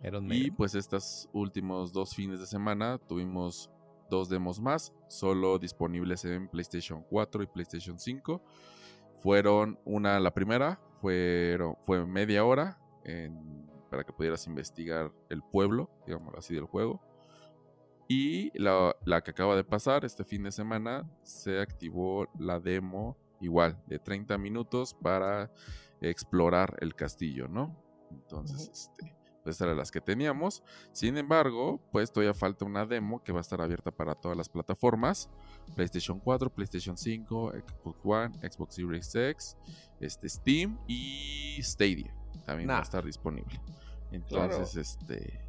Iron 0.04 0.32
Y 0.32 0.52
pues 0.52 0.76
estos 0.76 1.30
últimos 1.32 1.94
dos 1.94 2.14
fines 2.14 2.40
de 2.40 2.46
semana 2.46 2.98
tuvimos 2.98 3.70
dos 4.10 4.30
demos 4.30 4.60
más, 4.60 4.94
solo 5.08 5.58
disponibles 5.58 6.26
en 6.26 6.48
PlayStation 6.48 7.04
4 7.10 7.44
y 7.44 7.48
PlayStation 7.48 7.98
5. 7.98 8.42
Fueron 9.26 9.80
una, 9.86 10.20
la 10.20 10.32
primera 10.36 10.80
fueron, 11.02 11.76
fue 11.88 12.06
media 12.06 12.46
hora 12.46 12.78
en- 13.04 13.66
para 13.90 14.04
que 14.04 14.14
pudieras 14.14 14.46
investigar 14.46 15.12
el 15.30 15.42
pueblo, 15.42 15.90
digamos 16.06 16.32
así, 16.38 16.54
del 16.54 16.66
juego. 16.66 17.02
Y 18.08 18.56
la, 18.60 18.96
la 19.04 19.22
que 19.24 19.32
acaba 19.32 19.56
de 19.56 19.64
pasar 19.64 20.06
este 20.06 20.24
fin 20.26 20.44
de 20.44 20.52
semana 20.52 21.10
se 21.24 21.60
activó 21.60 22.28
la 22.38 22.60
demo 22.60 23.18
igual 23.42 23.82
de 23.88 23.98
30 23.98 24.38
minutos 24.38 24.94
para 24.94 25.52
explorar 26.02 26.78
el 26.82 26.94
castillo, 26.94 27.48
¿no? 27.48 27.76
Entonces, 28.12 28.70
este, 28.72 29.16
pues 29.46 29.54
estas 29.54 29.68
eran 29.68 29.78
las 29.78 29.92
que 29.92 30.02
teníamos. 30.02 30.64
Sin 30.92 31.18
embargo, 31.18 31.80
pues 31.92 32.12
todavía 32.12 32.34
falta 32.34 32.66
una 32.66 32.84
demo 32.86 33.24
que 33.24 33.32
va 33.32 33.40
a 33.40 33.42
estar 33.42 33.62
abierta 33.62 33.92
para 33.92 34.16
todas 34.16 34.36
las 34.36 34.50
plataformas. 34.50 35.30
PlayStation 35.76 36.20
4, 36.20 36.50
PlayStation 36.50 36.98
5, 36.98 37.52
Xbox 37.52 38.00
One, 38.04 38.50
Xbox 38.50 38.74
Series 38.74 39.14
X, 39.14 39.58
este, 40.00 40.30
Steam 40.30 40.80
y 40.88 41.60
Stadia. 41.62 42.12
También 42.44 42.70
va 42.70 42.80
a 42.80 42.82
estar 42.82 43.06
disponible. 43.06 43.62
Entonces, 44.12 44.76
este, 44.78 45.40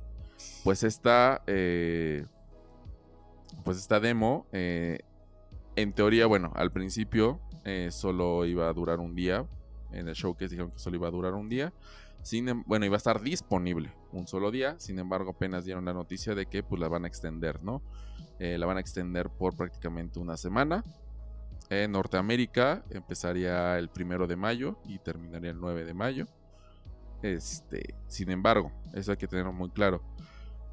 pues 0.62 0.82
esta, 0.82 1.42
eh, 1.46 2.26
pues 3.64 3.78
esta 3.78 3.98
demo, 3.98 4.46
eh, 4.52 4.98
en 5.74 5.94
teoría, 5.94 6.26
bueno, 6.26 6.52
al 6.54 6.70
principio 6.70 7.40
eh, 7.64 7.88
solo 7.90 8.44
iba 8.44 8.68
a 8.68 8.72
durar 8.74 9.00
un 9.00 9.14
día. 9.14 9.46
En 9.90 10.06
el 10.09 10.14
showcase 10.14 10.50
dijeron 10.50 10.72
que 10.72 10.78
solo 10.78 10.96
iba 10.96 11.09
a 11.09 11.11
durar 11.11 11.32
un 11.32 11.48
día. 11.48 11.72
Sin, 12.22 12.48
em- 12.48 12.64
bueno, 12.66 12.87
iba 12.87 12.96
a 12.96 12.98
estar 12.98 13.20
disponible 13.20 13.92
un 14.12 14.26
solo 14.26 14.50
día. 14.50 14.76
Sin 14.79 14.98
embargo, 14.98 15.31
apenas 15.31 15.64
dieron 15.64 15.85
la 15.85 15.92
noticia 15.92 16.35
de 16.35 16.46
que 16.46 16.62
pues 16.62 16.81
la 16.81 16.88
van 16.88 17.05
a 17.05 17.09
extender, 17.09 17.62
¿no? 17.62 17.83
Eh, 18.38 18.59
la 18.59 18.66
van 18.66 18.76
a 18.76 18.81
extender 18.81 19.31
por 19.31 19.57
prácticamente 19.57 20.18
una 20.18 20.37
semana. 20.37 20.83
En 21.70 21.92
Norteamérica 21.92 22.85
empezaría 22.90 23.79
el 23.79 23.88
primero 23.88 24.26
de 24.26 24.37
mayo 24.37 24.79
y 24.85 24.98
terminaría 24.98 25.50
el 25.50 25.61
9 25.61 25.85
de 25.85 25.94
mayo. 25.94 26.26
Este, 27.22 27.94
sin 28.07 28.31
embargo, 28.31 28.72
eso 28.92 29.11
hay 29.11 29.16
que 29.16 29.26
tenerlo 29.26 29.52
muy 29.52 29.70
claro. 29.70 30.02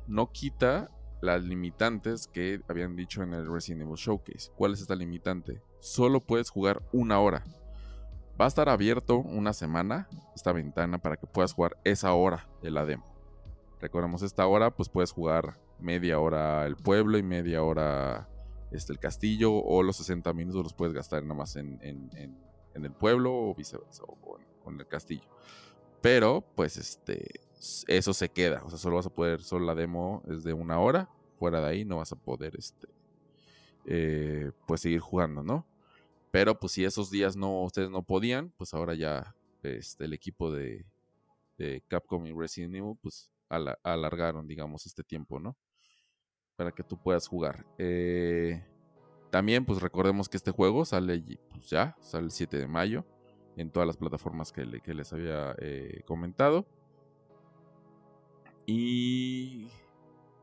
No 0.08 0.32
quita 0.32 0.92
las 1.22 1.42
limitantes 1.44 2.28
que 2.28 2.62
habían 2.68 2.96
dicho 2.96 3.24
en 3.24 3.34
el 3.34 3.52
Resident 3.52 3.84
Evil 3.84 3.96
Showcase. 3.96 4.52
¿Cuál 4.56 4.74
es 4.74 4.82
esta 4.82 4.96
limitante? 4.96 5.62
Solo 5.80 6.20
puedes 6.20 6.50
jugar 6.50 6.82
una 6.92 7.20
hora. 7.20 7.44
Va 8.40 8.46
a 8.46 8.48
estar 8.48 8.68
abierto 8.68 9.18
una 9.18 9.54
semana 9.54 10.08
esta 10.36 10.52
ventana 10.52 10.98
para 10.98 11.18
que 11.18 11.28
puedas 11.28 11.54
jugar 11.54 11.78
esa 11.84 12.14
hora 12.14 12.50
de 12.62 12.72
la 12.72 12.86
demo. 12.86 13.06
Recordemos 13.80 14.24
esta 14.24 14.48
hora, 14.48 14.72
pues 14.72 14.90
puedes 14.90 15.12
jugar 15.12 15.60
media 15.80 16.20
hora 16.20 16.66
el 16.66 16.76
pueblo 16.76 17.18
y 17.18 17.24
media 17.24 17.62
hora 17.62 18.28
este, 18.72 18.92
el 18.94 19.00
castillo 19.00 19.54
o 19.54 19.84
los 19.84 19.98
60 19.98 20.34
minutos 20.34 20.64
los 20.64 20.74
puedes 20.74 20.96
gastar 20.96 21.22
nada 21.24 21.36
más 21.36 21.56
en, 21.56 21.80
en- 21.82 22.10
el 22.74 22.92
pueblo 22.92 23.32
o 23.32 23.54
viceversa 23.54 24.04
o 24.04 24.16
con, 24.64 24.80
el 24.80 24.88
castillo. 24.88 25.30
Pero 26.02 26.44
pues 26.56 26.78
este 26.78 27.42
eso 27.88 28.14
se 28.14 28.30
queda, 28.30 28.64
o 28.66 28.70
sea, 28.70 28.80
solo 28.80 28.96
vas 28.96 29.06
a 29.06 29.10
poder, 29.10 29.42
solo 29.42 29.66
la 29.66 29.76
demo 29.76 30.24
es 30.28 30.44
de 30.44 30.54
una 30.54 30.80
hora, 30.80 31.08
fuera 31.38 31.62
de 31.62 31.68
ahí 31.68 31.86
no 31.86 31.98
vas 31.98 32.12
a 32.12 32.16
poder 32.16 32.56
este 32.58 32.88
eh, 33.86 34.52
pues 34.66 34.82
seguir 34.82 35.00
jugando, 35.02 35.44
¿no? 35.44 35.66
Pero 36.34 36.60
pues 36.60 36.72
si 36.72 36.84
esos 36.84 37.12
días 37.12 37.36
no 37.36 37.62
ustedes 37.62 37.92
no 37.92 38.02
podían, 38.02 38.50
pues 38.58 38.74
ahora 38.74 38.96
ya 38.96 39.36
este, 39.62 40.06
el 40.06 40.14
equipo 40.14 40.52
de, 40.52 40.84
Capcom 41.88 42.26
y 42.26 42.34
Resident 42.34 42.74
Evil 42.74 42.98
pues 43.00 43.32
ala- 43.50 43.78
alargaron, 43.84 44.48
digamos, 44.48 44.88
este 44.88 45.04
tiempo, 45.04 45.40
¿no? 45.40 45.56
Para 46.56 46.72
que 46.72 46.82
tú 46.82 46.98
puedas 46.98 47.28
jugar. 47.28 47.68
Eh, 47.78 48.66
también, 49.30 49.64
pues 49.64 49.80
recordemos 49.80 50.28
que 50.28 50.38
este 50.38 50.50
juego 50.50 50.86
sale 50.86 51.24
pues, 51.52 51.70
ya, 51.70 51.96
sale 52.02 52.26
el 52.26 52.32
7 52.32 52.58
de 52.58 52.68
mayo 52.68 53.06
en 53.56 53.70
todas 53.70 53.86
las 53.86 53.98
plataformas 53.98 54.52
que 54.52 54.66
les 54.66 55.14
había 55.14 55.56
eh, 55.60 56.02
comentado. 56.08 56.66
Y 58.66 59.68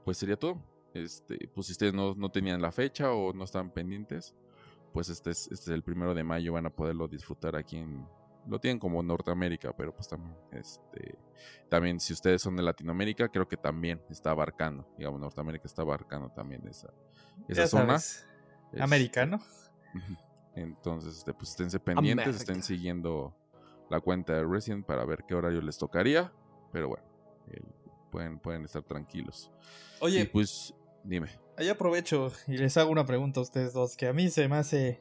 pues 0.04 0.18
sería 0.18 0.36
todo. 0.36 0.62
Este, 0.94 1.48
pues 1.52 1.66
si 1.66 1.72
ustedes 1.72 1.94
no, 1.94 2.14
no 2.14 2.30
tenían 2.30 2.62
la 2.62 2.70
fecha 2.70 3.12
o 3.12 3.32
no 3.32 3.42
estaban 3.42 3.72
pendientes, 3.72 4.36
pues 4.92 5.08
este 5.08 5.30
es, 5.30 5.48
este 5.50 5.54
es 5.54 5.68
el 5.68 5.82
primero 5.82 6.14
de 6.14 6.24
mayo, 6.24 6.52
van 6.52 6.66
a 6.66 6.70
poderlo 6.70 7.08
disfrutar 7.08 7.56
aquí 7.56 7.76
en... 7.76 8.06
Lo 8.46 8.58
tienen 8.58 8.78
como 8.78 9.02
Norteamérica, 9.02 9.76
pero 9.76 9.94
pues 9.94 10.08
también, 10.08 10.34
este, 10.52 11.18
también 11.68 12.00
si 12.00 12.14
ustedes 12.14 12.40
son 12.40 12.56
de 12.56 12.62
Latinoamérica, 12.62 13.28
creo 13.28 13.46
que 13.46 13.58
también 13.58 14.00
está 14.08 14.30
abarcando, 14.30 14.88
digamos, 14.96 15.20
Norteamérica 15.20 15.66
está 15.66 15.82
abarcando 15.82 16.30
también 16.30 16.66
esa, 16.66 16.90
esa 17.48 17.66
zona. 17.66 17.98
sabes, 17.98 18.26
Este, 18.72 18.82
Americano. 18.82 19.40
Entonces, 20.54 21.18
este, 21.18 21.34
pues 21.34 21.50
esténse 21.50 21.78
pendientes, 21.80 22.36
estén 22.36 22.62
siguiendo 22.62 23.36
la 23.90 24.00
cuenta 24.00 24.32
de 24.32 24.44
Resident 24.44 24.86
para 24.86 25.04
ver 25.04 25.24
qué 25.26 25.34
horario 25.34 25.60
les 25.60 25.76
tocaría. 25.76 26.32
Pero 26.72 26.88
bueno, 26.88 27.04
pueden, 28.10 28.38
pueden 28.38 28.64
estar 28.64 28.82
tranquilos. 28.82 29.50
Y 30.00 30.04
Oye, 30.04 30.26
pues, 30.26 30.74
dime. 31.04 31.28
ahí 31.56 31.68
aprovecho 31.68 32.32
y 32.46 32.56
les 32.56 32.76
hago 32.76 32.90
una 32.90 33.06
pregunta 33.06 33.40
a 33.40 33.42
ustedes 33.42 33.72
dos, 33.72 33.96
que 33.96 34.06
a 34.08 34.12
mí 34.12 34.28
se 34.30 34.48
me 34.48 34.56
hace... 34.56 35.00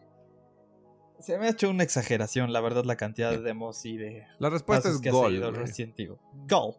Se 1.20 1.38
me 1.38 1.48
ha 1.48 1.50
hecho 1.50 1.70
una 1.70 1.84
exageración, 1.84 2.54
la 2.54 2.62
verdad, 2.62 2.86
la 2.86 2.96
cantidad 2.96 3.30
de 3.32 3.40
demos 3.42 3.86
y 3.86 3.98
de 3.98 4.26
La 4.40 4.50
respuesta 4.50 4.90
es 4.90 5.02
que 5.02 5.12
gol. 5.12 5.38
Gol. 6.48 6.76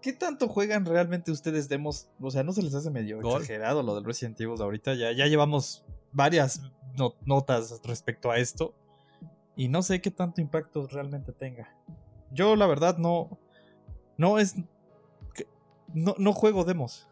¿Qué 0.00 0.12
tanto 0.12 0.48
juegan 0.48 0.84
realmente 0.84 1.30
ustedes 1.30 1.68
demos? 1.68 2.08
O 2.20 2.32
sea, 2.32 2.42
¿no 2.42 2.52
se 2.52 2.62
les 2.62 2.74
hace 2.74 2.90
medio 2.90 3.20
Gol. 3.20 3.40
exagerado 3.42 3.84
lo 3.84 3.94
del 3.94 4.04
Resident 4.04 4.40
Evil 4.40 4.56
de 4.56 4.64
ahorita? 4.64 4.94
Ya, 4.94 5.12
ya 5.12 5.26
llevamos 5.26 5.84
varias 6.10 6.60
no- 6.98 7.14
notas 7.24 7.80
respecto 7.84 8.32
a 8.32 8.38
esto. 8.38 8.74
Y 9.54 9.68
no 9.68 9.82
sé 9.82 10.00
qué 10.00 10.10
tanto 10.10 10.40
impacto 10.40 10.88
realmente 10.88 11.30
tenga. 11.32 11.72
Yo, 12.32 12.56
la 12.56 12.66
verdad, 12.66 12.98
no. 12.98 13.38
No 14.16 14.40
es. 14.40 14.56
No, 15.94 16.16
no 16.18 16.32
juego 16.32 16.64
demos. 16.64 17.06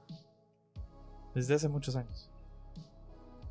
Desde 1.35 1.55
hace 1.55 1.69
muchos 1.69 1.97
años. 1.97 2.29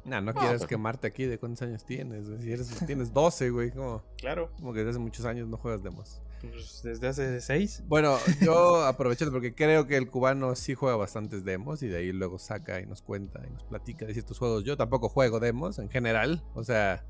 Nah, 0.06 0.22
no 0.22 0.34
quieres 0.34 0.60
pero- 0.62 0.70
quemarte 0.70 1.08
aquí 1.08 1.26
de 1.26 1.38
cuántos 1.38 1.62
años 1.62 1.86
tienes. 1.86 2.28
güey. 2.30 2.42
Si 2.42 2.52
eres, 2.52 2.70
tienes 2.88 3.14
12, 3.14 3.50
güey. 3.52 3.72
Como, 3.72 4.04
Claro. 4.18 4.50
como 4.58 4.74
que 4.74 4.80
desde 4.80 4.92
hace 4.92 5.00
muchos 5.00 5.26
años 5.26 5.48
no 5.48 5.58
juegas 5.58 5.84
demos. 5.84 6.22
Pues 6.42 6.82
desde 6.84 7.08
hace 7.10 7.42
seis. 7.42 7.84
Bueno, 7.88 8.18
yo 8.42 8.86
aprovechando 8.86 9.32
porque 9.34 9.54
creo 9.54 9.88
que 9.88 9.98
el 9.98 10.10
cubano 10.10 10.56
sí 10.56 10.74
juega 10.74 10.96
bastantes 10.96 11.44
demos 11.44 11.84
y 11.84 11.88
de 11.90 11.98
ahí 11.98 12.12
luego 12.14 12.40
saca 12.40 12.80
y 12.80 12.86
nos 12.86 13.02
cuenta 13.02 13.42
y 13.46 13.52
nos 13.52 13.64
platica 13.66 14.06
de 14.06 14.14
ciertos 14.14 14.40
juegos. 14.40 14.64
Yo 14.64 14.78
tampoco 14.78 15.10
juego 15.10 15.40
demos 15.42 15.80
en 15.80 15.90
general, 15.90 16.42
o 16.56 16.64
sea, 16.64 17.04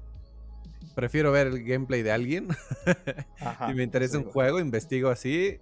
prefiero 0.95 1.31
ver 1.31 1.47
el 1.47 1.63
gameplay 1.63 2.01
de 2.01 2.11
alguien. 2.11 2.47
Ajá. 3.39 3.67
si 3.69 3.75
me 3.75 3.83
interesa 3.83 4.17
un 4.17 4.25
juego, 4.25 4.59
investigo 4.59 5.09
así, 5.09 5.59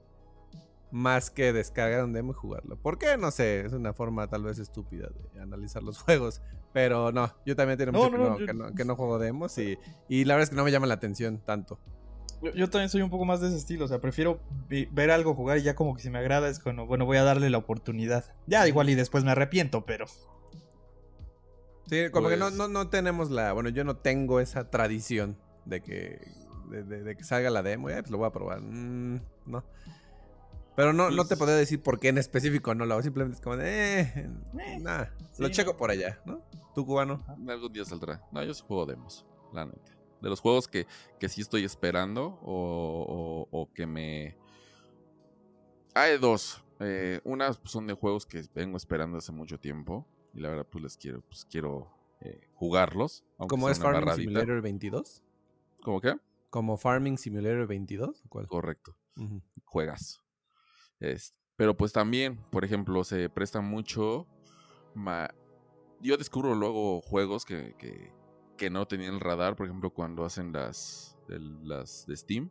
más 0.92 1.30
que 1.30 1.52
descargar 1.54 2.04
un 2.04 2.14
demo 2.14 2.32
y 2.32 2.36
jugarlo. 2.36 2.78
¿Por 2.78 2.98
qué? 2.98 3.18
No 3.18 3.32
sé, 3.32 3.62
es 3.66 3.74
una 3.74 3.94
forma 3.94 4.28
tal 4.30 4.44
vez 4.44 4.58
estúpida 4.60 5.10
de 5.34 5.42
analizar 5.42 5.84
los 5.84 6.00
juegos. 6.04 6.42
Pero 6.74 7.12
no, 7.12 7.34
yo 7.46 7.56
también 7.56 7.78
tengo 7.78 7.92
No, 7.92 8.04
mucho 8.10 8.18
no, 8.18 8.24
que, 8.24 8.30
no, 8.30 8.40
yo- 8.40 8.46
que 8.46 8.54
no- 8.54 8.76
que 8.76 8.86
no 8.86 8.96
juego 8.96 9.20
demos 9.20 9.58
y, 9.58 9.78
y 10.10 10.26
la 10.26 10.36
verdad 10.36 10.44
es 10.46 10.50
que 10.52 10.56
no 10.56 10.64
me 10.64 10.72
llama 10.72 10.88
la 10.88 10.94
atención 10.96 11.40
tanto. 11.46 11.80
Yo, 12.42 12.52
yo 12.54 12.70
también 12.70 12.90
soy 12.90 13.02
un 13.02 13.10
poco 13.10 13.26
más 13.26 13.42
de 13.42 13.48
ese 13.48 13.58
estilo, 13.58 13.86
o 13.86 13.88
sea, 13.88 14.00
prefiero 14.00 14.40
ver 14.92 15.10
algo 15.10 15.34
jugar 15.34 15.58
y 15.58 15.64
ya 15.64 15.76
como 15.76 15.96
que 15.96 16.04
si 16.04 16.10
me 16.12 16.20
agrada 16.20 16.48
es 16.50 16.60
cuando, 16.60 16.86
bueno, 16.86 17.06
voy 17.06 17.18
a 17.18 17.24
darle 17.24 17.50
la 17.50 17.58
oportunidad. 17.58 18.26
Ya 18.46 18.68
igual 18.68 18.90
y 18.90 18.96
después 18.96 19.24
me 19.24 19.32
arrepiento, 19.32 19.86
pero... 19.86 20.06
Sí, 21.88 22.10
como 22.12 22.30
que 22.30 22.38
no, 22.38 22.46
Pues- 22.48 22.58
no, 22.58 22.68
no 22.68 22.90
tenemos 22.90 23.32
la. 23.32 23.54
Bueno, 23.54 23.70
yo 23.70 23.84
no 23.84 23.96
tengo 23.98 24.40
esa 24.40 24.70
tradición 24.70 25.38
de 25.66 25.82
que. 25.82 26.20
De, 26.70 26.84
de- 26.84 27.02
de 27.02 27.16
que 27.16 27.24
salga 27.24 27.50
la 27.50 27.64
demo 27.64 27.90
y 27.90 27.94
"Ay, 27.94 28.02
pues 28.02 28.12
lo 28.12 28.18
voy 28.18 28.28
a 28.28 28.32
probar. 28.32 28.60
Mm, 28.62 29.22
no. 29.46 29.64
Pero 30.78 30.94
no, 30.94 31.10
no 31.10 31.26
te 31.26 31.36
podría 31.36 31.56
decir 31.58 31.82
por 31.82 32.00
qué 32.00 32.10
en 32.10 32.20
específico 32.20 32.74
no 32.76 32.86
lo 32.86 32.94
hago. 32.94 33.02
Simplemente 33.04 33.36
es 33.38 33.42
como 33.44 33.58
de. 33.58 34.00
Eh, 34.02 34.80
nah, 34.80 35.06
sí, 35.34 35.42
lo 35.42 35.50
checo 35.50 35.72
no. 35.72 35.78
por 35.78 35.90
allá, 35.90 36.22
¿no? 36.24 36.42
¿Tú, 36.76 36.86
cubano? 36.86 37.26
Algún 37.50 37.74
día 37.74 37.84
saldrá. 37.84 38.22
No, 38.32 38.44
yo 38.44 38.54
sí 38.54 38.64
juego 38.66 38.86
demos, 38.86 39.26
la 39.52 39.66
neta. 39.66 39.92
De 40.22 40.30
los 40.30 40.40
juegos 40.40 40.68
que, 40.68 40.86
que 41.20 41.30
sí 41.30 41.42
estoy 41.42 41.64
esperando 41.66 42.40
o, 42.44 43.48
o- 43.52 43.60
o 43.62 43.74
que 43.74 43.86
me... 43.88 44.38
Hay 45.96 46.18
dos. 46.20 46.64
Eh, 46.80 47.22
unas 47.24 47.58
pues, 47.58 47.72
son 47.72 47.88
de 47.88 47.94
juegos 47.94 48.26
que 48.28 48.44
vengo 48.54 48.78
esperando 48.78 49.18
hace 49.18 49.32
mucho 49.32 49.60
tiempo. 49.60 50.06
Y 50.36 50.42
la 50.42 50.50
verdad, 50.50 50.68
pues 50.72 50.84
les 50.84 50.96
quiero, 50.98 51.22
pues 51.22 51.44
quiero 51.46 51.92
eh, 52.22 52.40
jugarlos. 52.54 53.24
aunque 53.40 53.54
¿Cómo 53.54 53.66
sea 53.66 53.74
es 53.74 53.80
Farming. 53.80 54.14
Simulator 54.16 54.62
22? 54.62 55.24
¿Cómo 55.82 56.02
qué? 56.02 56.16
¿Como 56.52 56.78
Farming 56.78 57.18
Simulator 57.18 57.66
22? 57.66 58.22
¿O 58.26 58.30
¿Cuál? 58.30 58.48
Correcto. 58.48 58.96
Juegas. 59.66 60.22
Es- 61.00 61.34
pero 61.56 61.76
pues 61.76 61.92
también, 61.92 62.38
por 62.52 62.64
ejemplo, 62.64 63.04
se 63.04 63.30
presta 63.30 63.62
mucho. 63.62 64.28
ma- 64.94 65.30
Yo 66.00 66.18
descubro 66.18 66.54
luego 66.56 67.02
juegos 67.02 67.44
que, 67.46 67.76
que, 67.80 68.12
que 68.58 68.70
no 68.70 68.88
tenía 68.88 69.08
en 69.08 69.16
el 69.16 69.20
radar, 69.20 69.56
por 69.56 69.66
ejemplo, 69.68 69.90
cuando 69.92 70.26
hacen 70.26 70.52
las, 70.54 71.18
el- 71.30 71.68
las 71.68 72.06
de 72.08 72.16
Steam. 72.18 72.50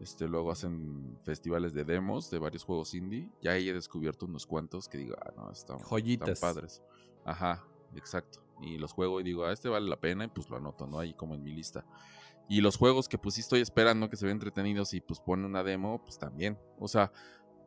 Este, 0.00 0.26
luego 0.28 0.50
hacen 0.50 1.18
festivales 1.24 1.72
de 1.72 1.84
demos 1.84 2.30
de 2.30 2.38
varios 2.38 2.64
juegos 2.64 2.92
indie. 2.94 3.30
Ya 3.40 3.52
ahí 3.52 3.68
he 3.68 3.72
descubierto 3.72 4.26
unos 4.26 4.46
cuantos 4.46 4.88
que 4.88 4.98
digo, 4.98 5.14
ah, 5.24 5.32
no, 5.36 5.50
están, 5.50 5.78
están 6.14 6.26
padres. 6.40 6.82
Ajá, 7.24 7.64
exacto. 7.94 8.40
Y 8.60 8.76
los 8.78 8.92
juego 8.92 9.20
y 9.20 9.24
digo, 9.24 9.44
ah, 9.46 9.52
este 9.52 9.68
vale 9.68 9.88
la 9.88 10.00
pena 10.00 10.24
y 10.24 10.28
pues 10.28 10.48
lo 10.50 10.56
anoto, 10.56 10.86
¿no? 10.86 10.98
Ahí 10.98 11.14
como 11.14 11.34
en 11.34 11.42
mi 11.42 11.52
lista. 11.52 11.84
Y 12.48 12.60
los 12.60 12.76
juegos 12.76 13.08
que 13.08 13.16
pues 13.18 13.36
sí 13.36 13.40
estoy 13.40 13.60
esperando 13.60 14.10
que 14.10 14.16
se 14.16 14.26
vean 14.26 14.36
entretenidos 14.36 14.92
y 14.94 15.00
pues 15.00 15.18
pone 15.20 15.46
una 15.46 15.62
demo, 15.62 16.02
pues 16.04 16.18
también. 16.18 16.58
O 16.78 16.88
sea, 16.88 17.04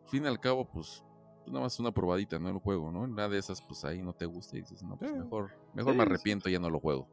al 0.04 0.10
fin 0.10 0.24
y 0.24 0.28
al 0.28 0.40
cabo, 0.40 0.66
pues, 0.70 1.04
pues 1.40 1.48
nada 1.52 1.62
más 1.62 1.80
una 1.80 1.92
probadita, 1.92 2.38
¿no? 2.40 2.50
El 2.50 2.60
juego, 2.60 2.92
¿no? 2.92 3.08
Nada 3.08 3.30
de 3.30 3.40
esas, 3.40 3.62
pues 3.62 3.84
ahí 3.86 4.02
no 4.04 4.14
te 4.14 4.26
gusta 4.26 4.56
y 4.58 4.62
dices, 4.62 4.84
no, 4.84 4.98
pues 4.98 5.12
Sí. 5.12 5.18
mejor, 5.18 5.52
mejor 5.74 5.94
Sí, 5.94 5.98
me 5.98 6.04
arrepiento 6.04 6.50
y 6.50 6.52
ya 6.54 6.60
no 6.60 6.70
lo 6.70 6.80
juego. 6.80 7.08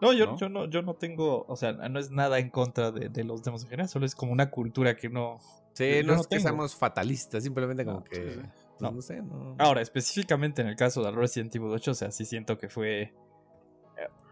No, 0.00 0.12
yo 0.14 0.26
¿No? 0.26 0.36
yo 0.38 0.48
no, 0.48 0.64
yo 0.66 0.80
no 0.82 0.94
tengo, 0.94 1.44
o 1.46 1.56
sea, 1.56 1.72
no 1.72 1.98
es 1.98 2.10
nada 2.10 2.38
en 2.38 2.48
contra 2.48 2.90
de, 2.90 3.10
de 3.10 3.22
los 3.24 3.42
demos 3.42 3.64
en 3.64 3.68
general, 3.68 3.88
solo 3.90 4.06
es 4.06 4.14
como 4.14 4.32
una 4.32 4.50
cultura 4.50 4.96
que 4.96 5.10
no... 5.10 5.38
Sí, 5.74 5.84
Yo 5.96 6.02
no, 6.04 6.14
no 6.14 6.20
es 6.22 6.26
que 6.26 6.36
tengo. 6.36 6.42
seamos 6.48 6.74
fatalistas, 6.74 7.42
simplemente 7.44 7.84
como 7.84 7.98
No, 7.98 8.04
que. 8.04 8.16
sí. 8.16 8.38
pues, 8.40 8.80
No. 8.80 8.92
no. 8.92 9.02
sé, 9.02 9.20
no. 9.20 9.56
Ahora, 9.58 9.82
específicamente 9.82 10.62
en 10.62 10.68
el 10.68 10.76
caso 10.76 11.02
del 11.02 11.14
Resident 11.16 11.54
Evil 11.54 11.68
8, 11.70 11.90
o 11.90 11.94
sea, 11.94 12.10
sí 12.12 12.24
siento 12.24 12.56
que 12.56 12.68
fue 12.70 13.02
eh, 13.02 13.12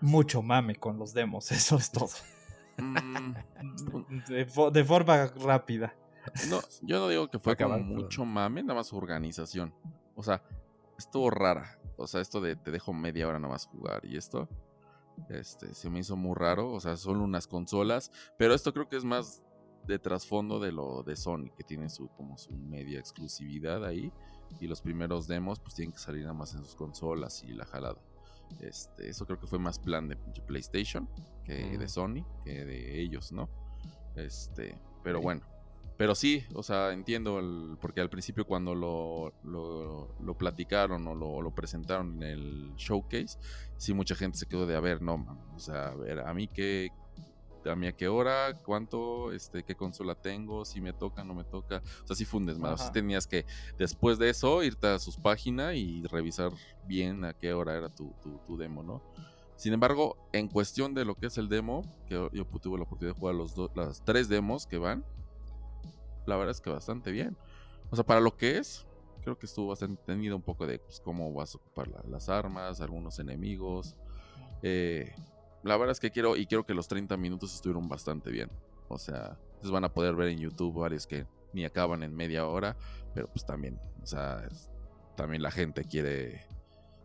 mucho 0.01 0.41
mame 0.43 0.77
con 0.77 0.97
los 0.99 1.13
demos, 1.13 1.51
eso 1.53 1.77
es 1.77 1.91
todo. 1.93 2.09
Mm, 2.79 3.35
De, 4.29 4.47
fo- 4.47 4.71
de 4.71 4.85
forma 4.85 5.27
rápida. 5.27 5.95
No, 6.51 6.61
yo 6.83 6.99
no 6.99 7.09
digo 7.09 7.29
que 7.29 7.39
fue 7.39 7.57
como 7.57 7.79
mucho 8.03 8.25
mame, 8.25 8.63
nada 8.63 8.75
más 8.75 8.89
su 8.89 8.97
organización. 8.97 9.75
O 10.15 10.23
sea, 10.23 10.43
estuvo 10.99 11.31
rara. 11.31 11.79
O 11.97 12.07
sea, 12.07 12.21
esto 12.21 12.41
de 12.41 12.57
te 12.57 12.71
dejo 12.71 12.93
media 12.93 13.27
hora 13.27 13.39
nada 13.39 13.53
más 13.55 13.67
jugar 13.67 14.05
y 14.05 14.17
esto, 14.17 14.49
este, 15.31 15.75
se 15.75 15.91
me 15.91 16.01
hizo 16.01 16.17
muy 16.17 16.35
raro. 16.35 16.71
O 16.73 16.81
sea, 16.81 16.97
solo 16.97 17.25
unas 17.25 17.47
consolas. 17.47 18.11
Pero 18.37 18.55
esto 18.55 18.73
creo 18.73 18.89
que 18.89 18.97
es 18.97 19.05
más 19.05 19.43
de 19.87 19.99
trasfondo 19.99 20.61
de 20.61 20.71
lo 20.73 21.03
de 21.03 21.17
Sony, 21.17 21.51
que 21.57 21.65
tiene 21.65 21.89
su 21.89 22.09
como 22.09 22.37
su 22.37 22.53
media 22.53 22.99
exclusividad 23.01 23.85
ahí. 23.85 24.13
Y 24.61 24.67
los 24.67 24.81
primeros 24.83 25.27
demos, 25.29 25.61
pues 25.61 25.75
tienen 25.75 25.93
que 25.93 25.99
salir 25.99 26.23
nada 26.23 26.35
más 26.35 26.55
en 26.55 26.63
sus 26.65 26.75
consolas 26.75 27.43
y 27.43 27.53
la 27.53 27.65
jalada. 27.65 27.99
Este, 28.61 29.09
eso 29.09 29.27
creo 29.27 29.39
que 29.39 29.47
fue 29.47 29.59
más 29.59 29.79
plan 29.79 30.09
de 30.09 30.17
PlayStation 30.17 31.09
que 31.45 31.79
de. 31.79 31.89
Sony, 31.89 32.25
que 32.45 32.65
de 32.65 33.01
ellos, 33.01 33.33
¿no? 33.33 33.49
Este, 34.17 34.79
pero 35.03 35.21
bueno. 35.21 35.43
Pero 35.97 36.15
sí, 36.15 36.45
o 36.55 36.63
sea, 36.63 36.93
entiendo, 36.93 37.41
el- 37.41 37.77
porque 37.81 38.01
al 38.01 38.09
principio 38.09 38.45
cuando 38.47 38.73
lo, 38.73 39.33
lo, 39.43 40.15
lo 40.21 40.39
platicaron 40.39 41.05
o 41.09 41.15
lo, 41.15 41.43
lo 41.43 41.51
presentaron 41.53 42.23
en 42.23 42.23
el 42.23 42.75
showcase, 42.77 43.37
sí 43.77 43.93
mucha 43.95 44.15
gente 44.15 44.39
se 44.39 44.47
quedó 44.47 44.65
de, 44.65 44.77
a 44.77 44.81
ver, 44.81 45.03
no, 45.03 45.19
man, 45.19 45.41
o 45.57 45.59
sea, 45.59 45.89
a 45.89 45.95
ver, 45.97 46.21
a 46.21 46.33
mí 46.35 46.47
qué, 46.47 46.91
a 47.71 47.77
mí 47.77 47.87
a 47.87 47.93
qué 47.93 48.09
hora, 48.09 48.55
cuánto, 48.65 49.33
este, 49.33 49.65
qué 49.65 49.75
consola 49.77 50.15
tengo, 50.15 50.65
si 50.65 50.81
me 50.81 50.93
toca, 50.95 51.25
no 51.25 51.35
me 51.35 51.45
toca, 51.45 51.79
o 51.79 52.07
sea, 52.07 52.17
sí 52.17 52.25
fue 52.25 52.41
un 52.41 52.47
desmadre, 52.47 52.83
tenías 52.93 53.27
que, 53.27 53.45
después 53.79 54.19
de 54.19 54.31
eso, 54.31 54.63
irte 54.63 54.87
a 54.89 54.99
sus 54.99 55.17
páginas 55.19 55.75
y 55.77 56.03
revisar 56.07 56.51
bien 56.83 57.25
a 57.25 57.35
qué 57.35 57.53
hora 57.53 57.77
era 57.77 57.89
tu, 57.91 58.15
tu, 58.21 58.41
tu 58.41 58.57
demo, 58.57 58.83
¿no? 58.83 59.03
Sin 59.57 59.73
embargo, 59.73 60.17
en 60.33 60.49
cuestión 60.49 60.95
de 60.95 61.05
lo 61.05 61.15
que 61.17 61.27
es 61.27 61.37
el 61.39 61.49
demo, 61.49 61.83
que 62.07 62.15
yo, 62.15 62.31
yo 62.33 62.45
tuve 62.61 62.79
la 62.79 62.85
oportunidad 62.85 63.15
de 63.15 63.19
jugar 63.21 63.35
los 63.35 63.55
do- 63.55 63.71
las 63.75 64.03
tres 64.05 64.29
demos 64.29 64.67
que 64.67 64.79
van, 64.79 65.05
la 66.27 66.37
verdad 66.37 66.53
es 66.53 66.61
que 66.61 66.71
bastante 66.71 67.11
bien. 67.11 67.37
O 67.91 67.97
sea, 67.97 68.05
para 68.05 68.21
lo 68.21 68.37
que 68.37 68.59
es, 68.59 68.87
creo 69.23 69.37
que 69.37 69.47
estuvo 69.47 69.69
bastante 69.69 70.03
tenido 70.05 70.37
un 70.37 70.43
poco 70.43 70.67
de 70.67 70.79
pues, 70.79 71.01
cómo 71.01 71.33
vas 71.33 71.55
a 71.55 71.59
ocupar 71.59 71.89
la- 71.89 72.03
las 72.07 72.29
armas, 72.29 72.81
algunos 72.81 73.19
enemigos. 73.19 73.97
Eh, 74.63 75.13
la 75.69 75.77
verdad 75.77 75.93
es 75.93 76.01
que 76.01 76.11
quiero, 76.11 76.37
y 76.37 76.47
quiero 76.47 76.65
que 76.67 76.75
los 76.75 76.89
30 76.89 77.17
minutos 77.17 77.55
estuvieron 77.55 77.89
bastante 77.89 78.31
bien. 78.31 78.51
O 78.89 78.99
sea, 78.99 79.39
ustedes 79.55 79.71
van 79.71 79.85
a 79.85 79.93
poder 79.93 80.15
ver 80.15 80.29
en 80.29 80.39
YouTube 80.39 80.81
varios 80.81 81.07
que 81.07 81.27
ni 81.53 81.65
acaban 81.65 82.03
en 82.03 82.15
media 82.15 82.47
hora, 82.47 82.77
pero 83.15 83.29
pues 83.29 83.45
también, 83.47 83.79
o 84.03 84.07
sea, 84.07 84.45
es- 84.51 84.71
también 85.17 85.43
la 85.43 85.51
gente 85.51 85.85
quiere 85.85 86.43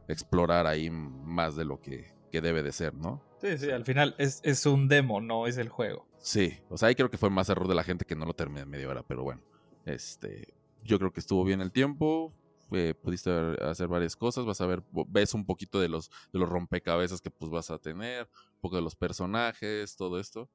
explorar 0.08 0.67
ahí 0.67 0.89
más 0.89 1.56
de 1.56 1.65
lo 1.65 1.80
que, 1.82 2.13
que 2.32 2.41
debe 2.41 2.63
de 2.63 2.71
ser, 2.71 2.93
¿no? 2.93 3.21
Sí, 3.41 3.58
sí, 3.58 3.71
al 3.71 3.84
final 3.86 4.15
es, 4.17 4.39
es 4.43 4.65
un 4.65 4.88
demo, 4.88 5.19
no 5.21 5.47
es 5.47 5.58
el 5.58 5.69
juego. 5.69 6.08
Sí, 6.19 6.58
o 6.69 6.78
sea, 6.78 6.89
ahí 6.89 6.95
creo 6.95 7.10
que 7.10 7.17
fue 7.17 7.30
más 7.30 7.49
error 7.49 7.67
de 7.67 7.76
la 7.76 7.84
gente 7.84 8.06
que 8.06 8.15
no 8.15 8.26
lo 8.26 8.34
terminé 8.34 8.62
en 8.62 8.69
media 8.69 8.88
hora, 8.89 9.04
pero 9.04 9.23
bueno, 9.23 9.41
este, 9.86 10.54
yo 10.84 10.97
creo 10.99 11.12
que 11.12 11.19
estuvo 11.19 11.43
bien 11.43 11.60
el 11.62 11.71
tiempo, 11.71 12.34
eh, 12.73 12.93
pudiste 12.95 13.31
hacer 13.62 13.88
varias 13.88 14.15
cosas, 14.15 14.45
vas 14.45 14.62
a 14.62 14.65
ver, 14.65 14.83
ves 15.07 15.33
un 15.33 15.45
poquito 15.45 15.79
de 15.79 15.89
los, 15.89 16.09
de 16.31 16.39
los 16.39 16.49
rompecabezas 16.49 17.21
que 17.21 17.29
pues 17.29 17.51
vas 17.51 17.71
a 17.71 17.79
tener, 17.79 18.29
un 18.55 18.62
poco 18.62 18.75
de 18.75 18.81
los 18.81 18.95
personajes, 18.95 19.95
todo 19.95 20.19
esto, 20.19 20.49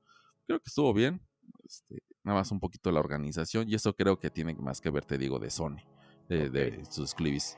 creo 0.47 0.59
que 0.59 0.69
estuvo 0.69 0.93
bien, 0.93 1.21
este, 1.65 2.03
nada 2.25 2.39
más 2.39 2.51
un 2.51 2.61
poquito 2.61 2.91
la 2.91 3.01
organización, 3.01 3.69
y 3.69 3.75
eso 3.75 3.95
creo 3.95 4.19
que 4.19 4.31
tiene 4.31 4.55
más 4.55 4.81
que 4.81 4.91
ver, 4.91 5.05
te 5.05 5.19
digo, 5.19 5.39
de 5.39 5.51
Sony, 5.51 5.79
de, 6.29 6.51
de 6.51 6.85
sus 6.91 7.15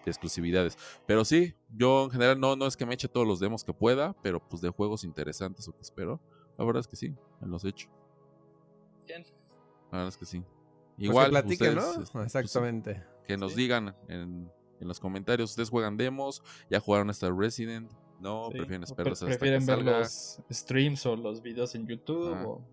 exclusividades. 0.07 0.79
Pero 1.07 1.25
sí, 1.25 1.55
yo 1.71 2.05
en 2.05 2.11
general 2.11 2.39
no, 2.39 2.57
no 2.57 2.67
es 2.67 2.77
que 2.77 2.87
me 2.87 2.95
eche 2.95 3.09
todos 3.09 3.27
los 3.27 3.41
demos 3.41 3.65
que 3.65 3.73
pueda, 3.73 4.15
pero 4.23 4.41
pues 4.41 4.63
de 4.63 4.71
juegos 4.71 5.05
interesantes 5.05 5.67
o 5.69 5.73
que 5.73 5.83
espero, 5.83 6.21
la 6.59 6.65
verdad 6.65 6.81
es 6.81 6.89
que 6.89 6.97
sí, 6.97 7.15
me 7.41 7.49
los 7.49 7.65
he 7.65 7.71
hecho. 7.71 7.89
Bien. 9.07 9.25
La 9.91 9.99
verdad 9.99 10.09
es 10.09 10.17
que 10.17 10.27
sí. 10.27 10.45
Pues 10.97 11.09
Igual, 11.09 11.27
que 11.27 11.31
platiquen, 11.31 11.79
ustedes, 11.79 11.97
¿no? 11.97 12.03
este, 12.03 12.13
pues, 12.13 12.27
Exactamente. 12.27 13.03
Que 13.31 13.37
nos 13.39 13.53
Sí. 13.53 13.61
digan 13.63 13.95
en, 14.09 14.51
en 14.81 14.89
los 14.89 14.99
comentarios, 15.01 15.51
¿ustedes 15.51 15.71
juegan 15.71 15.97
demos? 15.97 16.43
¿Ya 16.71 16.81
jugaron 16.81 17.11
hasta 17.11 17.31
Resident? 17.31 17.91
¿No? 18.21 18.47
Sí, 18.51 18.59
¿Prefieren 18.59 18.81
pre- 18.83 18.91
esperarse 18.91 19.25
hasta 19.25 19.39
prefieren 19.39 19.61
que 19.61 19.67
ver 19.67 19.77
salga? 19.85 19.99
los 20.01 20.43
streams 20.51 21.07
o 21.07 21.17
los 21.17 21.43
videos 21.43 21.75
en 21.75 21.87
YouTube 21.87 22.37
o 22.47 22.65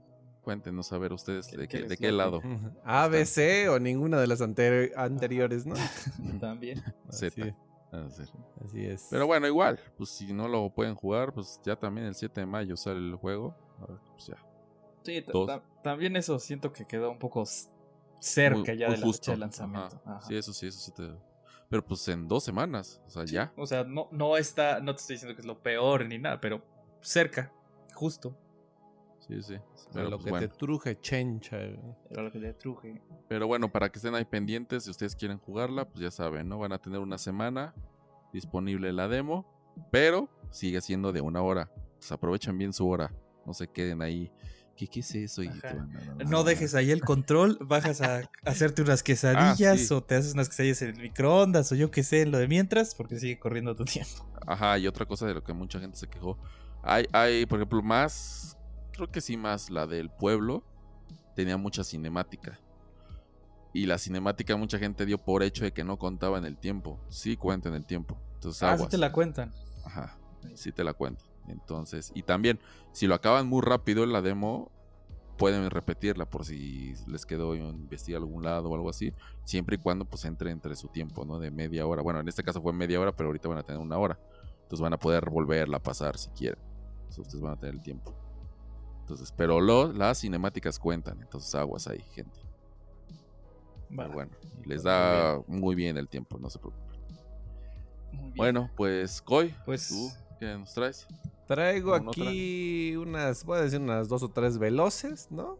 Cuéntenos 0.41 0.93
a 0.93 0.97
ver 0.97 1.11
ustedes 1.11 1.47
¿Qué- 1.47 1.57
de, 1.57 1.67
qué 1.67 1.83
de 1.83 1.97
qué 1.97 2.09
lado. 2.11 2.37
Ujú. 2.37 2.71
A, 2.85 3.07
B, 3.09 3.25
C 3.25 3.67
o 3.67 3.79
ninguna 3.79 4.17
de 4.19 4.27
las 4.27 4.39
anteri- 4.41 4.93
anteriores, 4.95 5.65
¿no? 5.65 5.75
también. 6.39 6.81
Z. 7.09 7.55
Así, 7.91 8.25
sí. 8.25 8.31
así 8.65 8.85
es. 8.85 9.07
Pero 9.09 9.27
bueno, 9.27 9.45
igual, 9.47 9.79
pues 9.97 10.09
si 10.09 10.31
no 10.33 10.47
lo 10.47 10.69
pueden 10.69 10.95
jugar, 10.95 11.33
pues 11.33 11.59
ya 11.65 11.75
también 11.77 12.07
el 12.07 12.15
7 12.15 12.41
de 12.41 12.45
mayo 12.45 12.75
sale 12.77 12.99
el 12.99 13.15
juego. 13.15 13.55
A 13.81 13.87
ver, 13.91 13.99
pues 14.11 14.27
ya. 14.27 14.37
Sí, 15.03 15.21
ta- 15.21 15.31
Dos. 15.33 15.47
ta- 15.47 15.63
también 15.83 16.15
eso 16.17 16.37
siento 16.39 16.71
que 16.73 16.85
quedó 16.85 17.11
un 17.11 17.19
poco 17.19 17.43
cerca 18.19 18.57
Muy- 18.71 18.77
ya 18.77 18.87
muy 18.87 18.95
de 18.95 19.01
la 19.01 19.05
justo. 19.05 19.21
fecha 19.23 19.31
de 19.31 19.37
lanzamiento. 19.37 20.01
Ajá. 20.05 20.17
Ajá. 20.17 20.21
Sí, 20.27 20.35
eso 20.35 20.53
sí, 20.53 20.67
eso 20.67 20.79
sí 20.79 20.91
te. 20.91 21.09
Pero 21.69 21.85
pues 21.85 22.07
en 22.07 22.27
dos 22.27 22.43
semanas, 22.43 23.01
o 23.05 23.09
sea, 23.09 23.25
ya. 23.25 23.51
O 23.57 23.65
sea, 23.65 23.83
no, 23.83 24.07
no 24.11 24.37
está, 24.37 24.79
no 24.79 24.95
te 24.95 25.01
estoy 25.01 25.15
diciendo 25.15 25.35
que 25.35 25.41
es 25.41 25.45
lo 25.47 25.61
peor 25.61 26.05
ni 26.05 26.17
nada, 26.17 26.39
pero 26.39 26.63
cerca, 27.01 27.51
justo. 27.93 28.37
Sí, 29.19 29.41
sí. 29.41 29.55
Pero, 29.93 30.09
lo 30.09 30.17
pues, 30.17 30.23
que 30.25 30.29
bueno. 30.31 30.47
te 30.47 30.55
truje, 30.57 30.99
chencha. 31.01 31.57
Era 32.09 32.23
lo 32.23 32.31
que 32.31 32.39
le 32.39 32.53
truje. 32.53 33.01
Pero 33.27 33.45
bueno, 33.47 33.69
para 33.69 33.89
que 33.89 33.99
estén 33.99 34.15
ahí 34.15 34.23
pendientes, 34.23 34.85
si 34.85 34.89
ustedes 34.91 35.15
quieren 35.17 35.37
jugarla, 35.39 35.83
pues 35.89 35.99
ya 36.01 36.11
saben, 36.11 36.47
¿no? 36.47 36.57
Van 36.59 36.71
a 36.71 36.77
tener 36.77 36.99
una 36.99 37.17
semana 37.17 37.73
disponible 38.31 38.93
la 38.93 39.09
demo, 39.09 39.45
pero 39.91 40.29
sigue 40.51 40.79
siendo 40.79 41.11
de 41.11 41.19
una 41.19 41.41
hora. 41.41 41.69
Pues 41.97 42.09
aprovechen 42.13 42.57
bien 42.57 42.71
su 42.71 42.87
hora, 42.87 43.11
no 43.45 43.53
se 43.53 43.67
queden 43.67 44.01
ahí. 44.01 44.31
¿Qué, 44.77 44.87
qué 44.87 44.99
es 44.99 45.15
eso? 45.15 45.41
Y 45.41 45.49
No 46.27 46.43
dejes 46.43 46.75
ahí 46.75 46.91
el 46.91 47.01
control, 47.01 47.57
bajas 47.61 48.01
a 48.01 48.29
hacerte 48.45 48.83
unas 48.83 49.01
quesadillas 49.01 49.79
sí. 49.87 49.93
o 49.93 50.03
te 50.03 50.15
haces 50.15 50.33
unas 50.35 50.49
quesadillas 50.49 50.83
en 50.83 50.89
el 50.89 51.01
microondas 51.01 51.71
o 51.71 51.75
yo 51.75 51.89
qué 51.89 52.03
sé, 52.03 52.21
en 52.21 52.31
lo 52.31 52.37
de 52.37 52.47
mientras, 52.47 52.93
porque 52.93 53.19
sigue 53.19 53.39
corriendo 53.39 53.75
tu 53.75 53.85
tiempo. 53.85 54.29
Ajá, 54.45 54.77
y 54.77 54.87
otra 54.87 55.07
cosa 55.07 55.25
de 55.25 55.33
lo 55.33 55.43
que 55.43 55.51
mucha 55.53 55.79
gente 55.79 55.97
se 55.97 56.07
quejó. 56.07 56.37
Hay, 56.83 57.07
hay, 57.11 57.47
por 57.47 57.57
ejemplo, 57.57 57.81
más, 57.81 58.55
creo 58.93 59.11
que 59.11 59.19
sí 59.19 59.35
más 59.35 59.71
la 59.71 59.87
del 59.87 60.11
pueblo, 60.11 60.63
tenía 61.35 61.57
mucha 61.57 61.83
cinemática. 61.83 62.59
Y 63.73 63.87
la 63.87 63.97
cinemática 63.97 64.55
mucha 64.57 64.77
gente 64.77 65.05
dio 65.05 65.17
por 65.17 65.43
hecho 65.43 65.63
de 65.63 65.71
que 65.71 65.83
no 65.83 65.97
contaba 65.97 66.37
en 66.37 66.45
el 66.45 66.57
tiempo. 66.57 66.99
Sí 67.09 67.35
cuenta 67.35 67.69
en 67.69 67.75
el 67.75 67.85
tiempo. 67.85 68.19
Entonces, 68.35 68.63
Ah, 68.63 68.77
sí 68.77 68.87
te 68.87 68.97
la 68.97 69.11
cuentan. 69.11 69.53
Ajá, 69.85 70.17
sí 70.53 70.71
te 70.71 70.83
la 70.83 70.93
cuento. 70.93 71.25
Entonces, 71.47 72.11
y 72.13 72.23
también, 72.23 72.59
si 72.91 73.07
lo 73.07 73.15
acaban 73.15 73.47
muy 73.47 73.61
rápido 73.61 74.03
en 74.03 74.11
la 74.11 74.21
demo, 74.21 74.71
pueden 75.37 75.69
repetirla 75.69 76.25
por 76.25 76.45
si 76.45 76.95
les 77.07 77.25
quedó 77.25 77.55
investigar 77.55 78.21
algún 78.21 78.43
lado 78.43 78.69
o 78.69 78.75
algo 78.75 78.89
así, 78.89 79.13
siempre 79.43 79.75
y 79.75 79.79
cuando 79.79 80.03
pues 80.05 80.25
entre 80.25 80.51
entre 80.51 80.75
su 80.75 80.87
tiempo, 80.87 81.25
¿no? 81.25 81.39
De 81.39 81.51
media 81.51 81.85
hora. 81.85 82.01
Bueno, 82.01 82.19
en 82.19 82.27
este 82.27 82.43
caso 82.43 82.61
fue 82.61 82.73
media 82.73 82.99
hora, 82.99 83.15
pero 83.15 83.29
ahorita 83.29 83.47
van 83.47 83.59
a 83.59 83.63
tener 83.63 83.79
una 83.79 83.97
hora. 83.97 84.19
Entonces 84.63 84.81
van 84.81 84.93
a 84.93 84.97
poder 84.97 85.29
volverla 85.29 85.77
a 85.77 85.83
pasar 85.83 86.17
si 86.17 86.29
quieren. 86.31 86.59
Entonces 86.99 87.19
ustedes 87.19 87.41
van 87.41 87.53
a 87.53 87.57
tener 87.57 87.75
el 87.75 87.81
tiempo. 87.81 88.13
Entonces, 89.01 89.31
pero 89.31 89.61
lo, 89.61 89.93
las 89.93 90.19
cinemáticas 90.19 90.77
cuentan, 90.77 91.21
entonces 91.21 91.55
aguas 91.55 91.87
ahí, 91.87 92.01
gente. 92.13 92.37
Pero 93.87 94.09
Va, 94.09 94.13
bueno, 94.13 94.31
les 94.65 94.83
da 94.83 95.39
muy 95.47 95.75
bien 95.75 95.97
el 95.97 96.09
tiempo, 96.09 96.37
no 96.37 96.49
se 96.49 96.59
preocupen. 96.59 96.87
Bueno, 98.35 98.69
pues, 98.75 99.21
Coy, 99.21 99.55
Pues- 99.65 99.87
¿tú 99.87 100.09
qué 100.39 100.57
nos 100.57 100.73
traes? 100.73 101.07
Traigo 101.47 101.93
¿Alguna 101.93 102.11
aquí 102.11 102.95
unas, 102.97 103.43
voy 103.45 103.59
a 103.59 103.61
decir 103.61 103.79
unas 103.79 104.09
dos 104.09 104.21
o 104.21 104.29
tres 104.29 104.57
veloces, 104.57 105.31
¿no? 105.31 105.57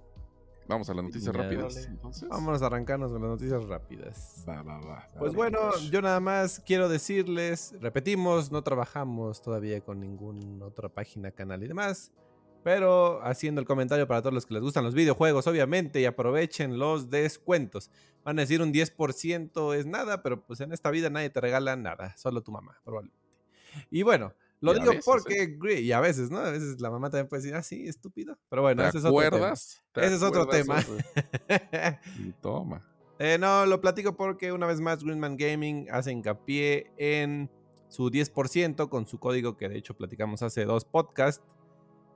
Vamos 0.67 0.89
a 0.89 0.93
las 0.93 1.06
noticias 1.06 1.34
Ya, 1.34 1.41
rápidas. 1.41 1.86
Entonces, 1.86 2.28
Vamos 2.28 2.62
a 2.62 2.65
arrancarnos 2.65 3.12
con 3.12 3.21
las 3.21 3.32
noticias 3.32 3.63
rápidas. 3.65 4.43
Va, 4.47 4.62
va, 4.63 4.80
va. 4.82 5.10
Pues 5.17 5.32
va, 5.32 5.38
bueno, 5.38 5.60
yo 5.89 6.02
nada 6.02 6.19
más 6.19 6.62
quiero 6.65 6.89
decirles, 6.89 7.73
repetimos, 7.80 8.52
no 8.52 8.62
trabajamos 8.63 9.41
todavía 9.41 9.80
con 9.80 10.02
ninguna 10.02 10.65
otra 10.65 10.89
página, 10.89 11.32
canal 11.32 11.63
y 11.63 11.67
demás. 11.67 12.12
Pero 12.63 13.23
haciendo 13.23 13.62
el 13.62 13.67
comentario 13.67 14.08
para 14.08 14.21
todos 14.21 14.34
los 14.34 14.45
que 14.45 14.56
les 14.56 14.63
gustan 14.63 14.84
los 14.84 14.93
videojuegos, 14.93 15.47
obviamente, 15.47 16.02
y 16.02 16.06
aprovechen 16.06 16.78
los 16.78 17.10
descuentos. 17.10 17.89
Van 18.26 18.38
a 18.38 18.41
decir 18.41 18.62
un 18.62 18.73
10% 18.73 19.73
es 19.73 19.86
nada, 19.86 20.21
pero 20.21 20.45
pues 20.45 20.60
en 20.60 20.73
esta 20.73 20.91
vida 20.91 21.10
nadie 21.10 21.30
te 21.30 21.39
regala 21.39 21.78
nada, 21.78 22.13
solo 22.17 22.43
tu 22.43 22.52
mamá, 22.52 22.78
probablemente. 22.84 23.17
Y 23.89 24.04
bueno, 24.04 24.34
lo 24.62 24.74
digo 24.74 24.88
veces, 24.88 25.06
porque, 25.06 25.58
Gre- 25.58 25.82
y 25.82 25.91
a 25.91 26.00
veces, 26.00 26.30
¿no? 26.32 26.39
A 26.39 26.52
veces 26.52 26.80
la 26.82 26.89
mamá 26.89 27.10
también 27.10 27.28
puede 27.28 27.41
decir, 27.43 27.56
ah, 27.56 27.63
sí, 27.63 27.88
estúpido. 27.88 28.38
Pero 28.50 28.62
bueno, 28.63 28.84
¿Te 28.84 28.89
ese 28.89 28.98
es 29.00 29.06
otro 29.06 29.20
tema. 29.20 29.28
acuerdas? 29.38 29.84
¿Te 29.91 30.06
Ese 30.06 30.15
es 30.15 30.24
otro 30.24 30.48
tema. 30.48 30.84
Y 32.20 32.32
toma. 32.41 32.86
Eh, 33.20 33.38
no, 33.39 33.65
lo 33.65 33.82
platico 33.82 34.15
porque 34.15 34.52
una 34.52 34.65
vez 34.67 34.80
más 34.80 35.04
Greenman 35.04 35.38
Gaming 35.38 35.88
hace 35.91 36.12
hincapié 36.12 36.91
en 36.98 37.50
su 37.89 38.12
10% 38.12 38.89
con 38.89 39.08
su 39.08 39.20
código 39.20 39.58
que 39.58 39.70
de 39.70 39.78
hecho 39.78 39.96
platicamos 39.96 40.41
hace 40.43 40.65
dos 40.65 40.86
podcasts. 40.86 41.43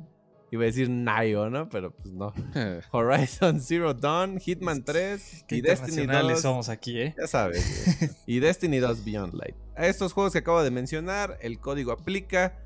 Iba 0.57 0.65
a 0.65 0.67
decir 0.67 0.89
Nio, 0.89 1.51
¿no? 1.51 1.69
Pero 1.69 1.91
pues 1.91 2.13
no. 2.15 2.33
Horizon 2.91 3.61
Zero 3.61 3.93
Dawn, 3.93 4.41
Hitman 4.41 4.85
3 4.85 5.45
Qué 5.47 5.57
y 5.57 5.61
Destiny 5.61 6.01
internacionales 6.01 6.37
2. 6.37 6.43
somos 6.43 6.69
aquí, 6.71 6.99
¿eh? 6.99 7.15
Ya 7.19 7.27
sabes. 7.27 8.23
y 8.27 8.39
Destiny 8.39 8.79
2 8.79 9.05
Beyond 9.05 9.35
Light. 9.35 9.55
A 9.77 9.87
estos 9.87 10.15
juegos 10.15 10.33
que 10.33 10.39
acabo 10.39 10.63
de 10.63 10.71
mencionar, 10.71 11.37
el 11.43 11.61
código 11.61 11.93
aplica 11.93 12.59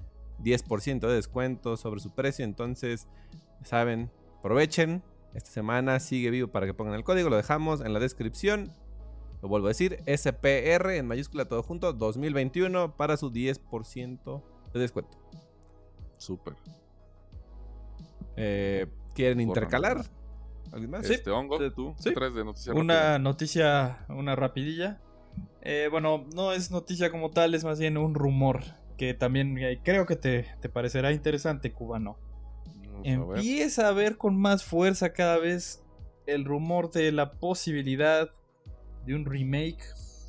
10% 0.44 1.00
de 1.00 1.14
descuento 1.14 1.76
sobre 1.76 2.00
su 2.00 2.14
precio. 2.14 2.44
Entonces, 2.44 3.08
saben, 3.64 4.10
aprovechen. 4.38 5.02
Esta 5.34 5.50
semana 5.50 5.98
sigue 5.98 6.30
vivo 6.30 6.48
para 6.48 6.66
que 6.66 6.74
pongan 6.74 6.94
el 6.94 7.02
código. 7.02 7.28
Lo 7.28 7.36
dejamos 7.36 7.80
en 7.80 7.92
la 7.92 7.98
descripción. 7.98 8.72
Lo 9.42 9.48
vuelvo 9.48 9.66
a 9.66 9.70
decir, 9.70 9.98
SPR 10.06 10.90
en 10.90 11.06
mayúscula 11.06 11.46
todo 11.46 11.64
junto 11.64 11.92
2021 11.92 12.96
para 12.96 13.16
su 13.16 13.32
10% 13.32 14.42
de 14.72 14.80
descuento. 14.80 15.18
Súper. 16.18 16.54
Eh, 18.42 18.86
¿Quieren 19.14 19.40
intercalar? 19.40 20.02
¿Alguien 20.72 20.90
más? 20.90 21.06
Sí. 21.06 21.14
Este 21.14 21.30
hongo, 21.30 21.58
tú, 21.72 21.94
sí. 21.98 22.08
¿qué 22.08 22.14
traes 22.14 22.34
de 22.34 22.44
noticias 22.44 22.74
Una 22.74 23.18
noticia, 23.18 24.06
una 24.08 24.34
rapidilla. 24.34 25.00
Eh, 25.60 25.88
bueno, 25.90 26.26
no 26.34 26.52
es 26.52 26.70
noticia 26.70 27.10
como 27.10 27.30
tal, 27.30 27.54
es 27.54 27.64
más 27.64 27.78
bien 27.78 27.98
un 27.98 28.14
rumor 28.14 28.62
que 28.96 29.12
también 29.14 29.58
eh, 29.58 29.80
creo 29.84 30.06
que 30.06 30.16
te, 30.16 30.46
te 30.60 30.68
parecerá 30.68 31.12
interesante, 31.12 31.72
cubano. 31.72 32.18
Vamos 32.66 33.06
a 33.06 33.24
ver. 33.32 33.38
Empieza 33.38 33.88
a 33.88 33.92
ver 33.92 34.16
con 34.16 34.36
más 34.36 34.64
fuerza 34.64 35.12
cada 35.12 35.38
vez 35.38 35.84
el 36.26 36.44
rumor 36.44 36.90
de 36.90 37.12
la 37.12 37.32
posibilidad 37.32 38.30
de 39.04 39.14
un 39.14 39.26
remake 39.26 39.84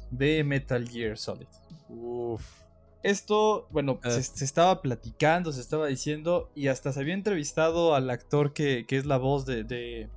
de 0.10 0.43
Metal 0.43 0.88
Gear 0.88 1.17
Solid. 1.17 1.47
Uf. 1.89 2.61
Esto, 3.03 3.67
bueno, 3.71 3.99
Ah. 4.03 4.11
se, 4.11 4.23
se 4.23 4.45
estaba 4.45 4.81
platicando, 4.81 5.51
se 5.51 5.61
estaba 5.61 5.87
diciendo 5.87 6.51
y 6.55 6.67
hasta 6.67 6.91
se 6.93 6.99
había 6.99 7.13
entrevistado 7.15 7.95
al 7.95 8.09
actor 8.09 8.53
que, 8.53 8.85
que 8.87 8.97
es 8.97 9.05
la 9.05 9.17
voz 9.17 9.45
de... 9.45 9.63
de- 9.63 10.09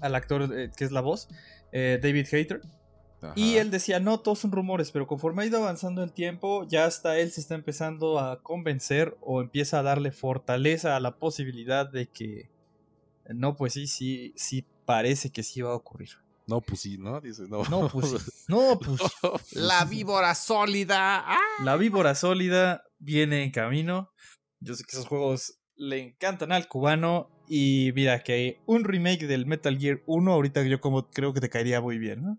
al 0.00 0.14
actor 0.16 0.50
eh, 0.58 0.70
que 0.76 0.84
es 0.84 0.92
la 0.92 1.00
voz, 1.00 1.28
eh, 1.72 1.98
David 2.02 2.26
Hayter. 2.32 2.60
Y 3.36 3.56
él 3.56 3.70
decía, 3.70 4.00
no, 4.00 4.20
todos 4.20 4.40
son 4.40 4.52
rumores, 4.52 4.90
pero 4.90 5.06
conforme 5.06 5.42
ha 5.42 5.46
ido 5.46 5.56
avanzando 5.56 6.02
el 6.02 6.12
tiempo, 6.12 6.66
ya 6.68 6.84
hasta 6.84 7.16
él 7.18 7.30
se 7.30 7.40
está 7.40 7.54
empezando 7.54 8.18
a 8.18 8.42
convencer 8.42 9.16
o 9.22 9.40
empieza 9.40 9.78
a 9.78 9.82
darle 9.82 10.10
fortaleza 10.12 10.94
a 10.94 11.00
la 11.00 11.16
posibilidad 11.16 11.90
de 11.90 12.06
que, 12.06 12.50
no, 13.28 13.56
pues 13.56 13.72
sí, 13.72 13.86
sí, 13.86 14.34
sí 14.36 14.66
parece 14.84 15.30
que 15.30 15.42
sí 15.42 15.62
va 15.62 15.70
a 15.70 15.74
ocurrir. 15.74 16.10
No, 16.46 16.60
pues 16.60 16.80
sí, 16.80 16.98
¿no? 16.98 17.20
Dice, 17.20 17.44
no. 17.48 17.64
No, 17.64 17.88
pues. 17.92 18.44
No, 18.48 18.78
pues 18.78 19.00
La 19.52 19.84
víbora 19.84 20.34
sólida. 20.34 21.22
¡Ah! 21.26 21.38
la 21.62 21.76
víbora 21.76 22.14
sólida 22.14 22.84
viene 22.98 23.42
en 23.44 23.50
camino. 23.50 24.10
Yo 24.60 24.74
sé 24.74 24.84
que 24.84 24.96
esos 24.96 25.06
juegos 25.06 25.58
le 25.76 25.98
encantan 26.00 26.52
al 26.52 26.68
cubano. 26.68 27.30
Y 27.46 27.92
mira 27.94 28.22
que 28.22 28.60
un 28.66 28.84
remake 28.84 29.26
del 29.26 29.44
Metal 29.44 29.78
Gear 29.78 30.02
1, 30.06 30.32
ahorita 30.32 30.62
yo 30.62 30.80
como 30.80 31.10
creo 31.10 31.34
que 31.34 31.40
te 31.40 31.50
caería 31.50 31.80
muy 31.82 31.98
bien, 31.98 32.22
¿no? 32.22 32.38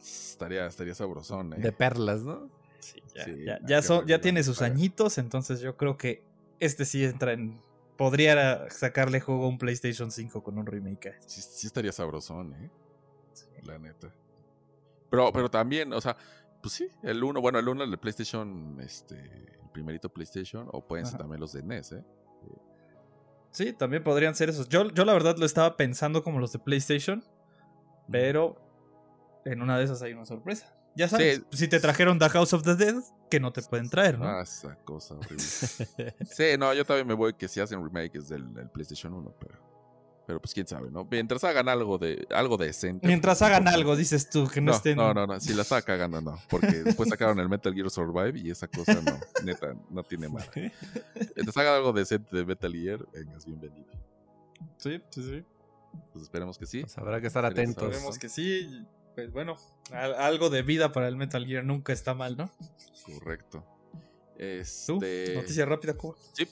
Estaría, 0.00 0.66
estaría 0.66 0.94
sabrosón, 0.94 1.52
¿eh? 1.52 1.56
De 1.58 1.72
perlas, 1.72 2.22
¿no? 2.22 2.50
Sí, 2.80 3.02
ya, 3.14 3.24
Sí, 3.24 3.44
ya, 3.66 3.82
son- 3.82 4.06
tiene 4.20 4.42
sus 4.42 4.60
añitos, 4.62 5.18
entonces 5.18 5.60
yo 5.60 5.76
creo 5.76 5.96
que 5.96 6.22
este 6.60 6.84
sí 6.84 7.04
entra 7.04 7.32
en. 7.32 7.60
Podría 7.96 8.68
sacarle 8.70 9.20
juego 9.20 9.44
a 9.44 9.48
un 9.48 9.56
PlayStation 9.58 10.10
5 10.10 10.42
con 10.42 10.58
un 10.58 10.66
remake. 10.66 11.14
Sí, 11.26 11.40
sí 11.42 11.66
estaría 11.66 11.92
sabrosón, 11.92 12.52
¿eh? 12.54 12.70
La 13.66 13.78
neta. 13.78 14.12
Pero, 15.10 15.32
pero 15.32 15.50
también, 15.50 15.92
o 15.92 16.00
sea, 16.00 16.16
pues 16.60 16.74
sí, 16.74 16.88
el 17.02 17.22
1, 17.22 17.40
bueno, 17.40 17.58
el 17.58 17.68
1 17.68 17.84
el 17.84 17.90
de 17.90 17.98
PlayStation, 17.98 18.78
este, 18.80 19.16
el 19.62 19.70
primerito 19.72 20.08
PlayStation, 20.08 20.68
o 20.72 20.86
pueden 20.86 21.06
ser 21.06 21.18
también 21.18 21.40
los 21.40 21.52
de 21.52 21.62
NES, 21.62 21.92
¿eh? 21.92 22.04
Sí, 23.50 23.72
también 23.72 24.02
podrían 24.02 24.34
ser 24.34 24.48
esos. 24.48 24.68
Yo, 24.68 24.90
yo 24.90 25.04
la 25.04 25.12
verdad 25.12 25.36
lo 25.38 25.46
estaba 25.46 25.76
pensando 25.76 26.24
como 26.24 26.40
los 26.40 26.52
de 26.52 26.58
PlayStation, 26.58 27.24
pero 28.10 28.56
en 29.44 29.62
una 29.62 29.78
de 29.78 29.84
esas 29.84 30.02
hay 30.02 30.12
una 30.12 30.26
sorpresa. 30.26 30.74
Ya 30.96 31.08
sabes, 31.08 31.38
Sí. 31.50 31.58
si 31.58 31.68
te 31.68 31.78
trajeron 31.80 32.18
The 32.18 32.28
House 32.30 32.52
of 32.52 32.62
the 32.62 32.74
Dead, 32.76 32.94
que 33.30 33.38
no 33.40 33.52
te 33.52 33.62
pueden 33.62 33.88
traer, 33.90 34.18
¿no? 34.18 34.26
Ah, 34.26 34.42
esa 34.42 34.74
cosa 34.84 35.14
horrible. 35.14 35.38
sí, 36.24 36.44
no, 36.58 36.72
yo 36.74 36.84
también 36.84 37.06
me 37.06 37.14
voy 37.14 37.34
que 37.34 37.46
si 37.46 37.60
hacen 37.60 37.82
remakes 37.82 38.28
del, 38.28 38.52
del 38.54 38.68
PlayStation 38.70 39.12
1, 39.14 39.34
pero, 39.38 39.54
pero 40.26 40.40
pues 40.40 40.54
quién 40.54 40.66
sabe, 40.66 40.90
¿no? 40.90 41.06
Mientras 41.10 41.44
hagan 41.44 41.68
algo 41.68 41.98
de 41.98 42.26
algo 42.30 42.56
decente. 42.56 43.06
Mientras 43.06 43.38
pues, 43.38 43.42
hagan 43.48 43.64
tampoco- 43.64 43.80
algo, 43.80 43.96
dices 43.96 44.30
tú, 44.30 44.48
que 44.48 44.60
no, 44.60 44.70
No, 44.72 44.76
estén. 44.76 44.96
no, 44.96 45.12
no, 45.14 45.26
no, 45.26 45.40
si 45.40 45.52
la 45.54 45.62
está 45.62 45.82
cagando, 45.82 46.20
no. 46.20 46.38
Porque 46.48 46.68
después 46.82 47.08
sacaron 47.08 47.38
el 47.40 47.48
Metal 47.48 47.74
Gear 47.74 47.90
Survive 47.90 48.38
y 48.38 48.50
esa 48.50 48.66
cosa 48.68 48.94
no, 49.02 49.18
neta, 49.44 49.74
no 49.90 50.02
tiene 50.02 50.28
madre. 50.28 50.72
Mientras 51.36 51.56
hagan 51.56 51.74
algo 51.74 51.92
decente 51.92 52.36
de 52.36 52.44
Metal 52.44 52.72
Gear, 52.72 53.06
vengas, 53.12 53.44
bienvenido. 53.44 53.92
Sí, 54.78 55.00
sí, 55.10 55.22
sí. 55.22 55.44
Pues 56.12 56.22
esperemos 56.24 56.58
que 56.58 56.66
sí. 56.66 56.80
Pues 56.80 56.96
habrá 56.98 57.20
que 57.20 57.26
estar 57.26 57.44
Esperemos 57.44 57.76
atentos. 57.76 57.94
Sabemos 57.94 58.18
que 58.18 58.28
sí. 58.28 58.86
Pues 59.14 59.30
bueno, 59.30 59.56
al- 59.92 60.14
algo 60.14 60.50
de 60.50 60.62
vida 60.62 60.90
para 60.90 61.06
el 61.06 61.16
Metal 61.16 61.44
Gear 61.46 61.64
nunca 61.64 61.92
está 61.92 62.14
mal, 62.14 62.36
¿no? 62.36 62.50
Correcto. 63.04 63.64
¿Tú? 64.86 64.98
Este, 64.98 65.34
Noticia 65.36 65.64
rápida, 65.64 65.94
Cuba. 65.94 66.16
Sí, 66.32 66.48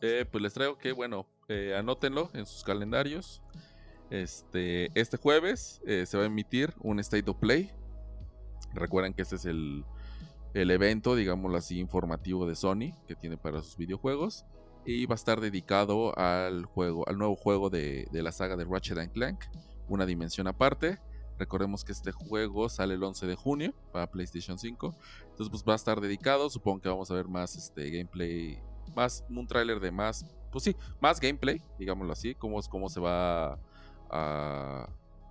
eh, 0.00 0.24
pues 0.30 0.42
les 0.42 0.54
traigo 0.54 0.78
que, 0.78 0.92
bueno, 0.92 1.26
eh, 1.48 1.74
anótenlo 1.76 2.30
en 2.34 2.46
sus 2.46 2.62
calendarios. 2.62 3.42
Este, 4.10 4.90
este 4.98 5.16
jueves 5.16 5.82
eh, 5.86 6.06
se 6.06 6.16
va 6.16 6.22
a 6.22 6.26
emitir 6.26 6.74
un 6.80 6.98
State 7.00 7.30
of 7.30 7.36
Play. 7.38 7.70
Recuerden 8.74 9.14
que 9.14 9.22
este 9.22 9.36
es 9.36 9.44
el, 9.44 9.84
el 10.54 10.70
evento, 10.70 11.14
digámoslo 11.14 11.58
así, 11.58 11.78
informativo 11.78 12.46
de 12.46 12.54
Sony 12.54 12.94
que 13.06 13.14
tiene 13.14 13.36
para 13.36 13.62
sus 13.62 13.76
videojuegos. 13.76 14.44
Y 14.84 15.04
va 15.06 15.14
a 15.14 15.16
estar 15.16 15.40
dedicado 15.40 16.18
al 16.18 16.64
juego, 16.64 17.06
al 17.08 17.18
nuevo 17.18 17.36
juego 17.36 17.68
de, 17.68 18.08
de 18.10 18.22
la 18.22 18.32
saga 18.32 18.56
de 18.56 18.64
Ratchet 18.64 19.12
Clank, 19.12 19.44
una 19.88 20.06
dimensión 20.06 20.46
aparte. 20.46 20.98
Recordemos 21.38 21.84
que 21.84 21.92
este 21.92 22.10
juego 22.10 22.68
sale 22.68 22.94
el 22.94 23.02
11 23.02 23.26
de 23.26 23.36
junio 23.36 23.74
para 23.92 24.10
PlayStation 24.10 24.58
5. 24.58 24.94
Entonces, 25.30 25.48
pues 25.50 25.64
va 25.66 25.74
a 25.74 25.76
estar 25.76 26.00
dedicado. 26.00 26.50
Supongo 26.50 26.80
que 26.80 26.88
vamos 26.88 27.10
a 27.10 27.14
ver 27.14 27.28
más 27.28 27.54
este 27.54 27.90
gameplay. 27.90 28.60
Más 28.94 29.24
un 29.28 29.46
tráiler 29.46 29.80
de 29.80 29.90
más. 29.90 30.26
Pues 30.50 30.64
sí, 30.64 30.76
más 31.00 31.20
gameplay, 31.20 31.62
digámoslo 31.78 32.12
así. 32.12 32.34
Cómo, 32.34 32.60
cómo 32.62 32.88
se 32.88 33.00
va 33.00 33.58
a, 34.10 34.88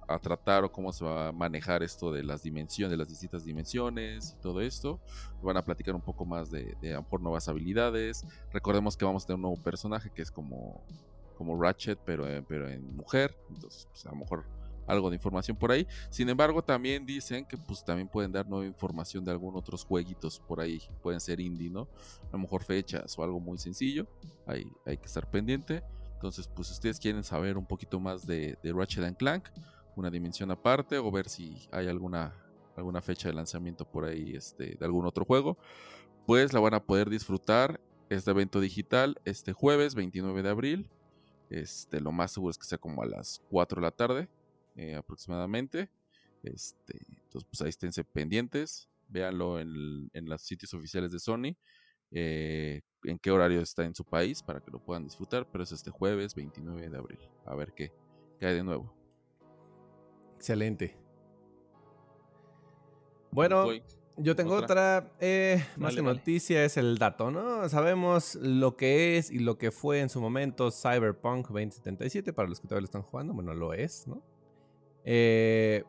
a 0.07 0.19
tratar 0.19 0.63
o 0.63 0.71
cómo 0.71 0.93
se 0.93 1.03
va 1.03 1.29
a 1.29 1.31
manejar 1.31 1.83
esto 1.83 2.11
de 2.11 2.23
las 2.23 2.43
dimensiones, 2.43 2.91
de 2.91 2.97
las 2.97 3.09
distintas 3.09 3.43
dimensiones 3.43 4.35
y 4.37 4.41
todo 4.41 4.61
esto. 4.61 4.99
Van 5.41 5.57
a 5.57 5.63
platicar 5.63 5.95
un 5.95 6.01
poco 6.01 6.25
más 6.25 6.49
de, 6.49 6.75
de 6.81 6.95
a 6.95 7.01
lo 7.01 7.19
nuevas 7.19 7.47
habilidades. 7.49 8.25
Recordemos 8.53 8.95
que 8.95 9.05
vamos 9.05 9.23
a 9.23 9.27
tener 9.27 9.35
un 9.35 9.41
nuevo 9.43 9.61
personaje 9.61 10.09
que 10.11 10.21
es 10.21 10.31
como, 10.31 10.83
como 11.37 11.61
Ratchet, 11.61 11.99
pero, 12.05 12.25
pero 12.47 12.69
en 12.69 12.95
mujer. 12.95 13.35
Entonces, 13.49 13.87
pues 13.91 14.05
a 14.05 14.11
lo 14.11 14.17
mejor 14.17 14.45
algo 14.87 15.09
de 15.09 15.17
información 15.17 15.57
por 15.57 15.71
ahí. 15.71 15.85
Sin 16.09 16.29
embargo, 16.29 16.63
también 16.63 17.05
dicen 17.05 17.45
que 17.45 17.57
pues 17.57 17.83
también 17.83 18.07
pueden 18.07 18.31
dar 18.31 18.47
nueva 18.47 18.65
información 18.65 19.23
de 19.23 19.31
algunos 19.31 19.59
otros 19.59 19.83
jueguitos 19.83 20.39
por 20.39 20.59
ahí. 20.59 20.81
Pueden 21.03 21.19
ser 21.19 21.39
indie, 21.39 21.69
¿no? 21.69 21.87
A 22.27 22.31
lo 22.33 22.39
mejor 22.39 22.63
fechas 22.63 23.17
o 23.19 23.23
algo 23.23 23.39
muy 23.39 23.57
sencillo. 23.57 24.07
Hay, 24.47 24.65
hay 24.85 24.97
que 24.97 25.05
estar 25.05 25.29
pendiente. 25.29 25.83
Entonces, 26.13 26.47
pues 26.47 26.69
si 26.69 26.73
ustedes 26.73 26.99
quieren 26.99 27.23
saber 27.23 27.57
un 27.57 27.65
poquito 27.67 27.99
más 27.99 28.25
de, 28.25 28.57
Ratchet 28.63 29.03
and 29.03 29.17
Clank, 29.17 29.49
una 29.95 30.09
dimensión 30.09 30.49
aparte, 30.49 30.97
o 30.97 31.11
ver 31.11 31.29
si 31.29 31.67
hay 31.71 31.87
alguna, 31.87 32.33
alguna 32.75 33.01
fecha 33.01 33.27
de 33.27 33.35
lanzamiento 33.35 33.85
por 33.85 34.05
ahí 34.05 34.35
este, 34.35 34.75
de 34.79 34.85
algún 34.85 35.05
otro 35.05 35.25
juego, 35.25 35.59
pues 36.25 36.53
la 36.53 36.59
van 36.59 36.73
a 36.73 36.83
poder 36.83 37.09
disfrutar 37.09 37.79
este 38.09 38.31
evento 38.31 38.59
digital 38.59 39.19
este 39.25 39.53
jueves 39.53 39.93
29 39.93 40.41
de 40.41 40.49
abril. 40.49 40.89
Este, 41.49 42.01
lo 42.01 42.11
más 42.11 42.31
seguro 42.31 42.51
es 42.51 42.57
que 42.57 42.65
sea 42.65 42.77
como 42.77 43.03
a 43.03 43.05
las 43.05 43.43
4 43.49 43.79
de 43.79 43.85
la 43.85 43.91
tarde 43.91 44.29
eh, 44.77 44.95
aproximadamente. 44.95 45.89
Este, 46.43 46.97
entonces, 47.23 47.43
pues 47.49 47.61
ahí 47.61 47.69
esténse 47.69 48.03
pendientes. 48.05 48.87
Véanlo 49.09 49.59
en, 49.59 49.67
el- 49.67 50.09
en 50.13 50.29
los 50.29 50.41
sitios 50.41 50.73
oficiales 50.73 51.11
de 51.11 51.19
Sony. 51.19 51.55
eh, 52.11 52.81
en 53.03 53.19
qué 53.19 53.31
horario 53.31 53.59
está 53.61 53.83
en 53.85 53.93
su 53.93 54.03
país 54.05 54.41
para 54.41 54.61
que 54.61 54.71
lo 54.71 54.79
puedan 54.79 55.03
disfrutar. 55.03 55.45
Pero 55.51 55.63
es 55.65 55.71
este 55.73 55.91
jueves 55.91 56.33
29 56.35 56.89
de 56.89 56.97
abril. 56.97 57.19
A 57.45 57.53
ver 57.55 57.73
qué, 57.73 57.91
hay 58.41 58.55
de 58.55 58.63
nuevo. 58.63 58.93
Excelente. 60.37 60.95
Bueno, 63.31 63.63
Voy. 63.65 63.83
yo 64.17 64.35
tengo 64.35 64.55
otra. 64.55 64.99
otra, 64.99 65.11
eh, 65.19 65.63
más 65.77 65.95
que 65.95 66.01
noticia, 66.01 66.63
es 66.63 66.77
el 66.77 66.97
dato, 66.97 67.29
¿no? 67.29 67.67
Sabemos 67.69 68.35
lo 68.35 68.75
que 68.77 69.17
es 69.17 69.29
y 69.31 69.39
lo 69.39 69.57
que 69.57 69.71
fue 69.71 69.99
en 69.99 70.09
su 70.09 70.21
momento 70.21 70.71
Cyberpunk 70.71 71.47
2077, 71.47 72.33
para 72.33 72.47
los 72.49 72.59
que 72.59 72.67
todavía 72.67 72.81
lo 72.81 72.85
están 72.85 73.01
jugando, 73.03 73.33
bueno, 73.33 73.53
lo 73.53 73.73
es, 73.73 74.07
¿no? 74.07 74.23
Eh, 75.09 75.83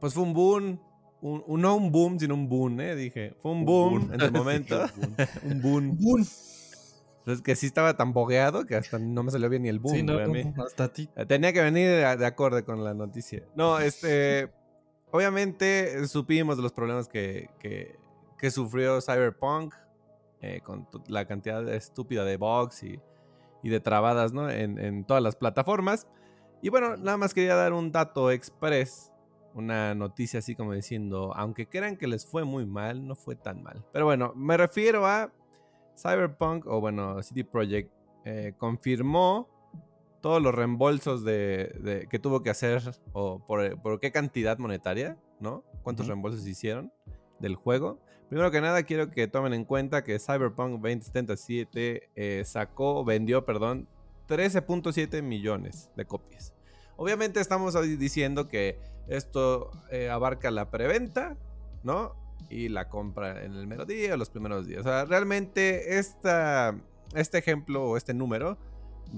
pues 0.00 0.14
fue 0.14 0.24
un 0.24 0.34
boom, 0.34 0.80
un, 1.20 1.44
un- 1.46 1.60
no 1.60 1.76
un 1.76 1.92
boom, 1.92 2.18
sino 2.18 2.34
un 2.34 2.48
boom, 2.48 2.80
¿eh? 2.80 2.96
Dije, 2.96 3.34
fue 3.40 3.52
un, 3.52 3.58
Un 3.58 3.64
boom, 3.64 4.08
boom. 4.08 4.12
en 4.14 4.20
su 4.20 4.32
momento, 4.32 4.84
un 5.44 5.62
boom. 5.62 6.26
Es 7.26 7.40
que 7.40 7.54
sí 7.56 7.66
estaba 7.66 7.96
tan 7.96 8.12
bogueado 8.12 8.66
que 8.66 8.74
hasta 8.74 8.98
no 8.98 9.22
me 9.22 9.30
salió 9.30 9.48
bien 9.48 9.62
ni 9.62 9.68
el 9.68 9.78
boom, 9.78 9.94
sí, 9.94 10.02
no, 10.02 10.14
güey, 10.14 10.24
a 10.24 10.28
mí. 10.28 10.52
no, 10.56 10.64
hasta 10.64 10.84
a 10.84 10.92
ti. 10.92 11.08
Tenía 11.28 11.52
que 11.52 11.62
venir 11.62 11.88
de, 11.88 12.16
de 12.16 12.26
acorde 12.26 12.64
con 12.64 12.82
la 12.84 12.92
noticia. 12.94 13.44
No, 13.54 13.78
este. 13.78 14.50
obviamente 15.12 16.00
eh, 16.02 16.06
supimos 16.08 16.56
de 16.56 16.62
los 16.64 16.72
problemas 16.72 17.08
que, 17.08 17.48
que, 17.60 17.96
que 18.38 18.50
sufrió 18.50 19.00
Cyberpunk 19.00 19.72
eh, 20.42 20.60
con 20.64 20.86
la 21.06 21.24
cantidad 21.26 21.66
estúpida 21.72 22.24
de 22.24 22.36
bugs 22.36 22.82
y, 22.82 23.00
y 23.62 23.68
de 23.70 23.80
trabadas, 23.80 24.32
¿no? 24.34 24.50
En, 24.50 24.78
en 24.78 25.04
todas 25.04 25.22
las 25.22 25.36
plataformas. 25.36 26.06
Y 26.64 26.70
bueno, 26.70 26.96
nada 26.96 27.18
más 27.18 27.34
quería 27.34 27.56
dar 27.56 27.74
un 27.74 27.92
dato 27.92 28.30
express. 28.30 29.12
Una 29.52 29.94
noticia 29.94 30.38
así 30.38 30.54
como 30.56 30.72
diciendo, 30.72 31.30
aunque 31.36 31.68
crean 31.68 31.98
que 31.98 32.06
les 32.06 32.24
fue 32.26 32.42
muy 32.44 32.64
mal, 32.64 33.06
no 33.06 33.14
fue 33.14 33.36
tan 33.36 33.62
mal. 33.62 33.84
Pero 33.92 34.06
bueno, 34.06 34.32
me 34.34 34.56
refiero 34.56 35.04
a 35.06 35.30
Cyberpunk, 35.94 36.66
o 36.66 36.80
bueno, 36.80 37.22
CD 37.22 37.44
Projekt, 37.44 37.92
eh, 38.24 38.54
confirmó 38.56 39.46
todos 40.22 40.40
los 40.42 40.54
reembolsos 40.54 41.22
de, 41.22 41.76
de- 41.82 42.06
que 42.08 42.18
tuvo 42.18 42.42
que 42.42 42.48
hacer 42.48 42.80
o 43.12 43.44
por, 43.46 43.78
por 43.82 44.00
qué 44.00 44.10
cantidad 44.10 44.56
monetaria, 44.56 45.18
¿no? 45.40 45.64
¿Cuántos 45.82 46.06
reembolsos 46.06 46.46
hicieron 46.46 46.90
del 47.40 47.56
juego? 47.56 48.00
Primero 48.30 48.50
que 48.50 48.62
nada, 48.62 48.84
quiero 48.84 49.10
que 49.10 49.28
tomen 49.28 49.52
en 49.52 49.66
cuenta 49.66 50.02
que 50.02 50.18
Cyberpunk 50.18 50.80
2077 50.80 52.10
eh, 52.16 52.42
sacó, 52.46 53.04
vendió, 53.04 53.44
perdón, 53.44 53.86
13.7 54.28 55.22
millones 55.22 55.90
de 55.96 56.06
copias. 56.06 56.54
Obviamente 56.96 57.40
estamos 57.40 57.74
diciendo 57.98 58.48
que 58.48 58.78
esto 59.08 59.70
eh, 59.90 60.08
abarca 60.08 60.50
la 60.50 60.70
preventa, 60.70 61.36
¿no? 61.82 62.14
Y 62.48 62.68
la 62.68 62.88
compra 62.88 63.44
en 63.44 63.54
el 63.54 63.66
mero 63.66 63.84
día 63.84 64.14
o 64.14 64.16
los 64.16 64.30
primeros 64.30 64.66
días. 64.66 64.80
O 64.80 64.84
sea, 64.84 65.04
realmente 65.04 65.98
esta, 65.98 66.78
este 67.14 67.38
ejemplo 67.38 67.84
o 67.84 67.96
este 67.96 68.14
número 68.14 68.58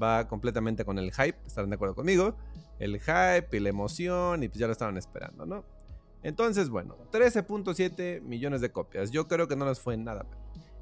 va 0.00 0.28
completamente 0.28 0.84
con 0.84 0.98
el 0.98 1.12
hype, 1.12 1.38
estarán 1.46 1.70
de 1.70 1.74
acuerdo 1.74 1.94
conmigo. 1.94 2.36
El 2.78 3.00
hype 3.00 3.48
y 3.56 3.60
la 3.60 3.68
emoción, 3.68 4.42
y 4.42 4.48
pues 4.48 4.58
ya 4.58 4.66
lo 4.66 4.72
estaban 4.72 4.96
esperando, 4.96 5.46
¿no? 5.46 5.64
Entonces, 6.22 6.68
bueno, 6.68 6.96
13.7 7.12 8.20
millones 8.20 8.60
de 8.60 8.70
copias. 8.70 9.10
Yo 9.10 9.28
creo 9.28 9.48
que 9.48 9.56
no 9.56 9.64
les 9.64 9.80
fue 9.80 9.96
nada. 9.96 10.26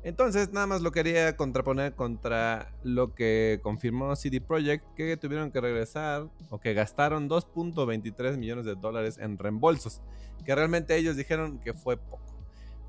Entonces, 0.05 0.53
nada 0.53 0.67
más 0.67 0.83
lo 0.83 0.93
quería 0.93 1.35
contraponer 1.35 1.95
contra 1.95 2.75
lo 2.83 3.15
que 3.15 3.59
confirmó 3.63 4.15
CD 4.17 4.39
Projekt, 4.39 4.85
que 4.95 5.17
tuvieron 5.17 5.51
que 5.51 5.63
regresar 5.63 6.29
o 6.51 6.61
que 6.61 6.75
gastaron 6.75 7.27
2.23 7.27 8.37
millones 8.37 8.67
de 8.67 8.75
dólares 8.75 9.17
en 9.17 9.39
reembolsos, 9.39 10.03
que 10.45 10.55
realmente 10.55 10.95
ellos 10.95 11.17
dijeron 11.17 11.59
que 11.59 11.73
fue 11.73 11.97
poco. 11.97 12.37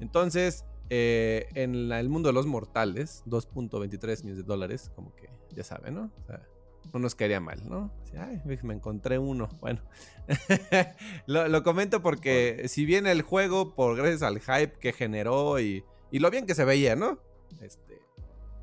Entonces, 0.02 0.66
eh, 0.90 1.48
en 1.56 1.90
el 1.90 2.10
mundo 2.10 2.28
de 2.28 2.34
los 2.34 2.48
mortales, 2.48 3.24
2.23 3.28 4.24
millones 4.24 4.38
de 4.38 4.44
dólares, 4.44 4.92
como 4.94 5.16
que 5.16 5.30
ya 5.56 5.64
saben, 5.64 5.96
¿no? 5.96 6.12
O 6.22 6.26
sea, 6.26 6.46
no 6.94 7.00
nos 7.00 7.16
caería 7.16 7.40
mal, 7.40 7.62
¿no? 7.68 7.94
Ay, 8.18 8.42
me 8.62 8.74
encontré 8.74 9.20
uno. 9.20 9.48
Bueno, 9.62 9.80
lo, 11.28 11.48
lo 11.48 11.64
comento 11.64 12.02
porque 12.02 12.66
si 12.68 12.86
bien 12.86 13.08
el 13.08 13.22
juego, 13.22 13.74
por 13.74 13.96
gracias 13.96 14.22
al 14.22 14.42
hype 14.42 14.78
que 14.80 14.92
generó 14.92 15.62
y 15.62 15.86
y 16.12 16.20
lo 16.20 16.30
bien 16.30 16.46
que 16.46 16.56
se 16.56 16.66
veía, 16.66 16.96
¿no? 16.96 17.20
Este, 17.62 18.02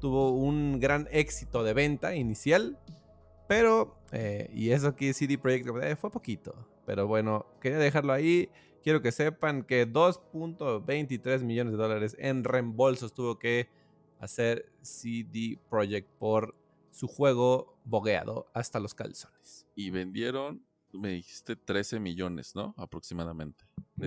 tuvo 0.01 0.31
un 0.31 0.81
gran 0.81 1.09
éxito 1.11 1.63
de 1.63 1.75
venta 1.75 2.15
inicial, 2.15 2.79
pero, 3.49 3.99
eh, 4.13 4.51
y 4.53 4.71
eso 4.71 4.89
aquí 4.89 5.13
CD 5.13 5.39
Projekt 5.39 5.69
eh, 5.83 5.97
fue 5.97 6.11
poquito. 6.11 6.55
Pero 6.87 7.07
bueno, 7.07 7.47
quería 7.61 7.79
dejarlo 7.79 8.13
ahí. 8.13 8.51
Quiero 8.83 9.01
que 9.01 9.13
sepan 9.13 9.63
que 9.63 9.87
2.23 9.87 11.45
millones 11.45 11.73
de 11.73 11.79
dólares 11.79 12.17
en 12.19 12.45
reembolsos 12.45 13.13
tuvo 13.13 13.39
que 13.39 13.69
hacer 14.19 14.73
CD 14.81 15.59
Projekt 15.71 16.09
por 16.19 16.57
su 16.91 17.07
juego 17.09 17.79
bogueado 17.85 18.47
hasta 18.55 18.81
los 18.81 18.95
calzones. 18.95 19.67
Y 19.75 19.91
vendieron 19.91 20.65
me 20.93 21.11
dijiste 21.11 21.57
13 21.57 22.01
millones, 22.01 22.55
¿no? 22.55 22.75
Aproximadamente. 22.77 23.65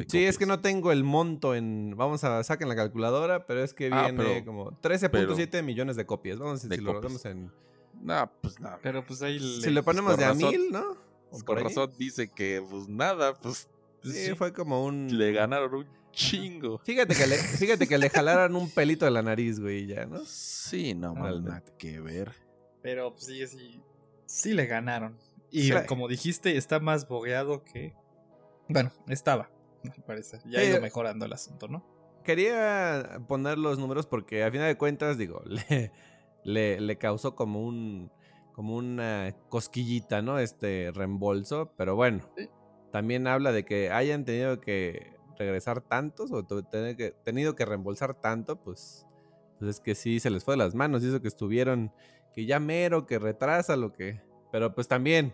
Sí, 0.07 0.25
es 0.25 0.37
que 0.37 0.45
no 0.45 0.59
tengo 0.61 0.91
el 0.91 1.03
monto 1.03 1.55
en. 1.55 1.95
Vamos 1.95 2.23
a 2.23 2.43
saquen 2.43 2.67
la 2.67 2.75
calculadora, 2.75 3.45
pero 3.45 3.63
es 3.63 3.73
que 3.73 3.89
ah, 3.91 4.11
viene 4.11 4.43
como 4.45 4.71
13.7 4.81 5.63
millones 5.63 5.95
de 5.95 6.05
copias. 6.05 6.39
Vamos 6.39 6.63
a 6.63 6.67
ver 6.67 6.77
si 6.79 6.83
lo 6.83 6.93
ponemos 6.93 7.25
en. 7.25 7.51
No, 8.01 8.31
pues 8.41 8.59
nada. 8.59 8.79
Pero 8.81 9.05
pues 9.05 9.21
ahí. 9.21 9.39
Si 9.39 9.69
le 9.69 9.83
ponemos 9.83 10.17
de 10.17 10.25
a 10.25 10.33
mil, 10.33 10.71
¿no? 10.71 10.97
Por 11.45 11.61
razón 11.61 11.91
dice 11.97 12.29
que, 12.29 12.63
pues 12.69 12.87
nada, 12.87 13.33
pues. 13.35 13.67
Sí, 14.03 14.35
fue 14.35 14.53
como 14.53 14.85
un. 14.85 15.17
Le 15.17 15.31
ganaron 15.31 15.73
un 15.73 15.87
chingo. 16.11 16.79
Fíjate 16.79 17.15
que 17.15 17.27
le, 17.27 17.37
fíjate 17.37 17.87
que 17.87 17.97
le 17.97 18.09
jalaron 18.09 18.55
un 18.55 18.69
pelito 18.69 19.05
de 19.05 19.11
la 19.11 19.21
nariz, 19.21 19.59
güey, 19.59 19.87
ya, 19.87 20.05
¿no? 20.05 20.23
Sí, 20.25 20.93
no, 20.93 21.15
mal 21.15 21.43
nada 21.43 21.63
que 21.77 21.99
ver. 21.99 22.31
Pero 22.81 23.11
pues 23.11 23.25
sí, 23.25 23.47
sí. 23.47 23.81
Sí 24.25 24.53
le 24.53 24.65
ganaron. 24.65 25.17
Y 25.55 25.71
como 25.87 26.07
dijiste, 26.07 26.57
está 26.57 26.79
más 26.79 27.07
bogueado 27.07 27.63
que. 27.63 27.93
Bueno, 28.67 28.91
estaba, 29.07 29.49
me 29.83 29.91
parece. 30.05 30.39
Ya 30.45 30.59
ha 30.59 30.63
ido 30.63 30.81
mejorando 30.81 31.25
el 31.25 31.33
asunto, 31.33 31.67
¿no? 31.67 31.85
Quería 32.23 33.21
poner 33.27 33.57
los 33.57 33.79
números 33.79 34.07
porque 34.07 34.43
a 34.43 34.51
final 34.51 34.67
de 34.67 34.77
cuentas, 34.77 35.17
digo, 35.17 35.41
le, 36.43 36.81
le, 36.81 36.97
causó 36.97 37.35
como 37.35 37.63
un. 37.63 38.11
como 38.53 38.75
una 38.75 39.33
cosquillita, 39.49 40.21
¿no? 40.21 40.39
Este 40.39 40.91
reembolso. 40.93 41.71
Pero 41.77 41.95
bueno. 41.95 42.27
También 42.91 43.27
habla 43.27 43.51
de 43.51 43.65
que 43.65 43.91
hayan 43.91 44.23
tenido 44.23 44.61
que 44.61 45.15
regresar 45.37 45.81
tantos 45.81 46.31
o 46.31 46.45
tener 46.45 46.95
que, 46.95 47.11
tenido 47.11 47.53
que 47.53 47.65
reembolsar 47.65 48.13
tanto, 48.13 48.55
pues, 48.61 49.05
pues 49.59 49.71
es 49.71 49.79
que 49.81 49.95
sí 49.95 50.21
se 50.21 50.29
les 50.29 50.45
fue 50.45 50.53
de 50.53 50.59
las 50.59 50.75
manos. 50.75 51.03
Y 51.03 51.09
eso 51.09 51.21
que 51.21 51.27
estuvieron, 51.27 51.91
que 52.33 52.45
ya 52.45 52.59
mero, 52.59 53.05
que 53.05 53.19
retrasa 53.19 53.75
lo 53.75 53.91
que, 53.91 54.21
pero 54.49 54.73
pues 54.73 54.87
también, 54.87 55.33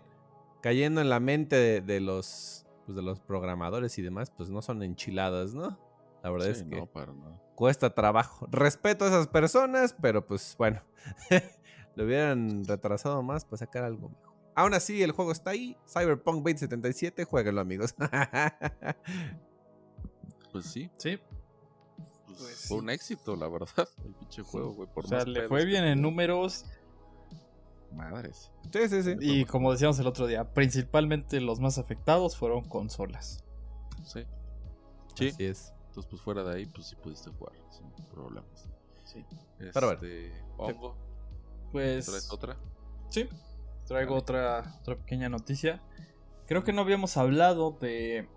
cayendo 0.62 1.02
en 1.02 1.10
la 1.10 1.20
mente 1.20 1.82
de, 1.82 2.00
los, 2.00 2.64
pues, 2.86 2.96
de 2.96 3.02
los 3.02 3.20
programadores 3.20 3.98
y 3.98 4.02
demás, 4.02 4.30
pues 4.30 4.48
no 4.48 4.62
son 4.62 4.82
enchiladas, 4.82 5.52
¿no? 5.52 5.78
La 6.22 6.30
verdad 6.30 6.48
es 6.48 6.62
que 6.62 6.88
cuesta 7.56 7.94
trabajo. 7.94 8.46
Respeto 8.50 9.04
a 9.04 9.08
esas 9.08 9.26
personas, 9.26 9.94
pero 10.00 10.24
pues 10.24 10.54
bueno, 10.56 10.82
lo 11.96 12.04
hubieran 12.04 12.64
retrasado 12.64 13.22
más 13.22 13.44
para 13.44 13.58
sacar 13.58 13.84
algo 13.84 14.08
mejor. 14.08 14.32
Aún 14.54 14.74
así, 14.74 15.02
el 15.02 15.12
juego 15.12 15.32
está 15.32 15.50
ahí. 15.50 15.76
Cyberpunk 15.86 16.36
2077, 16.36 17.24
jueguenlo, 17.24 17.60
amigos. 17.60 17.94
pues 20.52 20.66
sí. 20.66 20.90
Sí. 20.96 21.18
Pues 22.26 22.38
pues 22.38 22.68
fue 22.68 22.78
un 22.78 22.90
éxito, 22.90 23.34
la 23.34 23.48
verdad. 23.48 23.88
El 24.04 24.14
pinche 24.14 24.42
juego, 24.42 24.74
güey. 24.74 24.88
o 24.94 25.02
sea, 25.02 25.24
le 25.24 25.48
fue 25.48 25.64
bien 25.64 25.84
en 25.84 26.00
números. 26.00 26.66
Madres. 27.92 28.50
Sí, 28.72 28.88
sí, 28.88 29.02
sí. 29.02 29.16
Y 29.20 29.44
como 29.44 29.72
decíamos 29.72 29.98
el 29.98 30.06
otro 30.06 30.26
día, 30.26 30.52
principalmente 30.52 31.40
los 31.40 31.60
más 31.60 31.78
afectados 31.78 32.36
fueron 32.36 32.62
consolas. 32.62 33.44
Sí. 34.04 34.24
Sí. 35.14 35.28
Así 35.28 35.44
es. 35.44 35.74
Entonces, 35.88 36.10
pues 36.10 36.22
fuera 36.22 36.42
de 36.42 36.56
ahí, 36.56 36.66
pues 36.66 36.86
sí 36.86 36.96
pudiste 36.96 37.30
jugar 37.30 37.54
sin 37.70 37.90
problemas. 38.06 38.68
Sí. 39.04 39.24
Este, 39.58 39.72
Pero 39.72 40.56
Pongo. 40.56 40.96
Pues. 41.70 42.06
¿Traes 42.06 42.32
otra? 42.32 42.56
Sí. 43.10 43.28
Traigo 43.86 44.14
otra, 44.14 44.78
otra 44.80 44.96
pequeña 44.96 45.28
noticia. 45.28 45.82
Creo 46.46 46.64
que 46.64 46.72
no 46.72 46.82
habíamos 46.82 47.16
hablado 47.16 47.76
de 47.80 48.28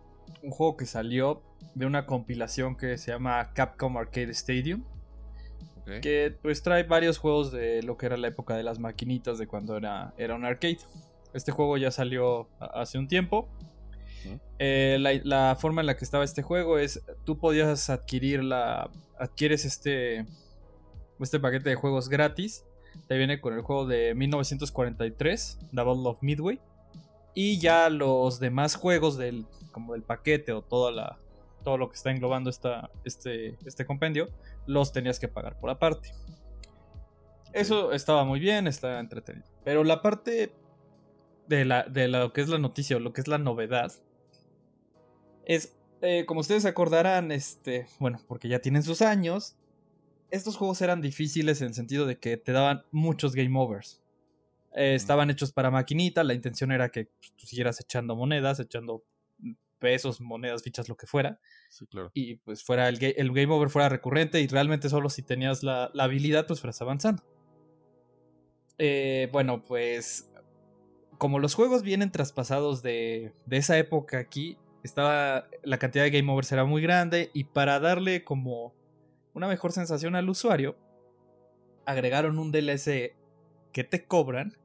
un 0.43 0.51
juego 0.51 0.75
que 0.75 0.85
salió 0.85 1.43
de 1.75 1.85
una 1.85 2.05
compilación 2.05 2.75
que 2.75 2.97
se 2.97 3.11
llama 3.11 3.53
Capcom 3.53 3.97
Arcade 3.97 4.31
Stadium. 4.31 4.83
Que 6.01 6.35
pues 6.41 6.63
trae 6.63 6.83
varios 6.83 7.19
juegos 7.19 7.51
de 7.51 7.83
lo 7.83 7.95
que 7.97 8.07
era 8.07 8.17
la 8.17 8.27
época 8.27 8.55
de 8.55 8.63
las 8.63 8.79
maquinitas 8.79 9.37
de 9.37 9.47
cuando 9.47 9.77
era, 9.77 10.13
era 10.17 10.35
un 10.35 10.43
arcade. 10.43 10.79
Este 11.33 11.51
juego 11.51 11.77
ya 11.77 11.91
salió 11.91 12.49
hace 12.59 12.97
un 12.97 13.07
tiempo. 13.07 13.47
Eh, 14.57 14.97
la, 15.23 15.55
forma 15.55 15.81
en 15.81 15.87
la 15.87 15.97
que 15.97 16.05
estaba 16.05 16.23
este 16.23 16.41
juego 16.41 16.79
es 16.79 17.03
tú 17.25 17.37
podías 17.37 17.89
adquirir 17.89 18.43
la 18.43 18.89
adquieres 19.19 19.65
este 19.65 20.25
este 21.19 21.39
paquete 21.39 21.69
de 21.69 21.75
juegos 21.75 22.09
gratis 22.09 22.65
te 23.07 23.17
viene 23.17 23.39
con 23.39 23.53
el 23.53 23.61
juego 23.61 23.85
de 23.85 24.15
1943 24.15 25.59
Double 25.71 26.09
of 26.09 26.21
Midway 26.21 26.59
y 27.33 27.59
ya 27.59 27.89
los 27.89 28.39
demás 28.39 28.75
juegos 28.75 29.17
del 29.17 29.45
como 29.71 29.93
del 29.93 30.03
paquete 30.03 30.53
o 30.53 30.61
toda 30.61 30.91
la 30.91 31.19
todo 31.65 31.77
lo 31.77 31.89
que 31.89 31.95
está 31.95 32.11
englobando 32.11 32.49
esta, 32.49 32.91
este, 33.03 33.57
este 33.65 33.85
compendio, 33.85 34.29
los 34.67 34.93
tenías 34.93 35.19
que 35.19 35.27
pagar 35.27 35.59
por 35.59 35.71
aparte. 35.71 36.11
Eso 37.51 37.91
estaba 37.91 38.23
muy 38.23 38.39
bien, 38.39 38.67
estaba 38.67 38.99
entretenido. 38.99 39.47
Pero 39.63 39.83
la 39.83 40.01
parte 40.01 40.53
de, 41.47 41.65
la, 41.65 41.83
de 41.83 42.07
lo 42.07 42.31
que 42.31 42.41
es 42.41 42.49
la 42.49 42.59
noticia 42.59 42.97
o 42.97 42.99
lo 42.99 43.11
que 43.13 43.21
es 43.21 43.27
la 43.27 43.39
novedad 43.39 43.91
es, 45.45 45.75
eh, 46.01 46.25
como 46.25 46.41
ustedes 46.41 46.65
acordarán, 46.65 47.31
este, 47.31 47.87
bueno, 47.99 48.19
porque 48.27 48.47
ya 48.47 48.59
tienen 48.59 48.83
sus 48.83 49.01
años, 49.01 49.57
estos 50.29 50.57
juegos 50.57 50.81
eran 50.81 51.01
difíciles 51.01 51.61
en 51.61 51.67
el 51.67 51.73
sentido 51.73 52.05
de 52.05 52.19
que 52.19 52.37
te 52.37 52.51
daban 52.51 52.83
muchos 52.91 53.33
game 53.35 53.57
overs. 53.59 54.03
Eh, 54.75 54.93
estaban 54.93 55.31
hechos 55.31 55.51
para 55.51 55.71
maquinita, 55.71 56.23
la 56.23 56.33
intención 56.35 56.71
era 56.71 56.89
que 56.89 57.05
pues, 57.05 57.33
tú 57.35 57.47
siguieras 57.47 57.79
echando 57.79 58.15
monedas, 58.15 58.59
echando 58.59 59.03
pesos, 59.85 60.19
monedas, 60.19 60.63
fichas, 60.63 60.89
lo 60.89 60.97
que 60.97 61.05
fuera. 61.05 61.39
Sí, 61.69 61.85
claro. 61.85 62.09
Y 62.15 62.37
pues 62.37 62.63
fuera 62.63 62.89
el, 62.89 62.97
el 62.99 63.31
game 63.31 63.53
over 63.53 63.69
fuera 63.69 63.87
recurrente 63.87 64.41
y 64.41 64.47
realmente 64.47 64.89
solo 64.89 65.11
si 65.11 65.21
tenías 65.21 65.61
la, 65.61 65.91
habilidad, 65.99 66.47
pues 66.47 66.59
fueras 66.59 66.81
avanzando. 66.81 67.21
Eh, 68.79 69.29
bueno, 69.31 69.63
pues 69.63 70.27
como 71.19 71.37
los 71.37 71.53
juegos 71.53 71.83
vienen 71.83 72.11
traspasados 72.11 72.81
de, 72.81 73.31
de 73.45 73.57
esa 73.57 73.77
época 73.77 74.17
aquí, 74.17 74.57
estaba 74.81 75.47
la 75.61 75.77
cantidad 75.77 76.03
de 76.03 76.09
game 76.09 76.31
overs 76.31 76.51
era 76.51 76.65
muy 76.65 76.81
grande 76.81 77.29
y 77.33 77.43
para 77.43 77.79
darle 77.79 78.23
como 78.23 78.73
una 79.35 79.47
mejor 79.47 79.71
sensación 79.71 80.15
al 80.15 80.27
usuario, 80.27 80.77
agregaron 81.85 82.39
un 82.39 82.51
DLC 82.51 83.15
que 83.71 83.83
te 83.83 84.05
cobran 84.05 84.57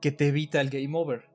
que 0.00 0.12
te 0.12 0.28
evita 0.28 0.60
el 0.60 0.70
game 0.70 0.96
over 0.96 1.31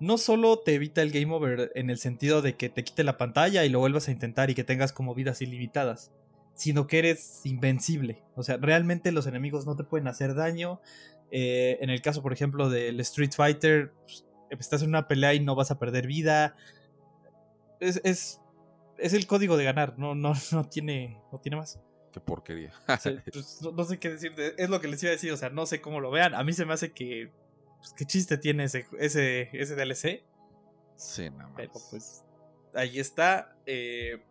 no 0.00 0.18
solo 0.18 0.58
te 0.58 0.74
evita 0.74 1.02
el 1.02 1.10
game 1.10 1.32
over 1.32 1.72
en 1.74 1.90
el 1.90 1.98
sentido 1.98 2.42
de 2.42 2.56
que 2.56 2.68
te 2.68 2.84
quite 2.84 3.04
la 3.04 3.16
pantalla 3.16 3.64
y 3.64 3.68
lo 3.68 3.78
vuelvas 3.78 4.08
a 4.08 4.10
intentar 4.10 4.50
y 4.50 4.54
que 4.54 4.64
tengas 4.64 4.92
como 4.92 5.14
vidas 5.14 5.40
ilimitadas, 5.40 6.12
sino 6.54 6.86
que 6.86 6.98
eres 6.98 7.40
invencible. 7.44 8.22
O 8.34 8.42
sea, 8.42 8.56
realmente 8.56 9.12
los 9.12 9.26
enemigos 9.26 9.66
no 9.66 9.76
te 9.76 9.84
pueden 9.84 10.08
hacer 10.08 10.34
daño. 10.34 10.80
Eh, 11.30 11.78
en 11.80 11.90
el 11.90 12.02
caso, 12.02 12.22
por 12.22 12.32
ejemplo, 12.32 12.68
del 12.68 13.00
Street 13.00 13.32
Fighter, 13.34 13.92
pues, 14.02 14.24
estás 14.50 14.82
en 14.82 14.88
una 14.88 15.08
pelea 15.08 15.34
y 15.34 15.40
no 15.40 15.54
vas 15.54 15.70
a 15.70 15.78
perder 15.78 16.06
vida. 16.06 16.56
Es, 17.80 18.00
es, 18.04 18.40
el 18.98 19.26
código 19.26 19.56
de 19.56 19.64
ganar, 19.64 19.98
no, 19.98 20.14
no, 20.14 20.32
no, 20.52 20.64
tiene, 20.68 21.20
no 21.32 21.38
tiene 21.40 21.56
más. 21.56 21.80
Qué 22.12 22.20
porquería. 22.20 22.72
Pues, 22.86 23.60
no, 23.62 23.72
no, 23.72 23.84
sé 23.84 23.98
qué 23.98 24.10
decir, 24.10 24.32
es 24.36 24.70
lo 24.70 24.80
que 24.80 24.88
les 24.88 25.02
iba 25.02 25.10
a 25.10 25.12
decir, 25.12 25.32
o 25.32 25.36
sea, 25.36 25.50
no 25.50 25.66
sé 25.66 25.80
cómo 25.80 26.00
lo 26.00 26.10
vean. 26.10 26.34
A 26.34 26.44
mí 26.44 26.52
se 26.52 26.64
me 26.64 26.74
hace 26.74 26.92
que 26.92 27.32
pues, 27.84 27.94
qué 27.96 28.04
chiste 28.04 28.38
tiene 28.38 28.64
ese, 28.64 28.86
ese, 28.98 29.50
ese 29.52 29.74
DLC. 29.74 30.24
Sí, 30.96 31.30
nada 31.30 31.48
más. 31.48 31.52
Pero 31.56 31.72
pues 31.90 32.24
ahí 32.74 32.98
está. 32.98 33.56
Eh, 33.66 34.22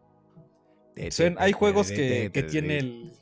hay 1.38 1.51
juegos 1.51 1.89
que, 1.89 2.32
que 2.34 2.43
tiene 2.43 2.78
el, 2.78 3.14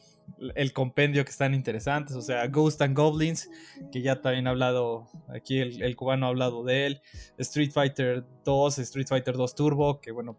el, 0.56 0.74
compendio 0.74 1.24
que 1.26 1.32
están 1.32 1.54
interesantes. 1.54 2.16
O 2.16 2.22
sea, 2.22 2.48
Ghost 2.48 2.82
and 2.82 2.96
Goblins, 2.96 3.50
que 3.92 4.02
ya 4.02 4.22
también 4.22 4.48
ha 4.48 4.52
hablado, 4.52 5.10
aquí 5.30 5.60
el, 5.60 5.82
el, 5.82 5.96
cubano 5.96 6.26
ha 6.26 6.30
hablado 6.30 6.64
de 6.64 6.86
él. 6.86 7.02
Street 7.38 7.72
Fighter 7.72 8.26
2, 8.46 8.80
Street 8.80 9.08
Fighter 9.08 9.36
2 9.36 9.56
Turbo, 9.56 10.02
que 10.02 10.12
bueno, 10.12 10.38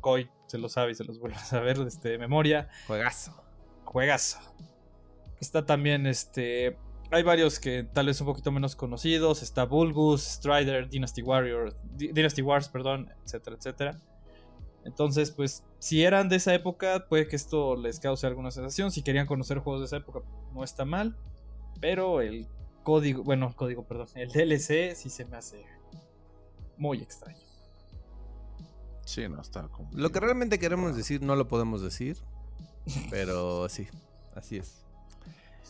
Koi 0.00 0.28
se 0.46 0.58
lo 0.58 0.68
sabe 0.68 0.92
y 0.92 0.94
se 0.94 1.04
los 1.04 1.18
vuelve 1.18 1.36
a 1.36 1.44
saber 1.44 1.78
este, 1.86 2.10
de 2.10 2.18
memoria. 2.18 2.68
Juegazo 2.86 3.50
juegazo. 3.90 4.38
Está 5.40 5.66
también 5.66 6.06
este. 6.06 6.76
Hay 7.12 7.22
varios 7.24 7.58
que 7.58 7.82
tal 7.82 8.06
vez 8.06 8.20
un 8.20 8.26
poquito 8.28 8.52
menos 8.52 8.76
conocidos. 8.76 9.42
Está 9.42 9.64
Bulgus, 9.64 10.22
Strider, 10.22 10.88
Dynasty 10.88 11.22
Warrior, 11.22 11.76
Dynasty 11.96 12.42
Wars, 12.42 12.68
perdón, 12.68 13.10
etcétera, 13.24 13.56
etcétera. 13.56 14.00
Entonces, 14.84 15.30
pues, 15.30 15.64
si 15.78 16.04
eran 16.04 16.28
de 16.28 16.36
esa 16.36 16.54
época, 16.54 17.06
puede 17.08 17.28
que 17.28 17.36
esto 17.36 17.76
les 17.76 18.00
cause 18.00 18.26
alguna 18.26 18.50
sensación. 18.50 18.90
Si 18.92 19.02
querían 19.02 19.26
conocer 19.26 19.58
juegos 19.58 19.80
de 19.80 19.86
esa 19.86 19.96
época, 19.96 20.20
no 20.54 20.64
está 20.64 20.84
mal. 20.84 21.16
Pero 21.80 22.20
el 22.20 22.46
código, 22.82 23.22
bueno, 23.22 23.54
código, 23.56 23.86
perdón, 23.86 24.08
el 24.14 24.30
DLC 24.30 24.94
sí 24.94 25.10
se 25.10 25.24
me 25.24 25.36
hace 25.36 25.64
muy 26.76 26.98
extraño. 26.98 27.38
Sí, 29.04 29.28
no 29.28 29.40
está 29.40 29.68
como. 29.68 29.90
Lo 29.92 30.10
que 30.12 30.20
realmente 30.20 30.58
queremos 30.58 30.96
decir 30.96 31.22
no 31.22 31.34
lo 31.34 31.48
podemos 31.48 31.82
decir. 31.82 32.16
Pero 33.10 33.68
sí, 33.68 33.88
así 34.34 34.58
es. 34.58 34.84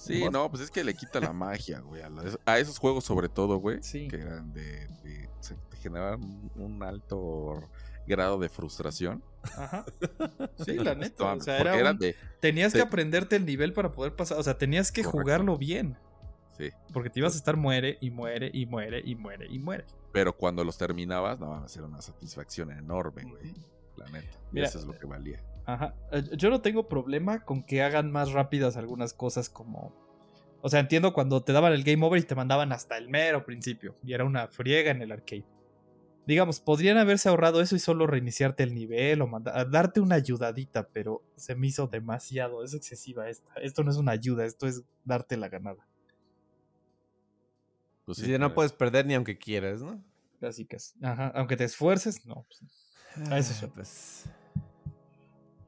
Sí, 0.01 0.25
no, 0.31 0.51
pues 0.51 0.63
es 0.63 0.71
que 0.71 0.83
le 0.83 0.95
quita 0.95 1.21
la 1.21 1.35
magia, 1.35 1.81
güey. 1.81 2.03
A, 2.47 2.59
esos 2.59 2.79
juegos, 2.79 3.05
sobre 3.05 3.29
todo, 3.29 3.59
güey. 3.59 3.83
Sí. 3.83 4.09
Que 4.09 4.17
eran 4.17 4.51
de. 4.55 4.89
de 5.05 5.29
se 5.41 5.57
generaban 5.83 6.51
un 6.55 6.83
alto 6.83 7.69
grado 8.07 8.39
de 8.39 8.49
frustración. 8.49 9.23
Ajá. 9.57 9.85
Sí, 10.65 10.75
la 10.75 10.95
neta. 10.95 11.35
o 11.35 11.41
sea, 11.41 11.59
era 11.59 11.93
de, 11.95 12.15
tenías 12.41 12.73
que 12.73 12.81
aprenderte 12.81 13.37
el 13.37 13.45
nivel 13.45 13.75
para 13.75 13.93
poder 13.93 14.17
pasar. 14.17 14.39
O 14.39 14.43
sea, 14.43 14.57
tenías 14.57 14.91
que 14.91 15.05
jugarlo 15.05 15.59
bien. 15.59 15.99
Sí. 16.57 16.71
Porque 16.93 17.11
te 17.11 17.21
ibas 17.21 17.35
a 17.35 17.37
estar 17.37 17.57
muere 17.57 17.99
y 18.01 18.11
muere 18.11 18.51
y 18.53 18.65
muere 18.65 19.03
y 19.05 19.17
muere 19.17 19.47
y 19.51 19.59
muere. 19.59 19.85
Pero 20.13 20.35
cuando 20.35 20.65
los 20.65 20.79
terminabas, 20.79 21.39
no, 21.41 21.55
a 21.55 21.69
ser 21.69 21.83
una 21.83 22.01
satisfacción 22.01 22.71
enorme, 22.73 23.25
güey. 23.25 23.55
La 23.97 24.07
neta. 24.09 24.39
y 24.53 24.61
eso 24.61 24.79
es 24.79 24.87
lo 24.87 24.99
que 24.99 25.07
valía. 25.07 25.43
Ajá. 25.75 25.95
Eh, 26.13 26.23
yo 26.37 26.51
no 26.51 26.61
tengo 26.61 26.89
problema 26.89 27.45
con 27.45 27.63
que 27.63 27.83
hagan 27.83 28.11
más 28.11 28.33
rápidas 28.33 28.77
algunas 28.77 29.15
cosas 29.15 29.49
como. 29.49 29.95
O 30.63 30.69
sea, 30.69 30.81
entiendo 30.81 31.13
cuando 31.13 31.43
te 31.43 31.53
daban 31.53 31.73
el 31.73 31.85
game 31.85 32.05
over 32.05 32.21
y 32.21 32.25
te 32.25 32.35
mandaban 32.35 32.73
hasta 32.73 32.99
el 32.99 33.09
mero 33.09 33.45
principio. 33.45 33.97
Y 34.05 34.13
era 34.13 34.25
una 34.25 34.49
friega 34.49 34.91
en 34.91 35.03
el 35.03 35.13
arcade 35.13 35.47
digamos, 36.31 36.61
podrían 36.61 36.97
haberse 36.97 37.29
ahorrado 37.29 37.61
eso 37.61 37.75
y 37.75 37.81
solo 37.81 38.07
reiniciarte 38.07 38.63
el 38.63 38.73
nivel 38.73 39.21
o 39.23 39.29
darte 39.69 40.01
una 40.01 40.15
ayudadita, 40.15 40.89
pero 40.89 41.25
se 41.35 41.57
me 41.57 41.67
hizo 41.67 41.89
demasiado, 41.89 42.63
es 42.63 42.73
excesiva 42.73 43.29
esta. 43.29 43.53
Esto 43.55 43.83
no 43.83 43.91
es 43.91 43.97
una 43.97 44.13
ayuda, 44.13 44.45
esto 44.45 44.69
es 44.69 44.85
darte 45.05 45.37
la 45.37 45.49
ganada. 45.49 45.87
Pues 48.05 48.19
sí, 48.19 48.39
no 48.39 48.55
puedes 48.55 48.73
perder 48.73 49.07
ni 49.07 49.15
aunque 49.15 49.39
quieras, 49.39 49.83
¿no? 49.83 50.03
Clásicas. 50.39 50.95
Ajá, 51.03 51.33
aunque 51.35 51.57
te 51.57 51.65
esfuerces, 51.65 52.25
no. 52.25 52.47
Pues, 52.47 53.29
a 53.31 53.39
eso 53.39 53.67
ah, 53.67 53.73
pues. 53.75 54.25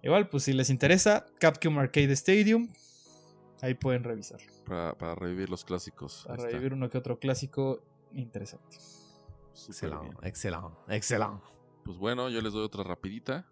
Igual, 0.03 0.29
pues 0.29 0.45
si 0.45 0.53
les 0.53 0.69
interesa, 0.69 1.27
Capcom 1.39 1.79
Arcade 1.79 2.13
Stadium, 2.13 2.69
ahí 3.61 3.75
pueden 3.75 4.03
revisar. 4.03 4.41
Para, 4.67 5.15
revivir 5.15 5.49
los 5.49 5.65
clásicos. 5.65 6.25
Para 6.27 6.43
revivir 6.43 6.73
uno 6.75 6.91
que 6.91 6.99
otro 6.99 7.19
clásico 7.19 7.83
interesante. 8.13 8.77
Excelente, 9.55 10.17
excelente, 10.23 10.77
excelente. 10.89 11.47
Pues 11.85 11.99
bueno, 11.99 12.29
yo 12.29 12.41
les 12.41 12.53
doy 12.53 12.65
otra 12.65 12.83
rapidita. 12.83 13.47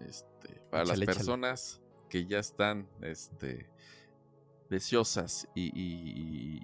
Este, 0.00 0.60
para 0.70 0.84
las 0.84 1.00
personas 1.00 1.80
que 2.08 2.26
ya 2.26 2.38
están 2.38 2.88
este, 3.00 3.68
deseosas 4.68 5.48
y, 5.54 6.62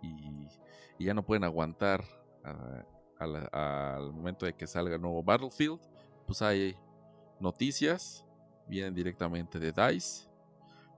ya 0.99 1.13
no 1.13 1.25
pueden 1.25 1.45
aguantar 1.45 2.05
al 3.19 4.13
momento 4.13 4.47
de 4.47 4.55
que 4.55 4.67
salga 4.67 4.95
el 4.95 5.03
nuevo 5.03 5.23
Battlefield, 5.23 5.81
pues 6.27 6.41
hay 6.41 6.77
noticias, 7.41 8.25
vienen 8.67 8.95
directamente 8.95 9.59
de 9.59 9.73
DICE, 9.73 10.29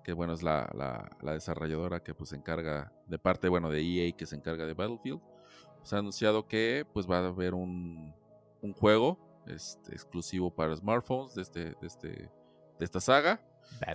que 0.04 0.12
bueno, 0.12 0.34
es 0.34 0.42
la, 0.42 0.70
la, 1.22 1.32
desarrolladora 1.32 2.02
que 2.02 2.14
pues 2.14 2.30
se 2.30 2.36
encarga, 2.36 2.92
de 3.06 3.18
parte, 3.18 3.48
bueno, 3.48 3.70
de 3.70 3.80
EA 3.80 4.12
que 4.12 4.26
se 4.26 4.36
encarga 4.36 4.66
de 4.66 4.74
Battlefield 4.74 5.20
se 5.86 5.94
ha 5.94 6.00
anunciado 6.00 6.48
que 6.48 6.84
pues 6.92 7.08
va 7.08 7.18
a 7.18 7.26
haber 7.28 7.54
un, 7.54 8.12
juego 8.80 9.16
este, 9.46 9.92
exclusivo 9.92 10.52
para 10.52 10.74
smartphones 10.74 11.36
de, 11.36 11.42
este, 11.42 11.60
de, 11.60 11.86
este, 11.86 12.08
de 12.08 12.84
esta 12.84 13.00
saga. 13.00 13.40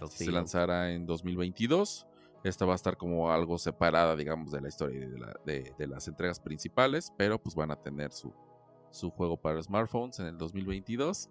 Se 0.09 0.32
lanzará 0.32 0.91
en 0.91 1.05
2022. 1.05 2.07
Esta 2.45 2.65
va 2.65 2.72
a 2.72 2.76
estar 2.76 2.95
como 2.95 3.30
algo 3.30 3.57
separada, 3.57 4.15
digamos, 4.15 4.51
de 4.51 4.61
la 4.61 4.69
historia 4.69 5.05
de, 5.45 5.74
de, 5.78 5.88
las 5.88 6.07
entregas 6.07 6.39
principales, 6.39 7.11
pero 7.17 7.38
pues 7.38 7.55
van 7.55 7.72
a 7.72 7.76
tener 7.76 8.13
su, 8.13 8.34
su 8.92 9.10
juego 9.12 9.38
para 9.38 9.62
smartphones 9.62 10.20
en 10.20 10.28
el 10.28 10.38
2022. 10.38 11.30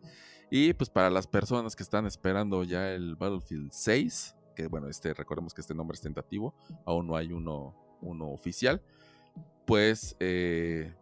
Y 0.51 0.73
pues 0.75 0.91
para 0.91 1.11
las 1.11 1.27
personas 1.27 1.77
que 1.77 1.83
están 1.83 2.07
esperando 2.07 2.65
ya 2.65 2.91
el 2.91 3.15
Battlefield 3.15 3.71
6, 3.73 4.37
que 4.57 4.67
bueno, 4.67 4.89
este 4.89 5.15
recordemos 5.15 5.55
que 5.55 5.61
este 5.61 5.75
nombre 5.75 5.95
es 5.95 6.01
tentativo, 6.01 6.55
aún 6.85 7.07
no 7.07 7.17
hay 7.17 7.33
uno, 7.33 7.75
uno 8.01 8.31
oficial 8.31 8.83
pues 9.71 10.17
el 10.19 10.97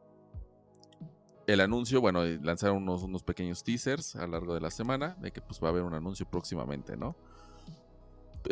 anuncio, 1.62 2.02
bueno, 2.02 2.22
lanzaron 2.42 2.82
unos, 2.82 3.02
unos, 3.02 3.22
pequeños 3.22 3.64
teasers 3.64 4.14
a 4.14 4.26
lo 4.26 4.32
largo 4.32 4.52
de 4.52 4.60
la 4.60 4.70
semana 4.70 5.16
de 5.20 5.32
que 5.32 5.40
pues 5.40 5.58
va 5.62 5.68
a 5.68 5.70
haber 5.70 5.84
un 5.84 5.94
anuncio 5.94 6.28
próximamente, 6.28 6.94
¿no? 6.94 7.16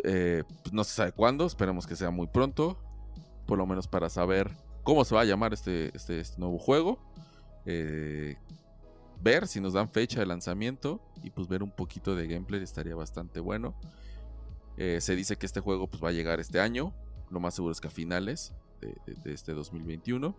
Eh, 0.03 0.43
pues, 0.63 0.73
no 0.73 0.83
se 0.83 0.95
sabe 0.95 1.11
cuándo, 1.11 1.45
esperemos 1.45 1.85
que 1.85 1.95
sea 1.95 2.09
muy 2.09 2.25
pronto, 2.25 2.79
por 3.45 3.59
lo 3.59 3.67
menos 3.67 3.87
para 3.87 4.09
saber 4.09 4.57
cómo 4.81 5.05
se 5.05 5.13
va 5.13 5.21
a 5.21 5.25
llamar 5.25 5.53
este, 5.53 5.95
este, 5.95 6.19
este 6.19 6.39
nuevo 6.39 6.57
juego, 6.57 6.97
eh, 7.67 8.37
ver 9.21 9.47
si 9.47 9.61
nos 9.61 9.73
dan 9.73 9.91
fecha 9.91 10.19
de 10.19 10.25
lanzamiento 10.25 10.99
y 11.21 11.29
pues 11.29 11.47
ver 11.47 11.61
un 11.61 11.71
poquito 11.71 12.15
de 12.15 12.27
gameplay 12.27 12.63
estaría 12.63 12.95
bastante 12.95 13.39
bueno. 13.39 13.75
se 14.77 15.15
dice 15.15 15.37
que 15.37 15.45
este 15.45 15.59
juego 15.59 15.87
pues 15.87 16.03
va 16.03 16.09
a 16.09 16.11
llegar 16.11 16.39
este 16.39 16.59
año, 16.59 16.93
lo 17.29 17.39
más 17.39 17.55
seguro 17.55 17.71
es 17.71 17.81
que 17.81 17.87
a 17.87 17.91
finales, 17.91 18.53
de, 18.81 19.33
este 19.33 19.53
2021. 19.53 20.35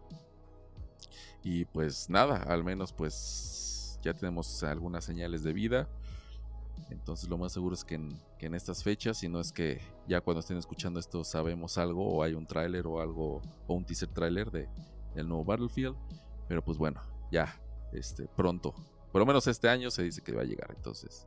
Y 1.43 1.65
pues 1.67 2.11
nada, 2.11 2.43
al 2.43 2.65
menos 2.65 2.93
pues 2.93 3.99
ya 4.03 4.15
tenemos 4.15 4.63
algunas 4.63 5.05
señales 5.05 5.43
de 5.43 5.53
vida. 5.53 5.89
Entonces 6.91 7.29
lo 7.29 7.39
más 7.39 7.53
seguro 7.53 7.75
es 7.75 7.85
que 7.85 7.95
en, 7.95 8.55
estas 8.55 8.83
fechas, 8.83 9.19
si 9.19 9.29
no 9.29 9.41
es 9.41 9.53
que 9.53 9.81
ya 10.07 10.21
cuando 10.21 10.41
estén 10.41 10.57
escuchando 10.57 11.01
esto 11.01 11.25
sabemos 11.25 11.77
algo 11.77 12.09
o 12.09 12.23
hay 12.23 12.35
un 12.35 12.47
tráiler 12.47 12.87
o 12.87 13.01
algo 13.01 13.43
o 13.67 13.75
un 13.75 13.85
teaser 13.85 14.09
tráiler 14.09 14.51
de, 14.51 14.69
del 15.15 15.29
nuevo 15.29 15.45
Battlefield. 15.45 15.97
Pero 16.49 16.65
pues 16.65 16.79
bueno, 16.79 17.01
ya 17.31 17.61
este 17.93 18.27
pronto, 18.37 18.75
por 19.13 19.21
lo 19.21 19.27
menos 19.27 19.47
este 19.47 19.69
año 19.69 19.91
se 19.91 20.03
dice 20.03 20.23
que 20.23 20.33
va 20.33 20.43
a 20.43 20.45
llegar. 20.45 20.73
Entonces 20.75 21.27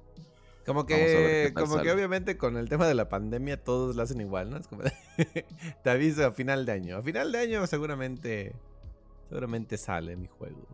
como 0.66 0.86
que, 0.86 1.52
como 1.56 1.82
que 1.82 1.92
obviamente 1.92 2.38
con 2.38 2.56
el 2.56 2.70
tema 2.70 2.88
de 2.88 2.94
la 2.94 3.10
pandemia 3.10 3.58
todos 3.64 3.96
lo 3.96 4.04
hacen 4.04 4.22
igual, 4.22 4.52
¿no? 4.52 4.58
Es 4.58 4.68
como 4.68 4.84
te 5.84 5.90
aviso 5.90 6.26
a 6.26 6.32
final 6.32 6.66
de 6.66 6.72
año. 6.72 6.98
A 6.98 7.02
final 7.02 7.32
de 7.32 7.40
año 7.40 7.66
seguramente, 7.66 8.54
seguramente 9.28 9.78
sale 9.78 10.16
mi 10.16 10.28
juego. 10.28 10.68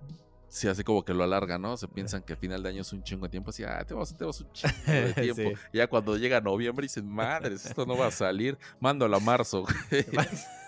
Sí, 0.50 0.68
así 0.68 0.84
como 0.84 1.04
que 1.04 1.14
lo 1.14 1.24
alarga, 1.24 1.58
¿no? 1.58 1.78
Se 1.78 1.88
piensan 1.88 2.24
que 2.24 2.34
a 2.34 2.36
final 2.36 2.64
de 2.64 2.70
año 2.70 2.82
es 2.82 2.94
un 2.94 3.04
chingo 3.04 3.26
de 3.26 3.30
tiempo. 3.30 3.50
Así, 3.50 3.64
ah, 3.64 3.84
tenemos, 3.86 4.16
tenemos 4.16 4.42
un 4.42 4.52
chingo 4.54 4.74
de 4.86 5.14
tiempo. 5.14 5.60
Ya 5.74 5.88
cuando 5.88 6.18
llega 6.18 6.42
noviembre 6.42 6.86
dicen, 6.86 7.08
madres, 7.08 7.66
esto 7.66 7.86
no 7.86 7.98
va 7.98 8.08
a 8.08 8.12
salir. 8.12 8.58
Mándalo 8.80 9.18
a 9.18 9.20
marzo. 9.20 9.66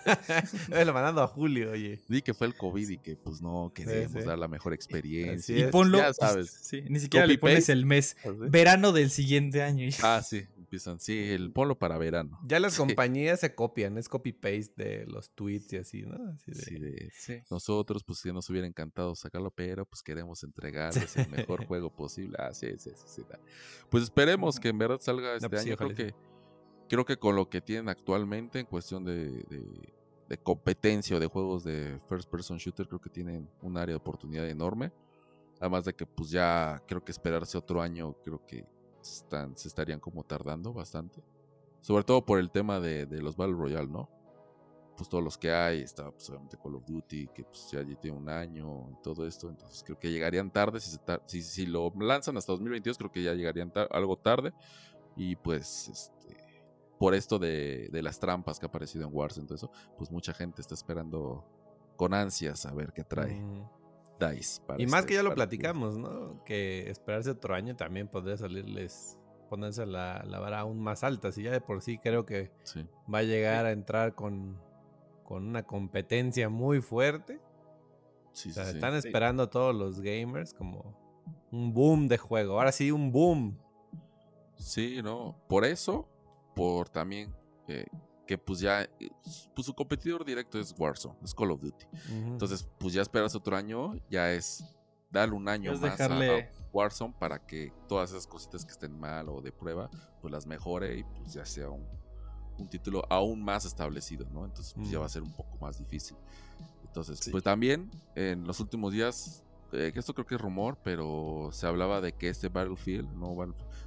lo 0.84 0.94
mandando 0.94 1.22
a 1.22 1.26
julio, 1.26 1.72
oye. 1.72 2.00
Di 2.08 2.22
que 2.22 2.34
fue 2.34 2.46
el 2.46 2.54
COVID 2.54 2.88
y 2.88 2.98
que 2.98 3.16
pues 3.16 3.40
no 3.40 3.72
queremos 3.74 4.24
dar 4.24 4.38
la 4.38 4.48
mejor 4.48 4.72
experiencia. 4.72 5.56
Y 5.56 5.70
ponlo, 5.70 5.98
ya 5.98 6.12
sabes. 6.12 6.50
Sí, 6.62 6.82
ni 6.88 7.00
siquiera 7.00 7.26
le 7.26 7.38
pones 7.38 7.68
el 7.68 7.86
mes. 7.86 8.16
Verano 8.24 8.92
del 8.92 9.10
siguiente 9.10 9.62
año. 9.62 9.88
Ah, 10.02 10.22
sí 10.24 10.46
empiezan, 10.70 11.00
sí, 11.00 11.32
el 11.32 11.52
polo 11.52 11.76
para 11.76 11.98
verano. 11.98 12.38
Ya 12.44 12.60
las 12.60 12.76
compañías 12.78 13.40
se 13.40 13.54
copian, 13.56 13.98
es 13.98 14.08
copy-paste 14.08 14.72
de 14.76 15.06
los 15.06 15.30
tweets 15.34 15.72
y 15.72 15.76
así, 15.78 16.02
¿no? 16.02 16.16
sí, 16.38 17.42
Nosotros, 17.50 18.04
pues, 18.04 18.20
sí 18.20 18.32
nos 18.32 18.48
hubiera 18.50 18.68
encantado 18.68 19.16
sacarlo, 19.16 19.50
pero 19.50 19.84
pues 19.84 20.02
queremos 20.02 20.42
entregarles 20.44 21.16
el 21.16 21.28
mejor 21.28 21.66
juego 21.66 21.90
posible. 21.90 22.36
Ah, 22.38 22.54
sí, 22.54 22.68
sí, 22.78 22.90
sí. 22.94 23.22
Pues 23.90 24.04
esperemos 24.04 24.60
que 24.60 24.68
en 24.68 24.78
verdad 24.78 25.00
salga 25.00 25.34
este 25.34 25.48
pues 25.50 25.62
año. 25.62 25.76
creo 25.76 25.94
que, 25.94 26.14
creo 26.88 27.04
que 27.04 27.16
con 27.16 27.34
lo 27.34 27.50
que 27.50 27.60
tienen 27.60 27.88
actualmente 27.88 28.60
en 28.60 28.66
cuestión 28.66 29.04
de, 29.04 29.44
de 30.28 30.38
competencia 30.38 31.16
o 31.16 31.20
de 31.20 31.26
juegos 31.26 31.64
de 31.64 31.98
first 32.08 32.30
person 32.30 32.58
shooter, 32.58 32.86
creo 32.86 33.00
que 33.00 33.10
tienen 33.10 33.50
un 33.62 33.76
área 33.76 33.94
de 33.94 33.96
oportunidad 33.96 34.48
enorme. 34.48 34.92
Además 35.58 35.84
de 35.84 35.94
que 35.94 36.06
pues 36.06 36.30
ya 36.30 36.80
creo 36.86 37.04
que 37.04 37.10
esperarse 37.10 37.58
otro 37.58 37.82
año, 37.82 38.14
creo 38.22 38.46
que 38.46 38.64
están, 39.02 39.56
se 39.56 39.68
estarían 39.68 40.00
como 40.00 40.24
tardando 40.24 40.72
bastante. 40.72 41.22
Sobre 41.80 42.04
todo 42.04 42.24
por 42.24 42.38
el 42.38 42.50
tema 42.50 42.80
de, 42.80 43.06
los 43.20 43.36
Battle 43.36 43.56
Royale, 43.56 43.88
¿no? 43.88 44.08
Pues 44.96 45.08
todos 45.08 45.24
los 45.24 45.38
que 45.38 45.50
hay, 45.50 45.80
está 45.80 46.10
pues, 46.10 46.28
obviamente 46.28 46.58
Call 46.62 46.74
of 46.74 46.84
Duty, 46.84 47.28
que 47.28 47.44
pues 47.44 47.70
ya 47.70 47.82
tiene 47.98 48.18
un 48.18 48.28
año 48.28 48.90
y 48.90 49.02
todo 49.02 49.26
esto, 49.26 49.48
entonces 49.48 49.82
creo 49.82 49.98
que 49.98 50.10
llegarían 50.10 50.50
tarde, 50.50 50.78
si, 50.78 51.42
si, 51.42 51.64
lo 51.64 51.90
lanzan 51.98 52.36
hasta 52.36 52.52
2022 52.52 52.98
creo 52.98 53.10
que 53.10 53.22
ya 53.22 53.32
llegarían 53.32 53.72
algo 53.90 54.18
tarde 54.18 54.52
y 55.16 55.36
pues 55.36 55.88
este, 55.88 56.36
por 56.98 57.14
esto 57.14 57.38
de, 57.38 57.88
las 57.92 58.20
trampas 58.20 58.60
que 58.60 58.66
ha 58.66 58.68
aparecido 58.68 59.06
en 59.06 59.14
Wars, 59.14 59.38
entonces 59.38 59.70
pues 59.96 60.10
mucha 60.10 60.34
gente 60.34 60.60
está 60.60 60.74
esperando 60.74 61.46
con 61.96 62.12
ansias 62.12 62.66
a 62.66 62.74
ver 62.74 62.92
qué 62.92 63.02
trae. 63.02 63.40
Mm 63.40 63.79
y 64.78 64.86
más 64.86 65.00
este 65.00 65.08
que 65.08 65.14
ya 65.14 65.22
lo 65.22 65.34
platicamos, 65.34 65.96
¿no? 65.98 66.42
Que 66.44 66.90
esperarse 66.90 67.30
otro 67.30 67.54
año 67.54 67.74
también 67.76 68.08
podría 68.08 68.36
salirles 68.36 69.16
ponerse 69.48 69.84
la, 69.86 70.22
la 70.26 70.38
vara 70.38 70.60
aún 70.60 70.78
más 70.80 71.02
alta. 71.02 71.32
Si 71.32 71.42
ya 71.42 71.50
de 71.50 71.60
por 71.60 71.82
sí 71.82 71.98
creo 71.98 72.24
que 72.24 72.52
Sí. 72.62 72.86
va 73.12 73.18
a 73.18 73.22
llegar 73.22 73.66
a 73.66 73.72
entrar 73.72 74.14
con, 74.14 74.60
con 75.24 75.44
una 75.46 75.64
competencia 75.64 76.48
muy 76.48 76.80
fuerte. 76.80 77.40
Sí, 78.32 78.50
O 78.50 78.52
sea, 78.52 78.66
sí. 78.66 78.74
están 78.76 78.92
Sí. 79.00 79.08
esperando 79.08 79.48
todos 79.48 79.74
los 79.74 80.00
gamers 80.00 80.54
como 80.54 80.96
un 81.50 81.72
boom 81.74 82.06
de 82.06 82.16
juego. 82.18 82.58
Ahora 82.58 82.70
sí, 82.70 82.92
un 82.92 83.10
boom. 83.10 83.58
Sí, 84.54 85.00
¿no? 85.02 85.36
Por 85.48 85.64
eso, 85.64 86.08
por 86.54 86.88
también 86.88 87.34
eh, 87.66 87.86
que 88.30 88.38
pues 88.38 88.60
ya, 88.60 88.82
eh, 88.82 89.10
pues 89.56 89.66
su 89.66 89.74
competidor 89.74 90.24
directo 90.24 90.60
es 90.60 90.72
Warzone, 90.78 91.16
es 91.24 91.34
Call 91.34 91.50
of 91.50 91.60
Duty. 91.60 91.84
Entonces, 92.12 92.64
pues 92.78 92.94
ya 92.94 93.02
esperas 93.02 93.34
otro 93.34 93.56
año, 93.56 93.94
ya 94.08 94.30
es 94.30 94.62
darle 95.10 95.34
un 95.34 95.48
año 95.48 95.72
Es 95.72 95.80
más 95.80 95.90
a- 96.00 96.04
dejarle- 96.08 96.44
a, 96.44 96.66
Warzone 96.72 97.12
para 97.18 97.44
que 97.44 97.72
todas 97.88 98.10
esas 98.10 98.28
cositas 98.28 98.64
que 98.64 98.70
estén 98.70 98.96
mal 98.96 99.28
o 99.28 99.40
de 99.40 99.50
prueba, 99.50 99.90
pues 100.20 100.30
las 100.30 100.46
mejore 100.46 100.98
y 100.98 101.02
pues 101.02 101.32
ya 101.32 101.44
sea 101.44 101.70
un, 101.70 101.84
un 102.56 102.68
título 102.68 103.02
aún 103.10 103.42
más 103.42 103.64
establecido, 103.64 104.28
¿no? 104.30 104.44
Entonces, 104.44 104.74
pues 104.74 104.88
ya 104.88 105.00
va 105.00 105.06
a 105.06 105.08
ser 105.08 105.22
un 105.22 105.32
poco 105.32 105.58
más 105.60 105.76
difícil. 105.78 106.16
Entonces, 106.84 107.18
Sí. 107.18 107.32
pues 107.32 107.42
también 107.42 107.90
en 108.14 108.46
los 108.46 108.60
últimos 108.60 108.92
días, 108.92 109.42
eh, 109.72 109.92
esto 109.94 110.14
creo 110.14 110.26
que 110.26 110.34
es 110.36 110.40
rumor, 110.40 110.78
pero 110.82 111.48
se 111.52 111.66
hablaba 111.66 112.00
de 112.00 112.12
que 112.12 112.28
este 112.28 112.48
Battlefield 112.48 113.08
no 113.14 113.36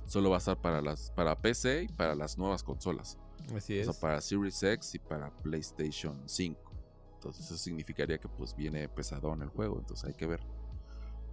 solo 0.06 0.30
va 0.30 0.38
a 0.38 0.40
estar 0.40 0.58
para 0.62 0.82
las 0.82 1.12
para 1.12 1.36
PC 1.42 1.84
y 1.84 1.88
para 1.88 2.16
las 2.16 2.38
nuevas 2.38 2.64
consolas. 2.64 3.18
Así 3.56 3.78
O 3.78 3.82
es. 3.82 3.88
sea, 3.88 4.00
para 4.00 4.22
Series 4.22 4.62
X 4.64 4.96
y 4.96 5.00
para 5.00 5.30
PlayStation 5.38 6.22
5. 6.26 6.72
Entonces 7.16 7.46
eso 7.46 7.58
significaría 7.58 8.18
que 8.18 8.28
pues 8.28 8.56
viene 8.56 8.88
pesadón 8.90 9.42
el 9.42 9.50
juego, 9.50 9.80
entonces 9.80 10.06
hay 10.10 10.14
que 10.14 10.28
ver. 10.28 10.42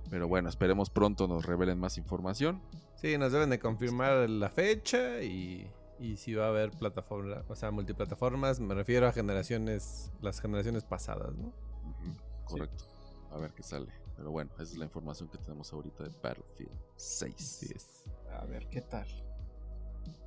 Pero 0.09 0.26
bueno, 0.28 0.48
esperemos 0.48 0.90
pronto 0.90 1.28
nos 1.28 1.44
revelen 1.46 1.78
más 1.78 1.98
información. 1.98 2.62
Sí, 2.96 3.16
nos 3.18 3.32
deben 3.32 3.51
de 3.51 3.59
confirmar 3.59 4.28
la 4.28 4.48
fecha 4.51 5.22
y, 5.22 5.70
y 6.01 6.16
si 6.16 6.34
va 6.34 6.46
a 6.46 6.48
haber 6.48 6.70
plataforma, 6.72 7.44
o 7.48 7.55
sea, 7.55 7.70
multiplataformas. 7.70 8.59
Me 8.61 8.74
refiero 8.74 9.07
a 9.07 9.12
generaciones, 9.12 10.11
las 10.20 10.40
generaciones 10.40 10.84
pasadas, 10.84 11.34
¿no? 11.36 11.53
Correcto. 12.44 12.84
A 13.30 13.38
ver 13.38 13.53
qué 13.53 13.62
sale. 13.62 13.92
Pero 14.21 14.33
bueno, 14.33 14.51
esa 14.53 14.64
es 14.64 14.77
la 14.77 14.85
información 14.85 15.31
que 15.31 15.39
tenemos 15.39 15.73
ahorita 15.73 16.05
de 16.05 16.11
Battlefield 16.23 16.79
6. 16.95 17.35
Así 17.35 17.73
es. 17.75 18.05
A 18.39 18.45
ver, 18.45 18.68
¿qué 18.68 18.83
tal? 18.83 19.07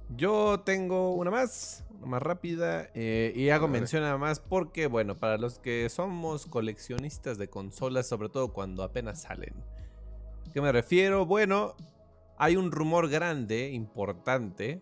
Yo 0.10 0.62
tengo 0.62 1.14
una 1.14 1.30
más, 1.30 1.86
una 2.00 2.08
más 2.08 2.24
rápida, 2.24 2.90
eh, 2.96 3.32
y 3.36 3.50
hago 3.50 3.68
mención 3.68 4.04
a 4.04 4.18
más 4.18 4.40
porque, 4.40 4.88
bueno, 4.88 5.20
para 5.20 5.38
los 5.38 5.60
que 5.60 5.88
somos 5.90 6.48
coleccionistas 6.48 7.38
de 7.38 7.52
consolas, 7.52 8.08
sobre 8.08 8.30
todo 8.30 8.52
cuando 8.52 8.82
apenas 8.82 9.22
salen. 9.22 9.54
¿Qué 10.52 10.60
me 10.60 10.72
refiero? 10.72 11.28
Bueno, 11.28 11.76
hay 12.40 12.56
un 12.56 12.72
rumor 12.72 13.10
grande, 13.10 13.70
importante, 13.74 14.82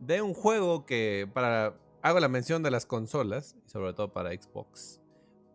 de 0.00 0.20
un 0.20 0.34
juego 0.34 0.84
que 0.84 1.30
para... 1.32 1.76
Hago 2.02 2.18
la 2.18 2.28
mención 2.28 2.64
de 2.64 2.72
las 2.72 2.86
consolas, 2.86 3.54
y 3.64 3.70
sobre 3.70 3.92
todo 3.92 4.12
para 4.12 4.32
Xbox. 4.32 5.00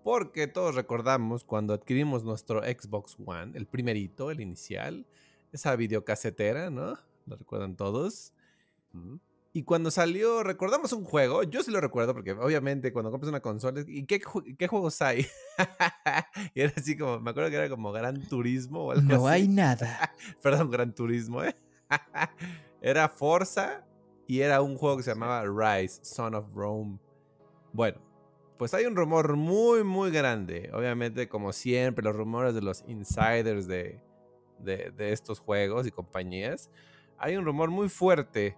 Porque 0.04 0.48
todos 0.48 0.76
recordamos 0.76 1.44
cuando 1.44 1.74
adquirimos 1.74 2.24
nuestro 2.24 2.62
Xbox 2.62 3.18
One, 3.26 3.58
el 3.58 3.66
primerito, 3.66 4.32
el 4.32 4.42
inicial, 4.42 5.06
esa 5.52 5.76
videocasetera, 5.76 6.70
¿no? 6.70 6.98
Lo 7.26 7.36
recuerdan 7.38 7.76
todos. 7.76 8.34
Y 9.54 9.64
cuando 9.64 9.92
salió, 9.92 10.44
recordamos 10.44 10.92
un 10.94 11.06
juego, 11.06 11.44
yo 11.44 11.64
sí 11.64 11.72
lo 11.72 11.80
recuerdo 11.80 12.14
porque 12.14 12.32
obviamente 12.34 12.92
cuando 12.92 13.12
compras 13.12 13.30
una 13.30 13.40
consola, 13.40 13.84
¿y 13.88 14.04
qué, 14.06 14.20
qué 14.58 14.68
juegos 14.68 15.02
hay? 15.02 15.26
y 16.56 16.62
era 16.62 16.74
así 16.76 16.98
como, 16.98 17.20
me 17.20 17.30
acuerdo 17.32 17.50
que 17.50 17.56
era 17.58 17.70
como 17.70 17.92
Gran 17.92 18.28
Turismo 18.28 18.86
o 18.88 18.92
algo 18.92 19.04
No 19.04 19.28
así. 19.28 19.36
hay 19.36 19.48
nada. 19.48 20.12
Perdón, 20.42 20.70
Gran 20.72 20.94
Turismo, 20.94 21.44
¿eh? 21.44 21.56
era 22.82 23.08
Forza 23.10 23.86
y 24.28 24.40
era 24.42 24.62
un 24.62 24.76
juego 24.76 24.98
que 24.98 25.04
se 25.04 25.12
llamaba 25.12 25.44
Rise, 25.46 26.00
Son 26.04 26.34
of 26.34 26.46
Rome. 26.54 26.98
Bueno, 27.72 28.00
pues 28.64 28.74
hay 28.74 28.86
un 28.86 28.96
rumor 28.96 29.36
muy, 29.36 29.84
muy 29.84 30.10
grande. 30.10 30.72
Obviamente, 30.74 31.28
como 31.28 31.52
siempre, 31.52 32.02
los 32.02 32.16
rumores 32.16 32.56
de 32.56 32.62
los 32.62 32.82
insiders 32.88 33.68
de, 33.68 34.00
de, 34.58 35.12
estos 35.12 35.42
juegos 35.42 35.86
y 35.86 35.92
compañías. 35.92 36.70
Hay 37.18 37.36
un 37.36 37.44
rumor 37.44 37.72
muy 37.72 37.90
fuerte 37.90 38.56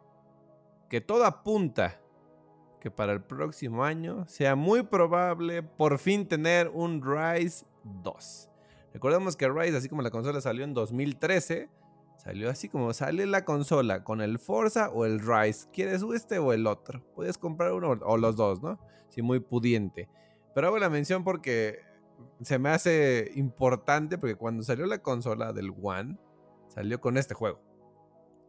que 0.92 1.02
todo 1.02 1.26
apunta 1.26 2.00
que 2.80 2.92
para 2.92 3.14
el 3.14 3.24
próximo 3.24 3.84
año 3.84 4.28
sea 4.28 4.56
muy 4.56 4.84
probable 4.84 5.64
por 5.64 5.98
fin 5.98 6.28
tener 6.28 6.68
un 6.68 7.02
Rise 7.04 7.66
2. 7.84 8.50
Recordemos 8.94 9.36
que 9.36 9.50
Rise, 9.50 9.78
así 9.78 9.90
como 9.90 10.04
la 10.04 10.12
consola 10.12 10.40
salió 10.40 10.66
en 10.66 10.76
2013, 10.76 11.68
salió 12.26 12.50
así 12.50 12.70
como 12.70 12.92
sale 12.92 13.28
la 13.28 13.46
consola 13.46 14.04
con 14.04 14.20
el 14.20 14.40
Forza 14.40 14.90
o 14.90 15.06
el 15.06 15.20
Rise. 15.20 15.70
¿Quieres 15.72 16.02
este 16.16 16.40
o 16.40 16.54
el 16.54 16.66
otro? 16.66 17.06
Puedes 17.14 17.38
comprar 17.38 17.72
uno 17.74 18.00
o 18.04 18.18
los 18.18 18.36
dos, 18.36 18.64
¿no? 18.64 18.80
Si 19.10 19.22
muy 19.22 19.40
pudiente. 19.40 20.10
Pero 20.56 20.68
hago 20.68 20.80
la 20.80 20.90
mención 20.90 21.24
porque 21.24 21.80
se 22.42 22.58
me 22.58 22.70
hace 22.70 23.32
importante 23.36 24.18
porque 24.18 24.36
cuando 24.36 24.64
salió 24.64 24.88
la 24.88 25.04
consola 25.04 25.54
del 25.54 25.72
One, 25.80 26.18
salió 26.68 27.00
con 27.00 27.18
este 27.18 27.36
juego. 27.36 27.62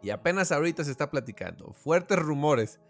Y 0.00 0.08
apenas 0.08 0.52
ahorita 0.52 0.82
se 0.82 0.90
está 0.90 1.10
platicando 1.10 1.72
fuertes 1.72 2.18
rumores 2.18 2.80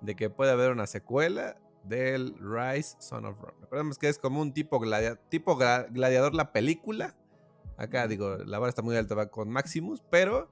de 0.00 0.16
que 0.16 0.28
puede 0.28 0.50
haber 0.50 0.72
una 0.72 0.88
secuela 0.88 1.56
del 1.84 2.34
Rise 2.40 2.96
Son 2.98 3.26
of 3.26 3.38
Rome. 3.38 3.58
Recordemos 3.60 3.96
que 3.96 4.08
es 4.08 4.18
como 4.18 4.40
un 4.40 4.52
tipo, 4.52 4.80
tipo 5.28 5.56
gladiador 5.56 6.34
la 6.34 6.52
película. 6.52 7.16
Acá 7.82 8.06
digo, 8.06 8.36
la 8.38 8.58
vara 8.58 8.68
está 8.70 8.82
muy 8.82 8.96
alta, 8.96 9.14
va 9.14 9.26
con 9.26 9.50
Maximus, 9.50 10.02
pero 10.08 10.48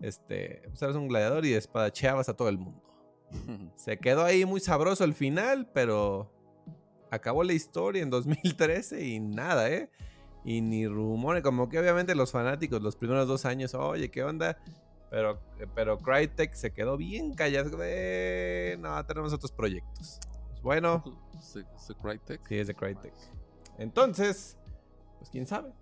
este, 0.00 0.62
pues 0.68 0.82
eres 0.82 0.96
un 0.96 1.08
gladiador 1.08 1.46
y 1.46 1.54
espadacheabas 1.54 2.28
a 2.28 2.34
todo 2.36 2.48
el 2.50 2.58
mundo. 2.58 2.82
Se 3.76 3.98
quedó 3.98 4.22
ahí 4.24 4.44
muy 4.44 4.60
sabroso 4.60 5.02
el 5.04 5.14
final, 5.14 5.70
pero 5.72 6.30
acabó 7.10 7.42
la 7.42 7.52
historia 7.54 8.02
en 8.02 8.10
2013 8.10 9.02
y 9.04 9.20
nada, 9.20 9.70
¿eh? 9.70 9.90
Y 10.44 10.60
ni 10.60 10.86
rumores, 10.86 11.42
como 11.42 11.70
que 11.70 11.78
obviamente 11.78 12.14
los 12.14 12.30
fanáticos 12.32 12.82
los 12.82 12.96
primeros 12.96 13.26
dos 13.26 13.46
años, 13.46 13.72
oye, 13.74 14.10
¿qué 14.10 14.22
onda? 14.22 14.58
Pero, 15.10 15.40
pero 15.74 15.96
Crytek 15.96 16.52
se 16.52 16.72
quedó 16.72 16.96
bien 16.98 17.32
callado 17.34 17.78
de... 17.78 18.76
No, 18.80 19.02
tenemos 19.06 19.32
otros 19.32 19.52
proyectos. 19.52 20.18
Pues 20.50 20.60
bueno, 20.62 21.02
¿Se- 21.40 21.64
se 21.78 21.94
Crytek? 21.94 22.46
sí, 22.46 22.58
es 22.58 22.66
de 22.66 22.74
Crytek. 22.74 23.14
Entonces, 23.78 24.58
pues 25.18 25.30
quién 25.30 25.46
sabe. 25.46 25.72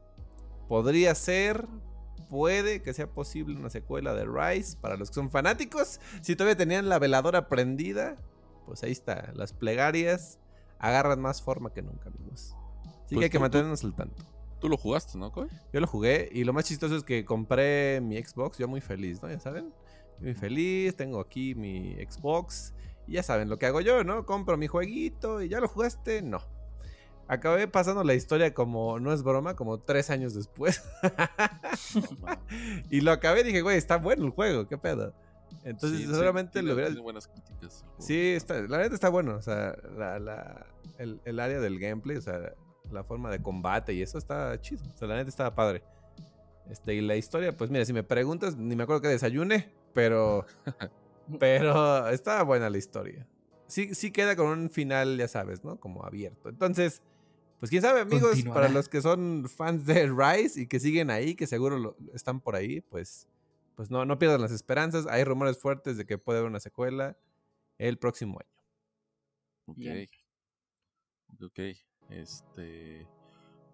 Podría 0.73 1.15
ser, 1.15 1.69
puede 2.31 2.81
que 2.81 2.95
sea 2.95 3.07
posible 3.07 3.59
una 3.59 3.69
secuela 3.69 4.15
de 4.15 4.25
Rise 4.25 4.79
para 4.81 4.97
los 4.97 5.11
que 5.11 5.15
son 5.17 5.29
fanáticos. 5.29 6.01
Si 6.23 6.35
todavía 6.35 6.57
tenían 6.57 6.89
la 6.89 6.99
veladora 6.99 7.47
prendida, 7.51 8.17
pues 8.65 8.83
ahí 8.83 8.91
está. 8.91 9.33
Las 9.35 9.53
plegarias 9.53 10.39
agarran 10.79 11.21
más 11.21 11.43
forma 11.43 11.75
que 11.75 11.83
nunca, 11.83 12.09
amigos. 12.09 12.57
Así 13.05 13.17
Pues 13.17 13.19
que 13.19 13.25
hay 13.25 13.29
que 13.29 13.37
tú- 13.37 13.43
mantenernos 13.43 13.85
al 13.85 13.95
tanto. 13.95 14.25
Tú 14.61 14.71
lo 14.71 14.79
jugaste, 14.79 15.19
¿no, 15.19 15.31
Coy? 15.31 15.47
Yo 15.75 15.81
lo 15.81 15.87
jugué 15.87 16.31
y 16.33 16.45
lo 16.45 16.55
más 16.55 16.65
chistoso 16.65 16.97
es 16.97 17.05
que 17.05 17.27
compré 17.27 18.01
mi 18.01 18.17
Xbox, 18.17 18.57
yo 18.57 18.67
muy 18.67 18.81
feliz, 18.81 19.23
¿no? 19.23 19.29
Ya 19.29 19.41
saben, 19.41 19.75
muy 20.21 20.33
feliz, 20.33 20.97
tengo 20.97 21.21
aquí 21.21 21.55
mi 21.55 21.97
Xbox 21.97 22.73
y 23.07 23.13
ya 23.13 23.23
saben 23.23 23.51
lo 23.51 23.59
que 23.59 23.67
hago 23.67 23.83
yo, 23.83 24.05
¿no? 24.05 24.25
Compro 24.25 24.57
mi 24.57 24.69
jueguito 24.69 25.43
y 25.43 25.51
ya 25.51 25.61
lo 25.61 25.69
jugaste, 25.69 26.23
no. 26.23 26.41
Acabé 27.29 27.67
pasando 27.69 28.05
la 28.05 28.15
historia 28.15 28.53
como, 28.53 28.99
no 29.01 29.13
es 29.13 29.23
broma, 29.23 29.57
como 29.57 29.79
tres 29.81 30.11
años 30.11 30.35
después. 30.35 30.83
Y 32.91 33.01
lo 33.01 33.13
acabé 33.13 33.41
y 33.41 33.45
dije, 33.45 33.63
güey, 33.63 33.77
está 33.79 33.97
bueno 33.97 34.25
el 34.27 34.31
juego, 34.31 34.69
¿qué 34.69 34.77
pedo? 34.79 35.15
Entonces 35.65 36.01
Sí, 36.01 36.05
sí, 36.07 36.11
seguramente 36.11 36.53
tiene- 36.53 36.69
lo 36.69 36.75
hubiera... 36.75 37.01
buenas 37.01 37.29
críticas. 37.29 37.85
Sí, 37.99 38.19
está, 38.35 38.61
la 38.63 38.79
neta 38.79 38.95
está 38.95 39.09
bueno. 39.09 39.37
O 39.37 39.43
sea, 39.43 39.75
la, 39.97 40.19
la- 40.19 40.67
el, 40.99 41.21
el 41.25 41.41
área 41.41 41.61
del 41.61 41.79
gameplay, 41.79 42.17
o 42.17 42.21
sea, 42.21 42.53
la 42.91 43.05
forma 43.05 43.31
de 43.31 43.41
combate 43.41 43.93
y 43.95 44.03
eso 44.03 44.19
está 44.19 44.61
chido. 44.61 44.83
O 44.93 44.97
sea, 44.97 45.09
la 45.09 45.17
neta 45.17 45.29
estaba 45.29 45.55
padre. 45.55 45.83
Este, 46.71 46.95
y 46.95 47.01
la 47.01 47.17
historia, 47.17 47.57
pues 47.57 47.71
mira, 47.71 47.85
si 47.85 47.93
me 47.93 48.03
preguntas, 48.03 48.57
ni 48.57 48.77
me 48.77 48.83
acuerdo 48.85 49.03
que 49.03 49.09
desayune, 49.09 49.73
pero. 49.95 50.45
pero 51.39 52.09
estaba 52.09 52.43
buena 52.43 52.69
la 52.71 52.79
historia. 52.79 53.27
Sí, 53.67 53.95
sí 53.95 54.11
queda 54.11 54.37
con 54.37 54.49
un 54.49 54.71
final, 54.71 55.17
ya 55.17 55.29
sabes, 55.29 55.65
¿no? 55.65 55.77
Como 55.81 56.05
abierto. 56.05 56.49
Entonces, 56.51 57.03
pues 57.63 57.71
quién 57.71 57.81
sabe, 57.81 58.01
amigos, 58.01 58.43
para 58.53 58.69
los 58.69 58.89
que 58.89 59.01
son 59.01 59.49
fans 59.49 59.87
de 59.87 60.09
Rise 60.13 60.63
y 60.63 60.67
que 60.67 60.81
siguen 60.81 61.11
ahí, 61.11 61.37
que 61.37 61.47
seguro 61.47 61.79
lo- 61.79 61.97
están 62.13 62.41
por 62.41 62.57
ahí, 62.57 62.81
pues. 62.81 63.29
Pues 63.77 63.89
no, 63.89 64.05
no 64.05 64.19
pierdan 64.19 64.41
las 64.41 64.51
esperanzas. 64.51 65.07
Hay 65.07 65.23
rumores 65.23 65.59
fuertes 65.59 65.97
de 65.97 66.05
que 66.05 66.19
puede 66.19 66.41
haber 66.41 66.51
una 66.51 66.59
secuela 66.59 67.17
el 67.79 67.99
próximo 67.99 68.41
año. 68.41 68.63
Ok. 69.67 69.77
Bien. 69.77 70.09
Ok. 71.41 71.59
Este. 72.11 73.07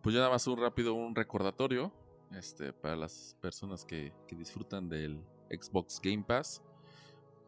Pues 0.02 0.14
ya 0.14 0.20
nada 0.20 0.32
más 0.32 0.46
un 0.46 0.60
rápido, 0.60 0.92
un 0.92 1.14
recordatorio. 1.14 1.90
Este, 2.32 2.74
para 2.74 2.94
las 2.94 3.36
personas 3.40 3.86
que, 3.86 4.12
que 4.26 4.36
disfrutan 4.36 4.88
del 4.90 5.24
Xbox 5.50 5.98
Game 6.02 6.22
Pass. 6.22 6.62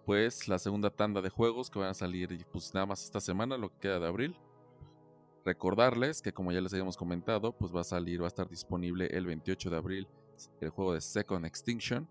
Pues 0.07 0.49
la 0.49 0.59
segunda 0.59 0.89
tanda 0.89 1.21
de 1.21 1.29
juegos 1.29 1.69
que 1.71 1.79
van 1.79 1.91
a 1.91 1.95
salir 1.95 2.47
pues 2.51 2.73
nada 2.73 2.87
más 2.87 3.05
esta 3.05 3.21
semana, 3.21 3.59
lo 3.59 3.69
que 3.71 3.79
queda 3.81 4.01
de 4.01 4.07
abril. 4.09 4.37
Recordarles 5.45 6.21
que 6.23 6.33
como 6.33 6.53
ya 6.53 6.61
les 6.61 6.73
habíamos 6.73 6.97
comentado, 6.97 7.57
pues 7.57 7.75
va 7.75 7.81
a 7.81 7.85
salir, 7.85 8.21
va 8.21 8.27
a 8.27 8.29
estar 8.29 8.49
disponible 8.49 9.07
el 9.07 9.27
28 9.27 9.71
de 9.71 9.77
abril 9.77 10.09
el 10.61 10.71
juego 10.71 10.95
de 10.95 11.01
Second 11.01 11.45
Extinction. 11.45 12.09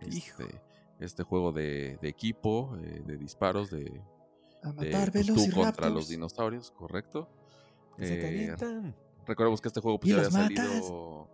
Este, 0.00 0.62
este 0.98 1.22
juego 1.22 1.52
de, 1.52 1.98
de 2.00 2.08
equipo, 2.08 2.76
eh, 2.82 3.02
de 3.06 3.16
disparos, 3.16 3.70
de, 3.70 4.02
A 4.62 4.72
matar 4.72 5.12
pues, 5.12 5.26
tú 5.26 5.50
contra 5.54 5.90
los 5.90 6.08
dinosaurios, 6.08 6.70
correcto. 6.70 7.28
Eh, 7.98 8.54
recordemos 9.26 9.60
que 9.60 9.68
este 9.68 9.80
juego 9.80 10.00
pues, 10.00 10.12
¿Y 10.12 10.16
ya 10.16 10.22
había 10.22 10.30
matas? 10.30 10.66
salido, 10.66 11.28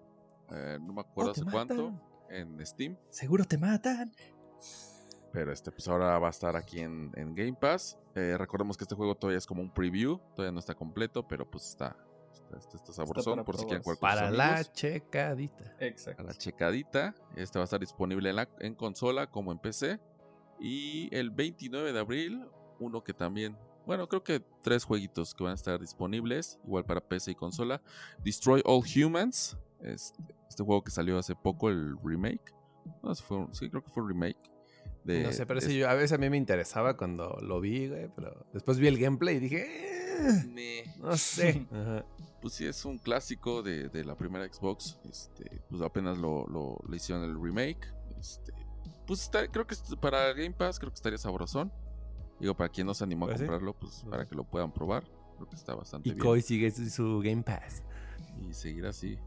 eh, 0.51 0.79
no 0.81 0.93
me 0.93 1.01
acuerdo 1.01 1.31
Oh, 1.31 1.35
te 1.35 1.41
hace 1.43 1.51
cuánto, 1.51 1.93
en 2.29 2.67
Steam. 2.67 2.97
Seguro 3.11 3.45
te 3.45 3.57
matan. 3.57 4.13
Pero 5.33 5.53
este, 5.53 5.71
pues 5.71 5.87
ahora 5.89 6.19
va 6.19 6.29
a 6.29 6.31
estar 6.31 6.57
aquí 6.57 6.81
en, 6.81 7.13
en 7.15 7.35
Game 7.35 7.55
Pass. 7.55 7.99
Eh, 8.15 8.37
recordemos 8.39 8.77
que 8.77 8.85
este 8.85 8.95
juego 8.95 9.15
todavía 9.15 9.39
es 9.39 9.47
como 9.47 9.61
un 9.63 9.71
preview, 9.71 10.19
todavía 10.35 10.53
no 10.53 10.61
está 10.61 10.75
completo, 10.75 11.27
pero 11.29 11.49
pues 11.51 11.69
está, 11.69 11.97
está, 12.33 12.57
está- 12.57 12.77
está 12.77 12.93
sabrosón 12.93 13.35
para 13.35 13.45
por 13.45 13.57
si 13.59 13.65
quieren 13.65 13.83
probarse. 13.83 13.99
jugar 14.01 14.15
con 14.15 14.19
Para 14.19 14.29
sus 14.29 14.37
la 14.39 14.49
amigos. 14.49 14.73
checadita. 14.73 15.77
Exacto. 15.81 16.23
a 16.23 16.27
la 16.27 16.35
checadita. 16.35 17.15
Este 17.35 17.59
va 17.59 17.65
a 17.65 17.67
estar 17.67 17.81
disponible 17.81 18.31
en, 18.31 18.37
la, 18.37 18.49
en 18.61 18.75
consola 18.75 19.27
como 19.31 19.53
en 19.53 19.59
PC. 19.59 20.01
Y 20.59 21.15
el 21.15 21.31
29 21.31 21.93
de 21.93 21.99
abril, 21.99 22.47
uno 22.79 23.05
que 23.05 23.13
también, 23.13 23.59
bueno, 23.85 24.09
creo 24.09 24.23
que 24.25 24.41
tres 24.63 24.85
jueguitos 24.85 25.35
que 25.35 25.45
van 25.45 25.51
a 25.53 25.55
estar 25.55 25.79
disponibles, 25.79 26.59
igual 26.65 26.87
para 26.87 27.01
PC 27.07 27.33
y 27.33 27.35
consola. 27.35 27.83
Destroy 28.25 28.63
All 28.65 28.83
Humans, 28.83 29.59
este, 29.81 30.19
este 30.49 30.63
juego 30.63 30.83
que 30.83 30.91
salió 30.91 31.19
hace 31.19 31.35
poco, 31.35 31.69
el 31.69 31.95
remake. 32.03 32.55
No, 33.03 33.15
fue 33.17 33.37
un- 33.37 33.55
sí, 33.55 33.69
creo 33.69 33.83
que 33.85 33.91
fue 33.91 34.03
un 34.03 34.09
remake. 34.09 34.39
De, 35.07 35.23
no 35.23 35.33
sé, 35.33 35.47
pero 35.47 35.61
de 35.61 35.67
sí, 35.67 35.79
yo- 35.79 35.89
a 35.89 35.95
veces 35.95 36.13
a 36.13 36.19
mí 36.19 36.29
me 36.29 36.37
interesaba 36.37 36.97
cuando 36.97 37.39
lo 37.41 37.61
vi, 37.61 37.89
güey, 37.89 38.09
pero 38.15 38.47
después 38.53 38.79
vi 38.79 38.89
el 38.89 38.99
gameplay 38.99 39.37
y 39.37 39.41
dije, 39.41 39.67
"Eh, 40.19 40.85
no 40.99 41.17
sé. 41.17 41.67
Ajá. 41.73 42.05
Pues 42.43 42.55
sí, 42.55 42.67
es 42.67 42.85
un 42.85 42.99
clásico 42.99 43.63
de, 43.63 43.89
de 43.89 44.05
la 44.05 44.17
primera 44.17 44.47
Xbox. 44.53 44.99
Este, 45.09 45.63
pues 45.71 45.83
apenas 45.83 46.19
lo, 46.19 46.47
lo, 46.49 46.79
lo 46.87 46.97
hicieron 46.97 47.25
el 47.25 47.41
remake. 47.43 47.87
Este, 48.19 48.53
pues 49.07 49.23
está- 49.23 49.47
creo 49.49 49.67
que 49.67 49.75
para 50.01 50.33
Game 50.33 50.53
Pass 50.53 50.79
creo 50.79 50.91
que 50.91 50.97
estaría 50.97 51.19
sabrosón. 51.19 51.73
Digo, 52.41 52.55
para 52.57 52.69
quien 52.69 52.87
no 52.87 52.93
se 52.95 53.03
animó 53.05 53.27
a 53.27 53.33
sí. 53.33 53.39
comprarlo, 53.39 53.73
pues 53.75 54.05
para 54.11 54.27
que 54.27 54.35
lo 54.35 54.45
puedan 54.45 54.73
probar. 54.73 55.05
Creo 55.37 55.49
que 55.49 55.57
está 55.57 55.75
bastante 55.75 56.09
Y 56.09 56.13
bien. 56.13 56.23
Koi 56.25 56.43
sigue 56.43 56.71
su, 56.71 56.89
su 56.91 57.21
Game 57.25 57.43
Pass. 57.43 57.83
Y 58.41 58.53
seguir 58.53 58.87
así. 58.87 59.19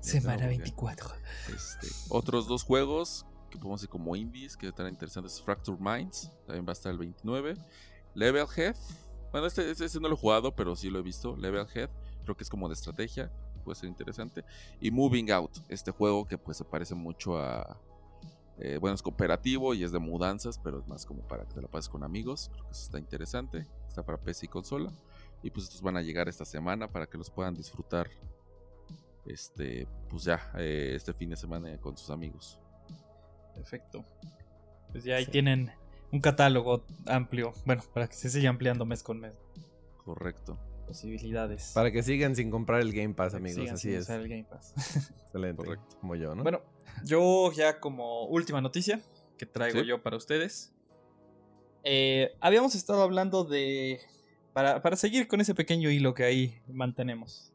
Semana 0.00 0.42
Ya, 0.42 0.48
24. 0.48 1.08
Este, 1.54 1.86
otros 2.10 2.46
dos 2.48 2.62
juegos 2.64 3.26
que 3.50 3.58
podemos 3.58 3.80
decir 3.80 3.90
como 3.90 4.14
indies 4.16 4.56
que 4.56 4.68
estarán 4.68 4.92
interesantes. 4.92 5.40
Fracture 5.42 5.76
Minds, 5.80 6.30
también 6.46 6.64
va 6.66 6.70
a 6.70 6.72
estar 6.72 6.90
el 6.92 6.98
29. 6.98 7.54
Level 8.14 8.46
Head. 8.56 8.76
Bueno, 9.32 9.46
este, 9.46 9.70
este- 9.70 9.84
este 9.84 10.00
no 10.00 10.08
lo 10.08 10.14
he 10.14 10.18
jugado, 10.18 10.54
pero 10.54 10.74
sí 10.76 10.88
lo 10.90 10.98
he 10.98 11.02
visto. 11.02 11.36
Level 11.36 11.66
Head, 11.74 11.90
creo 12.24 12.36
que 12.36 12.42
es 12.44 12.50
como 12.50 12.68
de 12.68 12.74
estrategia, 12.74 13.30
puede 13.64 13.76
ser 13.76 13.88
interesante. 13.88 14.44
Y 14.80 14.90
Moving 14.90 15.30
Out, 15.32 15.58
este 15.68 15.90
juego 15.90 16.26
que 16.26 16.38
pues 16.38 16.56
se 16.56 16.64
parece 16.64 16.94
mucho 16.94 17.38
a... 17.38 17.78
eh, 18.58 18.78
bueno, 18.80 18.94
es 18.94 19.02
cooperativo 19.02 19.74
y 19.74 19.84
es 19.84 19.92
de 19.92 19.98
mudanzas, 19.98 20.58
pero 20.58 20.80
es 20.80 20.88
más 20.88 21.06
como 21.06 21.20
para 21.28 21.44
que 21.46 21.54
te 21.54 21.62
la 21.62 21.68
pases 21.68 21.88
con 21.88 22.02
amigos. 22.02 22.48
Creo 22.52 22.64
que 22.64 22.72
eso 22.72 22.82
está 22.84 22.98
interesante. 22.98 23.66
Está 23.88 24.04
para 24.04 24.18
PC 24.18 24.46
y 24.46 24.48
consola. 24.48 24.92
Y 25.42 25.50
pues 25.50 25.64
estos 25.66 25.80
van 25.82 25.96
a 25.96 26.02
llegar 26.02 26.28
esta 26.28 26.44
semana 26.44 26.88
para 26.90 27.06
que 27.06 27.16
los 27.18 27.30
puedan 27.30 27.54
disfrutar. 27.54 28.10
Este, 29.26 29.86
pues 30.08 30.24
ya, 30.24 30.50
eh, 30.56 30.92
este 30.96 31.12
fin 31.12 31.30
de 31.30 31.36
semana 31.36 31.76
con 31.78 31.96
sus 31.96 32.10
amigos. 32.10 32.58
Perfecto. 33.60 34.04
Pues 34.92 35.04
ya 35.04 35.16
ahí 35.16 35.24
Sí. 35.26 35.30
tienen 35.30 35.70
un 36.12 36.20
catálogo 36.20 36.84
amplio. 37.06 37.52
Bueno, 37.64 37.82
para 37.94 38.08
que 38.08 38.14
se 38.14 38.28
siga 38.30 38.50
ampliando 38.50 38.84
mes 38.84 39.02
con 39.02 39.20
mes. 39.20 39.34
Correcto. 40.04 40.58
Posibilidades. 40.86 41.70
Para 41.74 41.92
que 41.92 42.02
sigan 42.02 42.34
sin 42.34 42.50
comprar 42.50 42.80
el 42.80 42.92
Game 42.92 43.14
Pass, 43.14 43.32
Para 43.32 43.44
que 43.44 43.50
amigos. 43.50 43.60
sigan 43.62 43.74
Así 43.74 43.88
sin 43.88 43.96
es. 43.96 44.02
usar 44.02 44.20
el 44.20 44.28
Game 44.28 44.44
Pass. 44.44 44.74
Excelente. 45.22 45.62
Correcto. 45.64 45.96
Como 46.00 46.16
yo, 46.16 46.34
¿no? 46.34 46.42
Bueno, 46.42 46.62
yo 47.04 47.52
ya 47.52 47.78
como 47.78 48.24
última 48.26 48.60
noticia 48.60 49.00
que 49.38 49.46
traigo 49.46 49.80
Sí. 49.80 49.86
yo 49.86 50.02
para 50.02 50.16
ustedes. 50.16 50.72
Eh, 51.84 52.32
habíamos 52.40 52.74
estado 52.74 53.02
hablando 53.02 53.44
de... 53.44 54.00
Para, 54.52 54.82
para 54.82 54.96
seguir 54.96 55.28
con 55.28 55.40
ese 55.40 55.54
pequeño 55.54 55.90
hilo 55.90 56.12
que 56.12 56.24
ahí 56.24 56.60
mantenemos. 56.66 57.52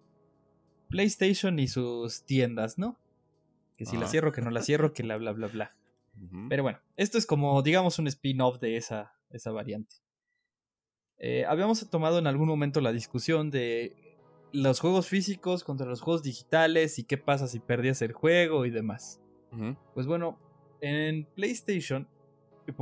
PlayStation 0.90 1.60
y 1.60 1.68
sus 1.68 2.24
tiendas, 2.24 2.78
¿no? 2.78 2.98
Que 3.76 3.86
si 3.86 3.98
la 3.98 4.04
Ajá. 4.04 4.12
cierro, 4.12 4.32
que 4.32 4.42
no 4.42 4.50
la 4.50 4.62
cierro, 4.62 4.94
que 4.94 5.04
la 5.04 5.18
bla 5.18 5.34
bla 5.34 5.48
bla. 5.48 5.76
Pero 6.50 6.64
bueno, 6.64 6.80
esto 6.96 7.18
es 7.18 7.26
como, 7.26 7.62
digamos, 7.62 8.00
un 8.00 8.08
spin-off 8.08 8.60
de 8.60 8.78
esa, 8.78 9.14
esa 9.30 9.52
variante. 9.52 9.96
Eh, 11.18 11.46
habíamos 11.46 11.90
tomado 11.90 12.20
en 12.20 12.28
algún 12.28 12.48
momento 12.48 12.82
la 12.82 12.92
discusión 12.92 13.52
de 13.52 13.96
los 14.52 14.80
juegos 14.80 15.08
físicos 15.08 15.64
contra 15.64 15.86
los 15.86 16.02
juegos 16.02 16.24
digitales 16.24 17.00
y 17.00 17.04
qué 17.04 17.18
pasa 17.18 17.48
si 17.48 17.60
perdías 17.60 18.02
el 18.02 18.14
juego 18.14 18.66
y 18.66 18.70
demás. 18.70 19.22
Pues 19.94 20.06
bueno, 20.06 20.38
en 20.82 21.26
PlayStation, 21.34 22.10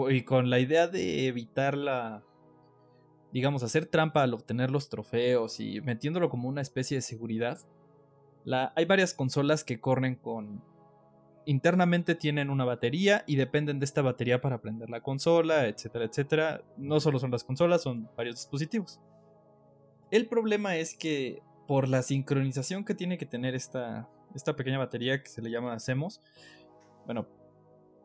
y 0.10 0.22
con 0.22 0.50
la 0.50 0.60
idea 0.60 0.88
de 0.88 1.28
evitar 1.28 1.78
la, 1.78 2.24
digamos, 3.32 3.64
hacer 3.64 3.86
trampa 3.86 4.24
al 4.24 4.34
obtener 4.34 4.72
los 4.72 4.90
trofeos 4.90 5.60
y 5.60 5.82
metiéndolo 5.82 6.30
como 6.30 6.48
una 6.48 6.62
especie 6.62 6.98
de 6.98 7.02
seguridad, 7.02 7.60
la, 8.46 8.74
hay 8.76 8.86
varias 8.86 9.14
consolas 9.14 9.64
que 9.64 9.80
corren 9.80 10.16
con... 10.16 10.64
Internamente 11.46 12.16
tienen 12.16 12.50
una 12.50 12.66
batería 12.66 13.24
y 13.28 13.36
dependen 13.36 13.80
de 13.80 13.86
esta 13.86 14.02
batería 14.02 14.40
para 14.42 14.62
prender 14.62 14.90
la 14.90 15.02
consola, 15.02 15.68
etcétera, 15.68 16.06
etcétera. 16.06 16.64
No 16.78 17.00
solo 17.00 17.20
son 17.20 17.32
las 17.32 17.44
consolas, 17.44 17.82
son 17.82 18.10
varios 18.16 18.36
dispositivos. 18.38 19.00
El 20.12 20.28
problema 20.28 20.78
es 20.78 20.96
que 20.96 21.42
por 21.68 21.90
la 21.90 22.02
sincronización 22.02 22.86
que 22.86 22.96
tiene 22.96 23.18
que 23.18 23.26
tener 23.26 23.56
esta, 23.56 24.10
esta 24.36 24.56
pequeña 24.56 24.78
batería 24.78 25.22
que 25.22 25.30
se 25.30 25.42
le 25.42 25.50
llama 25.50 25.80
CEMOS, 25.80 26.22
bueno, 27.06 27.28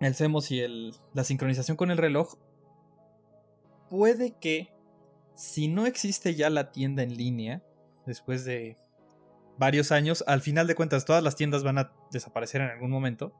el 0.00 0.14
CEMOS 0.14 0.50
y 0.50 0.92
la 1.12 1.24
sincronización 1.24 1.76
con 1.76 1.90
el 1.90 1.98
reloj, 1.98 2.34
puede 3.88 4.36
que 4.38 4.72
si 5.34 5.68
no 5.68 5.86
existe 5.86 6.34
ya 6.34 6.50
la 6.50 6.72
tienda 6.72 7.02
en 7.02 7.16
línea, 7.16 7.62
después 8.06 8.44
de 8.44 8.78
varios 9.58 9.92
años, 9.92 10.24
al 10.26 10.40
final 10.40 10.66
de 10.66 10.74
cuentas 10.74 11.04
todas 11.04 11.22
las 11.22 11.36
tiendas 11.36 11.62
van 11.64 11.78
a 11.78 11.92
desaparecer 12.10 12.60
en 12.60 12.70
algún 12.70 12.90
momento, 12.90 13.32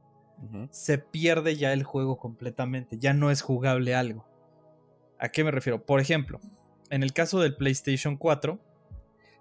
se 0.71 0.99
pierde 0.99 1.57
ya 1.57 1.73
el 1.73 1.83
juego 1.83 2.17
completamente, 2.17 2.99
ya 2.99 3.13
no 3.13 3.31
es 3.31 3.43
jugable 3.43 3.95
algo. 3.95 4.25
¿A 5.19 5.29
qué 5.31 5.43
me 5.43 5.51
refiero? 5.51 5.85
Por 5.85 6.01
ejemplo, 6.01 6.39
en 6.91 7.03
el 7.03 7.13
caso 7.13 7.41
del 7.41 7.57
PlayStation 7.57 8.17
4, 8.17 8.59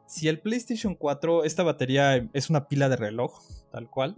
si 0.08 0.28
el 0.28 0.40
PlayStation 0.40 0.96
4, 0.96 1.44
esta 1.44 1.64
batería 1.64 2.28
es 2.34 2.50
una 2.50 2.68
pila 2.68 2.90
de 2.90 2.96
reloj, 2.96 3.42
tal 3.72 3.90
cual, 3.90 4.16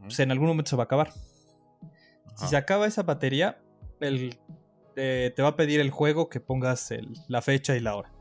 pues 0.00 0.18
en 0.20 0.30
algún 0.32 0.48
momento 0.48 0.68
se 0.70 0.76
va 0.76 0.82
a 0.82 0.84
acabar. 0.84 1.12
Si 1.12 2.42
Ajá. 2.44 2.48
se 2.48 2.56
acaba 2.56 2.86
esa 2.86 3.02
batería, 3.02 3.58
el, 4.00 4.38
eh, 4.96 5.32
te 5.34 5.42
va 5.42 5.48
a 5.48 5.56
pedir 5.56 5.80
el 5.80 5.90
juego 5.90 6.28
que 6.28 6.40
pongas 6.40 6.90
el- 6.90 7.14
la 7.28 7.40
fecha 7.40 7.74
y 7.76 7.80
la 7.80 7.96
hora. 7.96 8.12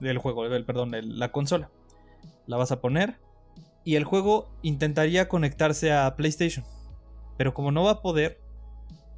Del 0.00 0.16
juego, 0.18 0.46
el, 0.46 0.64
perdón, 0.64 0.92
la 1.18 1.30
consola. 1.32 1.70
La 2.46 2.56
vas 2.56 2.72
a 2.72 2.80
poner 2.80 3.18
y 3.84 3.96
el 3.96 4.04
juego 4.04 4.50
intentaría 4.62 5.28
conectarse 5.28 5.92
a 5.92 6.14
PlayStation. 6.16 6.64
Pero 7.36 7.52
como 7.54 7.70
no 7.72 7.84
va 7.84 7.92
a 7.92 8.02
poder... 8.02 8.40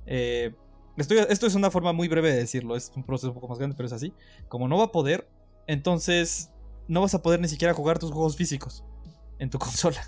eh, 0.06 0.54
estoy- 0.96 1.18
esto 1.28 1.46
es 1.46 1.54
una 1.54 1.70
forma 1.70 1.92
muy 1.92 2.08
breve 2.08 2.30
de 2.32 2.38
decirlo, 2.38 2.76
es 2.76 2.90
un 2.96 3.04
proceso 3.04 3.28
un 3.28 3.34
poco 3.34 3.48
más 3.48 3.58
grande, 3.58 3.76
pero 3.76 3.86
es 3.86 3.92
así. 3.92 4.12
Como 4.48 4.68
no 4.68 4.78
va 4.78 4.84
a 4.84 4.92
poder, 4.92 5.28
entonces 5.66 6.50
no 6.88 7.00
vas 7.00 7.14
a 7.14 7.22
poder 7.22 7.40
ni 7.40 7.48
siquiera 7.48 7.74
jugar 7.74 7.98
tus 7.98 8.10
juegos 8.12 8.36
físicos 8.36 8.84
en 9.38 9.50
tu 9.50 9.58
consola. 9.60 10.00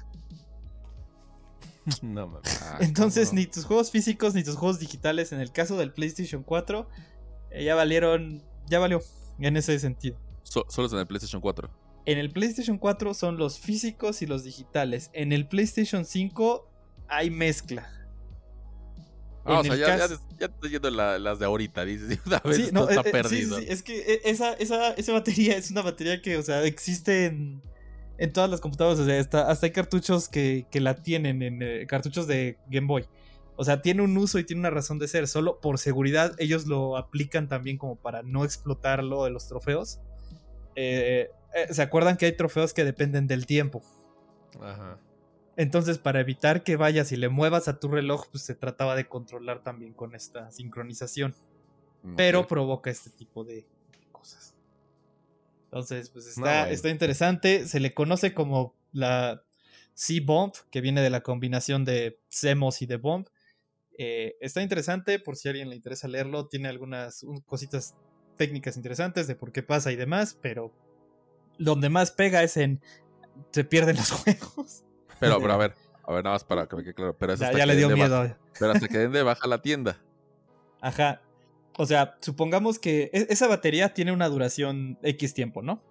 no 2.02 2.26
mames. 2.28 2.62
Ah, 2.62 2.78
Entonces, 2.80 3.32
ni 3.32 3.46
tus 3.46 3.64
juegos 3.64 3.90
físicos 3.90 4.34
ni 4.34 4.42
tus 4.44 4.56
juegos 4.56 4.78
digitales, 4.78 5.32
en 5.32 5.40
el 5.40 5.52
caso 5.52 5.76
del 5.76 5.92
PlayStation 5.92 6.42
4, 6.42 6.88
eh, 7.50 7.64
ya 7.64 7.74
valieron. 7.74 8.42
Ya 8.68 8.78
valió 8.78 9.00
en 9.38 9.56
ese 9.56 9.78
sentido. 9.78 10.18
So- 10.42 10.66
solo 10.68 10.86
es 10.86 10.92
en 10.92 10.98
el 10.98 11.06
PlayStation 11.06 11.40
4. 11.40 11.70
En 12.10 12.18
el 12.18 12.30
PlayStation 12.30 12.78
4 12.78 13.12
son 13.12 13.36
los 13.36 13.58
físicos 13.58 14.22
y 14.22 14.26
los 14.26 14.42
digitales. 14.44 15.10
En 15.12 15.32
el 15.32 15.46
PlayStation 15.46 16.04
5 16.06 16.66
hay 17.06 17.28
mezcla. 17.30 17.86
Ah, 19.44 19.60
o 19.60 19.64
sea, 19.64 19.76
ya, 19.76 19.86
ya, 19.88 19.98
caso- 19.98 20.20
ya 20.38 20.48
te 20.48 20.54
estoy 20.54 20.70
yendo 20.70 20.90
la- 20.90 21.18
las 21.18 21.38
de 21.38 21.46
ahorita, 21.46 21.84
dices. 21.84 22.18
Una 22.26 22.38
vez 22.40 22.56
Sí, 22.56 22.68
no, 22.72 22.88
está 22.88 23.00
eh, 23.02 23.04
eh, 23.08 23.12
perdido. 23.12 23.56
sí, 23.58 23.62
sí, 23.64 23.68
es 23.72 23.82
que 23.82 23.98
eh, 24.14 24.20
esa, 24.24 24.52
esa, 24.54 24.92
esa 24.92 25.12
batería 25.12 25.56
es 25.56 25.70
una 25.70 25.82
batería 25.82 26.20
que, 26.22 26.36
o 26.36 26.42
sea, 26.42 26.62
existe 26.64 27.26
en, 27.26 27.62
en 28.18 28.32
todas 28.32 28.48
las 28.50 28.60
computadoras. 28.60 28.98
O 29.00 29.04
sea, 29.06 29.18
hasta, 29.20 29.50
hasta 29.50 29.66
hay 29.66 29.72
cartuchos 29.72 30.28
que, 30.28 30.66
que 30.70 30.80
la 30.80 30.94
tienen 31.02 31.42
en 31.42 31.62
eh, 31.62 31.86
cartuchos 31.86 32.26
de 32.26 32.58
Game 32.70 32.86
Boy. 32.86 33.04
O 33.56 33.64
sea, 33.64 33.82
tiene 33.82 34.02
un 34.02 34.16
uso 34.16 34.38
y 34.38 34.44
tiene 34.44 34.60
una 34.60 34.70
razón 34.70 34.98
de 34.98 35.08
ser. 35.08 35.26
Solo 35.28 35.60
por 35.60 35.78
seguridad, 35.78 36.34
ellos 36.38 36.66
lo 36.66 36.96
aplican 36.96 37.48
también 37.48 37.76
como 37.76 37.96
para 37.96 38.22
no 38.22 38.44
explotarlo 38.44 39.24
de 39.24 39.30
los 39.30 39.46
trofeos. 39.48 39.98
Eh, 40.76 41.28
eh, 41.54 41.72
¿Se 41.72 41.82
acuerdan 41.82 42.16
que 42.16 42.26
hay 42.26 42.36
trofeos 42.36 42.74
que 42.74 42.84
dependen 42.84 43.26
del 43.26 43.46
tiempo? 43.46 43.82
Ajá. 44.60 44.98
Entonces, 45.56 45.98
para 45.98 46.20
evitar 46.20 46.62
que 46.62 46.76
vayas 46.76 47.10
y 47.12 47.16
le 47.16 47.28
muevas 47.28 47.68
a 47.68 47.80
tu 47.80 47.88
reloj, 47.88 48.26
pues 48.30 48.44
se 48.44 48.54
trataba 48.54 48.94
de 48.94 49.08
controlar 49.08 49.62
también 49.62 49.92
con 49.92 50.14
esta 50.14 50.50
sincronización 50.50 51.34
pero 52.16 52.40
Ok. 52.40 52.48
provoca 52.48 52.90
este 52.90 53.10
tipo 53.10 53.44
de 53.44 53.66
cosas. 54.12 54.54
Entonces, 55.64 56.10
pues 56.10 56.26
está 56.26 56.70
interesante. 56.90 57.66
Se 57.66 57.80
le 57.80 57.92
conoce 57.92 58.34
como 58.34 58.74
la 58.92 59.44
C-Bomb, 59.94 60.52
que 60.70 60.80
viene 60.80 61.02
de 61.02 61.10
la 61.10 61.22
combinación 61.22 61.84
de 61.84 62.20
CMOS 62.28 62.82
y 62.82 62.86
de 62.86 62.96
Bomb. 62.96 63.26
Eh, 63.98 64.36
está 64.40 64.62
interesante, 64.62 65.18
por 65.18 65.36
si 65.36 65.48
a 65.48 65.50
alguien 65.50 65.70
le 65.70 65.76
interesa 65.76 66.08
leerlo, 66.08 66.46
tiene 66.46 66.68
algunas 66.68 67.26
cositas 67.46 67.96
técnicas 68.36 68.76
interesantes 68.76 69.26
de 69.26 69.34
por 69.34 69.50
qué 69.50 69.64
pasa 69.64 69.90
y 69.90 69.96
demás, 69.96 70.38
pero 70.40 70.72
donde 71.58 71.88
más 71.88 72.10
pega 72.10 72.42
es 72.42 72.56
en 72.56 72.80
se 73.50 73.64
pierden 73.64 73.96
los 73.96 74.10
juegos. 74.22 74.84
Pero, 75.20 75.40
pero 75.40 75.52
a 75.52 75.56
ver, 75.56 75.74
a 76.04 76.12
ver, 76.12 76.24
nada 76.24 76.34
más 76.34 76.44
para 76.44 76.66
que 76.66 76.76
me 76.76 76.82
quede 76.82 76.94
claro. 76.94 77.16
Pero 77.18 77.34
ya, 77.34 77.52
ya 77.52 77.66
le 77.66 77.76
dio 77.76 77.90
miedo. 77.90 78.36
pero 78.58 78.72
hasta 78.72 78.88
que 78.88 78.98
den 78.98 79.12
de 79.12 79.22
baja 79.22 79.46
la 79.46 79.60
tienda. 79.60 80.00
Ajá. 80.80 81.20
O 81.76 81.86
sea, 81.86 82.16
supongamos 82.20 82.78
que 82.78 83.10
e, 83.12 83.26
esa 83.30 83.46
batería 83.46 83.94
tiene 83.94 84.12
una 84.12 84.28
duración 84.28 84.98
X 85.02 85.34
tiempo, 85.34 85.62
¿no? 85.62 85.82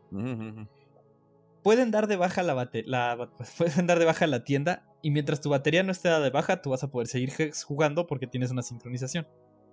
Pueden 1.64 1.92
dar 1.92 2.08
de 2.08 2.16
baja 2.16 2.44
la, 2.44 2.70
la, 2.86 3.30
pueden 3.58 3.88
dar 3.88 4.00
de 4.00 4.06
baja 4.06 4.28
la 4.28 4.44
tienda 4.44 4.86
y 5.02 5.12
mientras 5.12 5.42
tu 5.42 5.50
batería 5.50 5.84
no 5.84 5.92
esté 5.92 6.10
de 6.10 6.30
baja, 6.30 6.62
tú 6.62 6.70
vas 6.72 6.84
a 6.84 6.92
poder 6.92 7.08
seguir 7.08 7.32
jugando 7.66 8.08
porque 8.08 8.28
tienes 8.28 8.52
una 8.52 8.62
sincronización. 8.62 9.28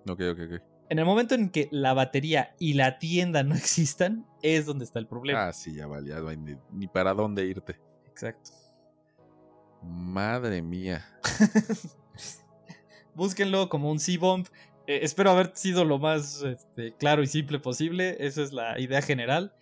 Ok, 0.07 0.21
ok, 0.31 0.39
ok. 0.51 0.74
En 0.87 0.99
el 0.99 1.05
momento 1.05 1.33
en 1.33 1.49
que 1.49 1.67
la 1.71 1.93
batería 1.93 2.55
y 2.59 2.73
la 2.73 2.99
tienda 2.99 3.43
no 3.43 3.55
existan, 3.55 4.25
es 4.41 4.65
donde 4.65 4.85
está 4.85 4.99
el 4.99 5.07
problema. 5.07 5.47
Ah, 5.47 5.53
sí, 5.53 5.73
ya 5.73 5.87
vale, 5.87 6.13
no 6.13 6.27
hay 6.27 6.37
ni, 6.71 6.87
para 6.87 7.13
dónde 7.13 7.45
irte. 7.45 7.79
Exacto. 8.07 8.51
Madre 9.81 10.61
mía. 10.61 11.05
Búsquenlo 13.15 13.69
como 13.69 13.91
un 13.91 13.99
C-Bomb. 13.99 14.47
Eh, 14.87 14.99
espero 15.03 15.31
haber 15.31 15.51
sido 15.55 15.85
lo 15.85 15.99
más 15.99 16.41
este, 16.43 16.93
claro 16.95 17.23
y 17.23 17.27
simple 17.27 17.59
posible. 17.59 18.17
Esa 18.19 18.41
es 18.41 18.51
la 18.51 18.79
idea 18.79 19.01
general. 19.01 19.53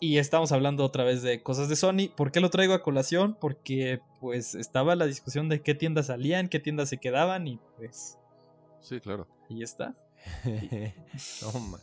Y 0.00 0.18
estamos 0.18 0.52
hablando 0.52 0.84
otra 0.84 1.04
vez 1.04 1.22
de 1.22 1.42
cosas 1.42 1.68
de 1.68 1.76
Sony. 1.76 2.08
¿Por 2.14 2.30
qué 2.30 2.40
lo 2.40 2.50
traigo 2.50 2.74
a 2.74 2.82
colación? 2.82 3.36
Porque 3.40 4.00
pues 4.20 4.54
estaba 4.54 4.96
la 4.96 5.06
discusión 5.06 5.48
de 5.48 5.62
qué 5.62 5.74
tiendas 5.74 6.06
salían, 6.06 6.48
qué 6.48 6.60
tiendas 6.60 6.88
se 6.88 6.98
quedaban 6.98 7.46
y 7.46 7.58
pues... 7.76 8.18
Sí, 8.80 9.00
claro. 9.00 9.26
Ahí 9.48 9.62
está. 9.62 9.94
Toma. 11.40 11.78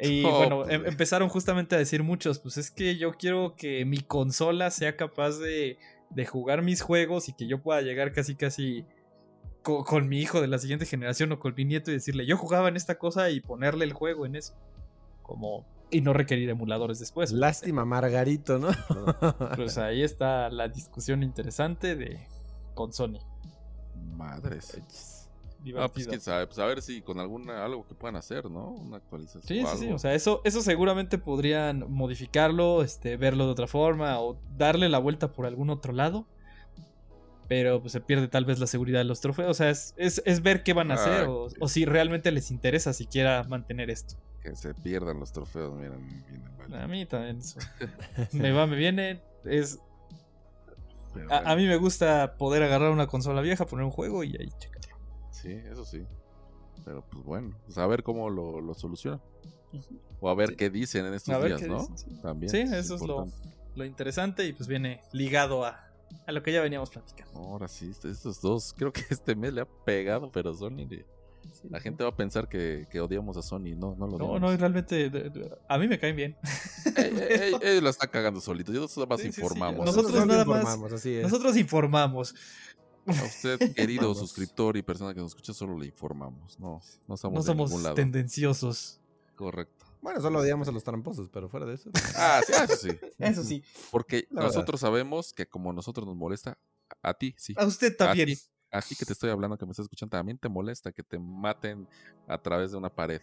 Y 0.00 0.22
bueno, 0.22 0.68
em, 0.68 0.86
empezaron 0.86 1.28
justamente 1.28 1.74
a 1.74 1.78
decir 1.78 2.02
muchos, 2.04 2.38
pues 2.38 2.56
es 2.56 2.70
que 2.70 2.96
yo 2.96 3.12
quiero 3.14 3.56
que 3.56 3.84
mi 3.84 3.98
consola 3.98 4.70
sea 4.70 4.96
capaz 4.96 5.38
de, 5.38 5.76
de 6.10 6.26
jugar 6.26 6.62
mis 6.62 6.82
juegos 6.82 7.28
y 7.28 7.32
que 7.32 7.48
yo 7.48 7.60
pueda 7.60 7.82
llegar 7.82 8.12
casi 8.12 8.36
casi 8.36 8.84
con, 9.62 10.08
mi 10.08 10.20
hijo 10.20 10.40
de 10.40 10.46
la 10.46 10.58
siguiente 10.58 10.86
generación 10.86 11.32
o 11.32 11.38
con 11.38 11.54
mi 11.56 11.64
nieto 11.64 11.90
y 11.90 11.94
decirle, 11.94 12.26
yo 12.26 12.36
jugaba 12.36 12.68
en 12.68 12.76
esta 12.76 12.96
cosa 12.98 13.30
y 13.30 13.40
ponerle 13.40 13.84
el 13.84 13.92
juego 13.92 14.24
en 14.24 14.36
eso. 14.36 14.54
Como 15.22 15.66
y 15.90 16.00
no 16.00 16.12
requerir 16.12 16.48
emuladores 16.50 16.98
después. 16.98 17.30
Pues, 17.30 17.40
Lástima, 17.40 17.84
Margarito, 17.84 18.58
¿no? 18.58 18.68
pues 19.56 19.78
ahí 19.78 20.02
está 20.02 20.50
la 20.50 20.68
discusión 20.68 21.22
interesante 21.22 21.96
de 21.96 22.18
con 22.74 22.92
Sony. 22.92 23.20
Madres. 24.16 24.80
Ah, 25.76 25.88
pues 25.88 26.06
quién 26.06 26.20
sabe, 26.20 26.46
pues 26.46 26.58
a 26.58 26.66
ver 26.66 26.80
si 26.82 27.02
con 27.02 27.18
alguna 27.18 27.64
algo 27.64 27.86
que 27.86 27.94
puedan 27.94 28.16
hacer, 28.16 28.50
¿no? 28.50 28.70
Una 28.70 28.98
actualización. 28.98 29.42
Sí, 29.42 29.64
sí, 29.72 29.86
sí. 29.86 29.92
O 29.92 29.98
sea, 29.98 30.14
eso, 30.14 30.40
eso 30.44 30.62
seguramente 30.62 31.18
podrían 31.18 31.90
modificarlo, 31.90 32.82
este, 32.82 33.16
verlo 33.16 33.46
de 33.46 33.52
otra 33.52 33.66
forma 33.66 34.20
o 34.20 34.38
darle 34.56 34.88
la 34.88 34.98
vuelta 34.98 35.32
por 35.32 35.46
algún 35.46 35.70
otro 35.70 35.92
lado. 35.92 36.26
Pero 37.48 37.80
pues 37.80 37.92
se 37.92 38.00
pierde 38.00 38.28
tal 38.28 38.44
vez 38.44 38.58
la 38.58 38.66
seguridad 38.66 39.00
de 39.00 39.04
los 39.04 39.20
trofeos. 39.20 39.50
O 39.50 39.54
sea, 39.54 39.70
es, 39.70 39.94
es, 39.96 40.42
ver 40.42 40.62
qué 40.62 40.74
van 40.74 40.90
a 40.90 40.94
hacer 40.94 41.24
o, 41.28 41.48
o, 41.58 41.68
si 41.68 41.86
realmente 41.86 42.30
les 42.30 42.50
interesa 42.50 42.92
siquiera 42.92 43.42
mantener 43.44 43.88
esto 43.88 44.16
que 44.42 44.54
se 44.56 44.74
pierdan 44.74 45.20
los 45.20 45.32
trofeos, 45.32 45.74
miren, 45.74 46.74
A 46.74 46.86
mí 46.86 47.06
también 47.06 47.40
me 48.32 48.52
va, 48.52 48.66
me 48.66 48.76
viene. 48.76 49.20
Es. 49.44 49.78
A, 51.30 51.56
mí 51.56 51.66
me 51.66 51.76
gusta 51.76 52.36
poder 52.36 52.62
agarrar 52.62 52.90
una 52.90 53.06
consola 53.06 53.40
vieja, 53.40 53.66
poner 53.66 53.84
un 53.84 53.90
juego 53.90 54.22
y 54.22 54.36
ahí 54.38 54.48
checarlo. 54.58 54.77
Sí, 55.48 55.62
eso 55.70 55.84
sí. 55.84 56.06
Pero 56.84 57.02
pues 57.10 57.24
bueno, 57.24 57.56
pues 57.64 57.78
a 57.78 57.86
ver 57.86 58.02
cómo 58.02 58.28
lo, 58.28 58.60
lo 58.60 58.74
solucionan. 58.74 59.20
O 60.20 60.28
a 60.28 60.34
ver 60.34 60.56
qué 60.56 60.68
dicen 60.68 61.06
en 61.06 61.14
estos 61.14 61.42
días, 61.44 61.62
¿no? 61.62 61.88
sí. 61.96 62.06
También. 62.22 62.50
Sí, 62.50 62.58
eso 62.58 62.96
es 62.96 63.02
lo, 63.02 63.26
lo, 63.74 63.84
interesante 63.84 64.46
y 64.46 64.52
pues 64.52 64.68
viene 64.68 65.00
ligado 65.12 65.64
a, 65.64 65.90
a 66.26 66.32
lo 66.32 66.42
que 66.42 66.52
ya 66.52 66.60
veníamos 66.60 66.90
platicando. 66.90 67.38
Ahora 67.38 67.68
sí, 67.68 67.90
estos 67.90 68.40
dos, 68.40 68.74
creo 68.76 68.92
que 68.92 69.02
este 69.10 69.34
mes 69.34 69.52
le 69.54 69.62
ha 69.62 69.66
pegado, 69.66 70.30
pero 70.30 70.54
Sony 70.54 70.86
le, 70.88 71.06
la 71.70 71.80
gente 71.80 72.04
va 72.04 72.10
a 72.10 72.16
pensar 72.16 72.48
que, 72.48 72.86
odiamos 73.00 73.36
a 73.36 73.42
Sony, 73.42 73.74
no, 73.76 73.94
no 73.96 74.06
lo 74.06 74.18
No, 74.18 74.38
no, 74.38 74.56
realmente 74.56 75.10
a 75.68 75.78
mí 75.78 75.88
me 75.88 75.98
caen 75.98 76.16
bien. 76.16 76.36
Él 77.62 77.82
lo 77.82 77.90
está 77.90 78.06
cagando 78.06 78.40
solito, 78.40 78.72
nosotros 78.72 79.08
más 79.08 79.24
informamos. 79.24 79.84
Nosotros, 79.84 80.26
nada 80.26 80.44
más, 80.44 80.78
nosotros 80.78 81.56
informamos. 81.56 82.34
A 83.08 83.24
usted, 83.24 83.58
querido 83.74 84.14
suscriptor 84.14 84.76
y 84.76 84.82
persona 84.82 85.14
que 85.14 85.20
nos 85.20 85.32
escucha, 85.32 85.52
solo 85.52 85.78
le 85.78 85.86
informamos. 85.86 86.58
No, 86.58 86.80
no 87.06 87.14
estamos 87.14 87.46
no 87.46 87.66
somos 87.66 87.94
tendenciosos. 87.94 89.00
Correcto. 89.34 89.86
Bueno, 90.00 90.20
solo 90.20 90.40
odiamos 90.40 90.68
a 90.68 90.72
los 90.72 90.84
tramposos, 90.84 91.28
pero 91.28 91.48
fuera 91.48 91.66
de 91.66 91.74
eso. 91.74 91.90
Ah, 92.16 92.40
sí, 92.46 92.52
eso 92.52 92.76
sí. 92.76 92.98
eso 93.18 93.44
sí. 93.44 93.62
Porque 93.90 94.26
nosotros 94.30 94.80
sabemos 94.80 95.32
que 95.32 95.46
como 95.46 95.70
a 95.70 95.72
nosotros 95.72 96.06
nos 96.06 96.16
molesta, 96.16 96.58
a 97.02 97.14
ti 97.14 97.34
sí. 97.36 97.54
A 97.56 97.66
usted 97.66 97.96
también 97.96 98.36
a 98.70 98.82
ti 98.82 98.94
que 98.94 99.04
te 99.04 99.12
estoy 99.12 99.30
hablando, 99.30 99.56
que 99.56 99.64
me 99.64 99.70
estás 99.70 99.84
escuchando, 99.84 100.10
también 100.10 100.38
te 100.38 100.48
molesta 100.48 100.92
que 100.92 101.02
te 101.02 101.18
maten 101.18 101.88
a 102.26 102.38
través 102.38 102.72
de 102.72 102.76
una 102.76 102.90
pared. 102.90 103.20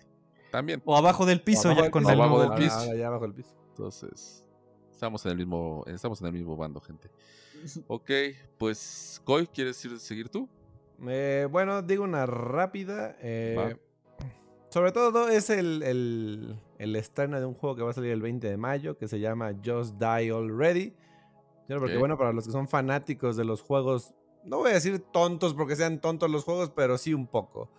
También. 0.52 0.82
O 0.86 0.96
abajo 0.96 1.26
del 1.26 1.42
piso, 1.42 1.72
ya 1.74 1.92
con 1.92 2.04
el 2.04 2.10
abajo 2.10 2.42
del 2.42 2.54
piso. 2.54 2.78
Ah, 2.78 2.96
ya 2.96 3.08
abajo 3.08 3.24
del 3.26 3.34
piso. 3.34 3.56
Entonces, 3.70 4.44
estamos 4.92 5.26
en 5.26 5.32
el 5.32 5.38
mismo, 5.38 5.84
estamos 5.88 6.22
en 6.22 6.28
el 6.28 6.34
mismo 6.34 6.56
bando, 6.56 6.80
gente. 6.80 7.12
Ok, 7.88 8.12
pues, 8.58 9.22
Coy, 9.24 9.48
¿quieres 9.48 9.84
ir, 9.86 10.00
seguir 10.00 10.30
tú? 10.30 10.48
Eh, 11.08 11.48
bueno, 11.52 11.82
digo 11.82 12.04
una 12.04 12.26
rápida. 12.26 13.16
Eh, 13.22 13.76
sobre 14.70 14.92
todo 14.92 15.30
es 15.30 15.50
el, 15.50 15.84
el, 15.84 16.60
el, 16.80 16.96
estreno 16.96 17.40
de 17.40 17.46
un 17.46 17.54
juego 17.54 17.76
que 17.76 17.82
va 17.84 17.92
a 17.92 17.94
salir 17.94 18.12
el 18.12 18.22
20 18.22 18.48
de 18.48 18.58
mayo, 18.58 18.98
que 18.98 19.08
se 19.08 19.20
llama 19.20 19.54
Just 19.64 19.96
Die 19.96 20.32
Already. 20.32 20.94
Porque 21.68 21.98
bueno, 21.98 22.18
para 22.18 22.32
los 22.32 22.46
que 22.46 22.52
son 22.52 22.68
fanáticos 22.68 23.36
de 23.36 23.46
los 23.46 23.62
juegos 23.62 24.14
no 24.46 24.58
voy 24.60 24.72
a 24.72 24.76
decir 24.76 25.00
tontos 25.12 25.54
porque 25.54 25.76
sean 25.76 26.00
tontos 26.00 26.30
los 26.30 26.44
juegos, 26.44 26.72
pero 26.76 26.98
sí 26.98 27.14
un 27.14 27.28
poco. 27.28 27.70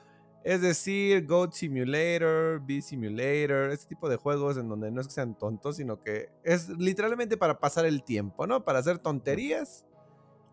Es 0.46 0.60
decir, 0.60 1.26
Goat 1.26 1.54
Simulator, 1.54 2.60
Bee 2.64 2.80
Simulator, 2.80 3.72
este 3.72 3.88
tipo 3.88 4.08
de 4.08 4.14
juegos 4.14 4.56
en 4.56 4.68
donde 4.68 4.92
no 4.92 5.00
es 5.00 5.08
que 5.08 5.14
sean 5.14 5.36
tontos, 5.36 5.74
sino 5.74 6.00
que 6.00 6.28
es 6.44 6.68
literalmente 6.68 7.36
para 7.36 7.58
pasar 7.58 7.84
el 7.84 8.04
tiempo, 8.04 8.46
¿no? 8.46 8.64
Para 8.64 8.78
hacer 8.78 8.98
tonterías. 8.98 9.84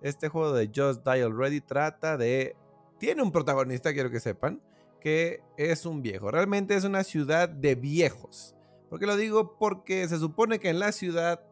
Este 0.01 0.29
juego 0.29 0.51
de 0.53 0.71
Just 0.75 1.07
Die 1.07 1.21
Already 1.21 1.61
trata 1.61 2.17
de... 2.17 2.55
Tiene 2.97 3.21
un 3.21 3.31
protagonista, 3.31 3.93
quiero 3.93 4.09
que 4.09 4.19
sepan, 4.19 4.63
que 4.99 5.43
es 5.57 5.85
un 5.85 6.01
viejo. 6.01 6.31
Realmente 6.31 6.73
es 6.73 6.85
una 6.85 7.03
ciudad 7.03 7.47
de 7.47 7.75
viejos. 7.75 8.55
¿Por 8.89 8.99
qué 8.99 9.05
lo 9.05 9.15
digo? 9.15 9.59
Porque 9.59 10.07
se 10.07 10.17
supone 10.17 10.57
que 10.57 10.69
en 10.69 10.79
la 10.79 10.91
ciudad 10.91 11.45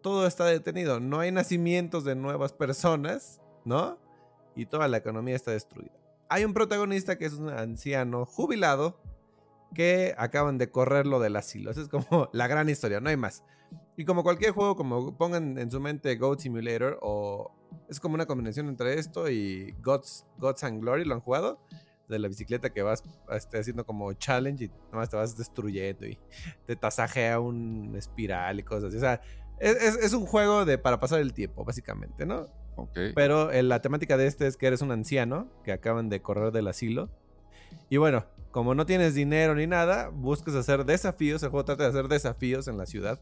todo 0.00 0.26
está 0.26 0.46
detenido. 0.46 0.98
No 0.98 1.20
hay 1.20 1.30
nacimientos 1.30 2.04
de 2.04 2.14
nuevas 2.14 2.54
personas, 2.54 3.42
¿no? 3.66 3.98
y 4.54 4.66
toda 4.66 4.88
la 4.88 4.98
economía 4.98 5.36
está 5.36 5.50
destruida. 5.50 6.01
Hay 6.32 6.46
un 6.46 6.54
protagonista 6.54 7.18
que 7.18 7.26
es 7.26 7.34
un 7.34 7.50
anciano 7.50 8.24
jubilado 8.24 8.98
que 9.74 10.14
acaban 10.16 10.56
de 10.56 10.70
correrlo 10.70 11.20
del 11.20 11.36
asilo. 11.36 11.70
Esa 11.70 11.82
es 11.82 11.88
como 11.88 12.30
la 12.32 12.46
gran 12.46 12.70
historia, 12.70 13.00
no 13.00 13.10
hay 13.10 13.18
más. 13.18 13.44
Y 13.98 14.06
como 14.06 14.22
cualquier 14.22 14.52
juego, 14.52 14.74
como 14.74 15.14
pongan 15.18 15.58
en 15.58 15.70
su 15.70 15.78
mente 15.78 16.16
Goat 16.16 16.40
Simulator 16.40 16.98
o 17.02 17.52
es 17.90 18.00
como 18.00 18.14
una 18.14 18.24
combinación 18.24 18.68
entre 18.68 18.98
esto 18.98 19.28
y 19.28 19.72
Gods, 19.82 20.24
Gods 20.38 20.64
and 20.64 20.80
Glory, 20.80 21.04
¿lo 21.04 21.16
han 21.16 21.20
jugado? 21.20 21.60
De 22.08 22.18
la 22.18 22.28
bicicleta 22.28 22.70
que 22.70 22.80
vas 22.80 23.02
este, 23.30 23.58
haciendo 23.58 23.84
como 23.84 24.10
challenge 24.14 24.64
y 24.64 24.70
nomás 24.90 25.10
te 25.10 25.18
vas 25.18 25.36
destruyendo 25.36 26.06
y 26.06 26.18
te 26.66 26.76
tasajea 26.76 27.40
un 27.40 27.94
espiral 27.94 28.58
y 28.58 28.62
cosas 28.62 28.84
así. 28.84 28.96
O 28.96 29.00
sea, 29.00 29.20
es, 29.60 29.96
es, 29.96 30.14
un 30.14 30.24
juego 30.24 30.64
de 30.64 30.78
para 30.78 30.98
pasar 30.98 31.20
el 31.20 31.34
tiempo, 31.34 31.62
básicamente, 31.62 32.24
¿no? 32.24 32.48
Pero 33.14 33.50
eh, 33.50 33.62
la 33.62 33.80
temática 33.80 34.16
de 34.16 34.26
este 34.26 34.46
es 34.46 34.56
que 34.56 34.66
eres 34.66 34.82
un 34.82 34.90
anciano 34.90 35.48
que 35.64 35.72
acaban 35.72 36.08
de 36.08 36.22
correr 36.22 36.52
del 36.52 36.68
asilo. 36.68 37.10
Y 37.88 37.98
bueno, 37.98 38.24
como 38.50 38.74
no 38.74 38.86
tienes 38.86 39.14
dinero 39.14 39.54
ni 39.54 39.66
nada, 39.66 40.08
buscas 40.08 40.54
hacer 40.54 40.84
desafíos. 40.84 41.42
El 41.42 41.50
juego 41.50 41.64
trata 41.64 41.84
de 41.84 41.90
hacer 41.90 42.08
desafíos 42.08 42.68
en 42.68 42.78
la 42.78 42.86
ciudad. 42.86 43.20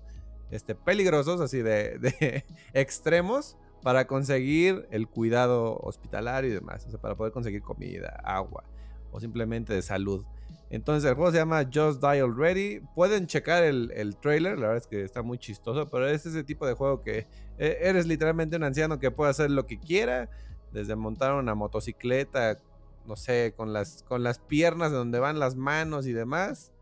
Este, 0.50 0.74
peligrosos, 0.74 1.40
así 1.40 1.62
de, 1.62 1.98
de 1.98 2.44
extremos, 2.72 3.56
para 3.82 4.06
conseguir 4.06 4.86
el 4.90 5.08
cuidado 5.08 5.78
hospitalario 5.78 6.50
y 6.50 6.54
demás. 6.54 6.86
O 6.86 6.90
sea, 6.90 7.00
para 7.00 7.16
poder 7.16 7.32
conseguir 7.32 7.62
comida, 7.62 8.20
agua 8.24 8.64
o 9.12 9.20
simplemente 9.20 9.74
de 9.74 9.82
salud. 9.82 10.24
Entonces 10.70 11.08
el 11.08 11.16
juego 11.16 11.32
se 11.32 11.38
llama 11.38 11.64
Just 11.72 12.00
Die 12.00 12.20
Already. 12.20 12.80
Pueden 12.94 13.26
checar 13.26 13.64
el, 13.64 13.90
el, 13.94 14.16
trailer, 14.16 14.58
la 14.58 14.68
verdad 14.68 14.76
es 14.76 14.86
que 14.86 15.02
está 15.02 15.22
muy 15.22 15.38
chistoso, 15.38 15.88
pero 15.90 16.08
es 16.08 16.24
ese 16.26 16.44
tipo 16.44 16.66
de 16.66 16.74
juego 16.74 17.02
que 17.02 17.26
e, 17.58 17.78
eres 17.82 18.06
literalmente 18.06 18.56
un 18.56 18.64
anciano 18.64 18.98
que 18.98 19.10
puede 19.10 19.30
hacer 19.30 19.50
lo 19.50 19.66
que 19.66 19.78
quiera, 19.78 20.30
desde 20.72 20.94
montar 20.94 21.34
una 21.34 21.54
motocicleta, 21.54 22.58
no 23.06 23.16
sé, 23.16 23.54
con 23.56 23.72
las, 23.72 24.04
con 24.04 24.22
las 24.22 24.38
piernas 24.38 24.92
de 24.92 24.98
donde 24.98 25.18
van 25.18 25.38
las 25.38 25.56
manos 25.56 26.06
y 26.06 26.12
demás. 26.12 26.72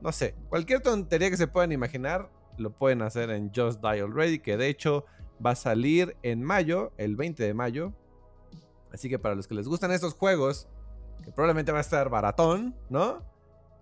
No 0.00 0.12
sé, 0.12 0.34
cualquier 0.48 0.80
tontería 0.80 1.30
que 1.30 1.36
se 1.36 1.46
puedan 1.46 1.72
imaginar, 1.72 2.30
lo 2.58 2.70
pueden 2.70 3.00
hacer 3.02 3.30
en 3.30 3.50
Just 3.54 3.80
Die 3.80 4.00
Already, 4.00 4.38
que 4.38 4.56
de 4.56 4.68
hecho 4.68 5.06
va 5.44 5.52
a 5.52 5.56
salir 5.56 6.16
en 6.22 6.42
mayo, 6.42 6.92
el 6.98 7.16
20 7.16 7.42
de 7.42 7.54
mayo. 7.54 7.94
Así 8.92 9.08
que 9.08 9.18
para 9.18 9.34
los 9.34 9.46
que 9.46 9.54
les 9.54 9.68
gustan 9.68 9.90
estos 9.92 10.14
juegos, 10.14 10.68
que 11.22 11.32
probablemente 11.32 11.72
va 11.72 11.78
a 11.78 11.82
estar 11.82 12.08
baratón, 12.08 12.74
¿no? 12.88 13.24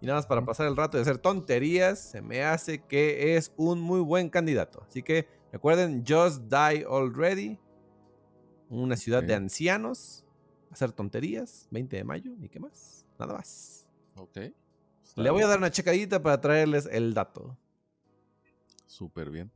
Y 0.00 0.06
nada 0.06 0.18
más 0.18 0.26
para 0.26 0.44
pasar 0.44 0.66
el 0.66 0.76
rato 0.76 0.96
y 0.96 1.00
hacer 1.00 1.18
tonterías, 1.18 1.98
se 1.98 2.22
me 2.22 2.44
hace 2.44 2.84
que 2.84 3.36
es 3.36 3.52
un 3.56 3.80
muy 3.80 4.00
buen 4.00 4.30
candidato. 4.30 4.84
Así 4.88 5.02
que 5.02 5.26
recuerden, 5.52 6.04
Just 6.06 6.42
Die 6.42 6.84
Already, 6.88 7.58
una 8.68 8.96
ciudad 8.96 9.22
de 9.22 9.34
ancianos, 9.34 10.24
hacer 10.70 10.92
tonterías, 10.92 11.66
20 11.70 11.96
de 11.96 12.04
mayo, 12.04 12.32
¿y 12.40 12.48
qué 12.48 12.60
más? 12.60 13.06
Nada 13.18 13.34
más. 13.34 13.88
Ok. 14.16 14.38
Le 15.16 15.30
voy 15.30 15.42
a 15.42 15.48
dar 15.48 15.58
una 15.58 15.70
checadita 15.70 16.22
para 16.22 16.40
traerles 16.40 16.88
el 16.90 17.12
dato. 17.12 17.56
Súper 18.86 19.30
bien. 19.30 19.50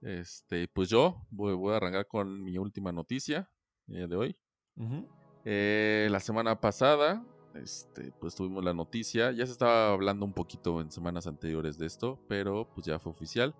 Este, 0.00 0.66
pues 0.68 0.88
yo 0.88 1.26
voy, 1.30 1.54
voy 1.54 1.74
a 1.74 1.76
arrancar 1.76 2.06
con 2.06 2.42
mi 2.42 2.56
última 2.58 2.90
noticia 2.90 3.48
el 3.86 3.94
día 3.94 4.06
de 4.08 4.16
hoy. 4.16 4.36
Ujú. 4.76 5.06
Eh, 5.44 6.08
la 6.10 6.20
semana 6.20 6.60
pasada, 6.60 7.24
este, 7.54 8.12
pues 8.20 8.34
tuvimos 8.34 8.64
la 8.64 8.74
noticia. 8.74 9.32
Ya 9.32 9.46
se 9.46 9.52
estaba 9.52 9.92
hablando 9.92 10.24
un 10.24 10.32
poquito 10.32 10.80
en 10.80 10.90
semanas 10.90 11.26
anteriores 11.26 11.78
de 11.78 11.86
esto, 11.86 12.18
pero 12.28 12.68
pues 12.74 12.86
ya 12.86 12.98
fue 12.98 13.12
oficial. 13.12 13.54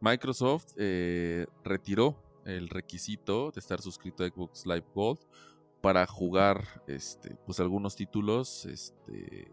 Microsoft 0.00 0.72
eh, 0.76 1.46
retiró 1.62 2.16
el 2.44 2.68
requisito 2.68 3.50
de 3.50 3.60
estar 3.60 3.80
suscrito 3.80 4.24
a 4.24 4.28
Xbox 4.28 4.66
Live 4.66 4.84
Gold 4.94 5.20
para 5.80 6.06
jugar, 6.06 6.82
este, 6.86 7.36
pues 7.46 7.60
algunos 7.60 7.96
títulos, 7.96 8.66
este, 8.66 9.52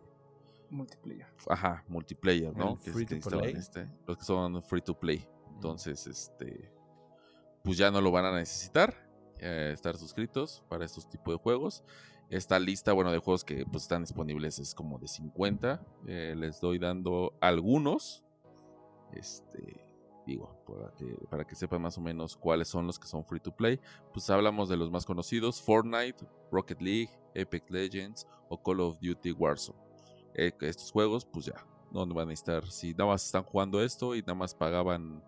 Multiplayer. 0.70 1.28
ajá, 1.50 1.84
multiplayer, 1.90 2.56
¿no? 2.56 2.78
Que, 2.80 2.92
free 2.92 3.06
to 3.06 3.20
play. 3.30 3.54
este, 3.54 3.90
los 4.08 4.18
que 4.18 4.24
son 4.24 4.64
free 4.64 4.82
to 4.82 4.98
play. 4.98 5.28
Entonces, 5.54 6.08
este, 6.08 6.72
pues 7.64 7.78
ya 7.78 7.92
no 7.92 8.00
lo 8.00 8.12
van 8.12 8.26
a 8.26 8.32
necesitar 8.32 9.11
eh, 9.42 9.72
estar 9.74 9.98
suscritos 9.98 10.64
para 10.70 10.86
estos 10.86 11.10
tipos 11.10 11.34
de 11.34 11.40
juegos. 11.40 11.84
Esta 12.30 12.60
lista, 12.60 12.94
bueno, 12.94 13.12
de 13.12 13.18
juegos 13.18 13.44
que 13.44 13.66
pues 13.66 13.84
están 13.84 14.04
disponibles 14.04 14.60
es 14.60 14.74
como 14.74 14.98
de 15.00 15.08
50. 15.08 15.82
Eh, 16.08 16.36
les 16.38 16.62
doy 16.62 16.80
dando 16.80 17.34
algunos. 17.42 18.24
Este, 19.12 19.84
digo, 20.26 20.64
para 20.66 20.94
que, 20.96 21.06
para 21.30 21.46
que 21.46 21.56
sepan 21.56 21.82
más 21.82 21.98
o 21.98 22.02
menos 22.02 22.38
cuáles 22.38 22.70
son 22.70 22.88
los 22.88 22.98
que 22.98 23.08
son 23.08 23.26
free 23.26 23.42
to 23.42 23.54
play. 23.54 23.80
Pues 24.14 24.30
hablamos 24.30 24.70
de 24.70 24.78
los 24.78 24.90
más 24.92 25.06
conocidos: 25.06 25.62
Fortnite, 25.62 26.26
Rocket 26.52 26.82
League, 26.82 27.10
Epic 27.34 27.70
Legends 27.70 28.28
o 28.48 28.62
Call 28.62 28.80
of 28.80 28.98
Duty 29.02 29.32
Warzone. 29.34 29.80
Eh, 30.36 30.54
estos 30.62 30.92
juegos, 30.92 31.26
pues 31.26 31.48
ya, 31.48 31.66
no 31.92 32.06
van 32.06 32.28
a 32.28 32.30
necesitar. 32.30 32.66
Si 32.72 32.92
nada 32.94 33.08
más 33.08 33.26
están 33.26 33.44
jugando 33.44 33.84
esto 33.84 34.16
y 34.16 34.22
nada 34.22 34.36
más 34.36 34.56
pagaban 34.56 35.22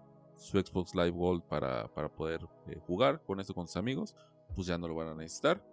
su 0.44 0.60
Xbox 0.60 0.94
Live 0.94 1.12
Gold 1.12 1.44
para, 1.44 1.88
para 1.88 2.10
poder 2.10 2.42
eh, 2.68 2.78
jugar 2.86 3.24
con 3.24 3.40
esto 3.40 3.54
con 3.54 3.66
sus 3.66 3.78
amigos, 3.78 4.14
pues 4.54 4.68
ya 4.68 4.78
no 4.78 4.88
lo 4.90 4.96
van 4.96 5.08
a 5.08 5.16
necesitar. 5.16 5.64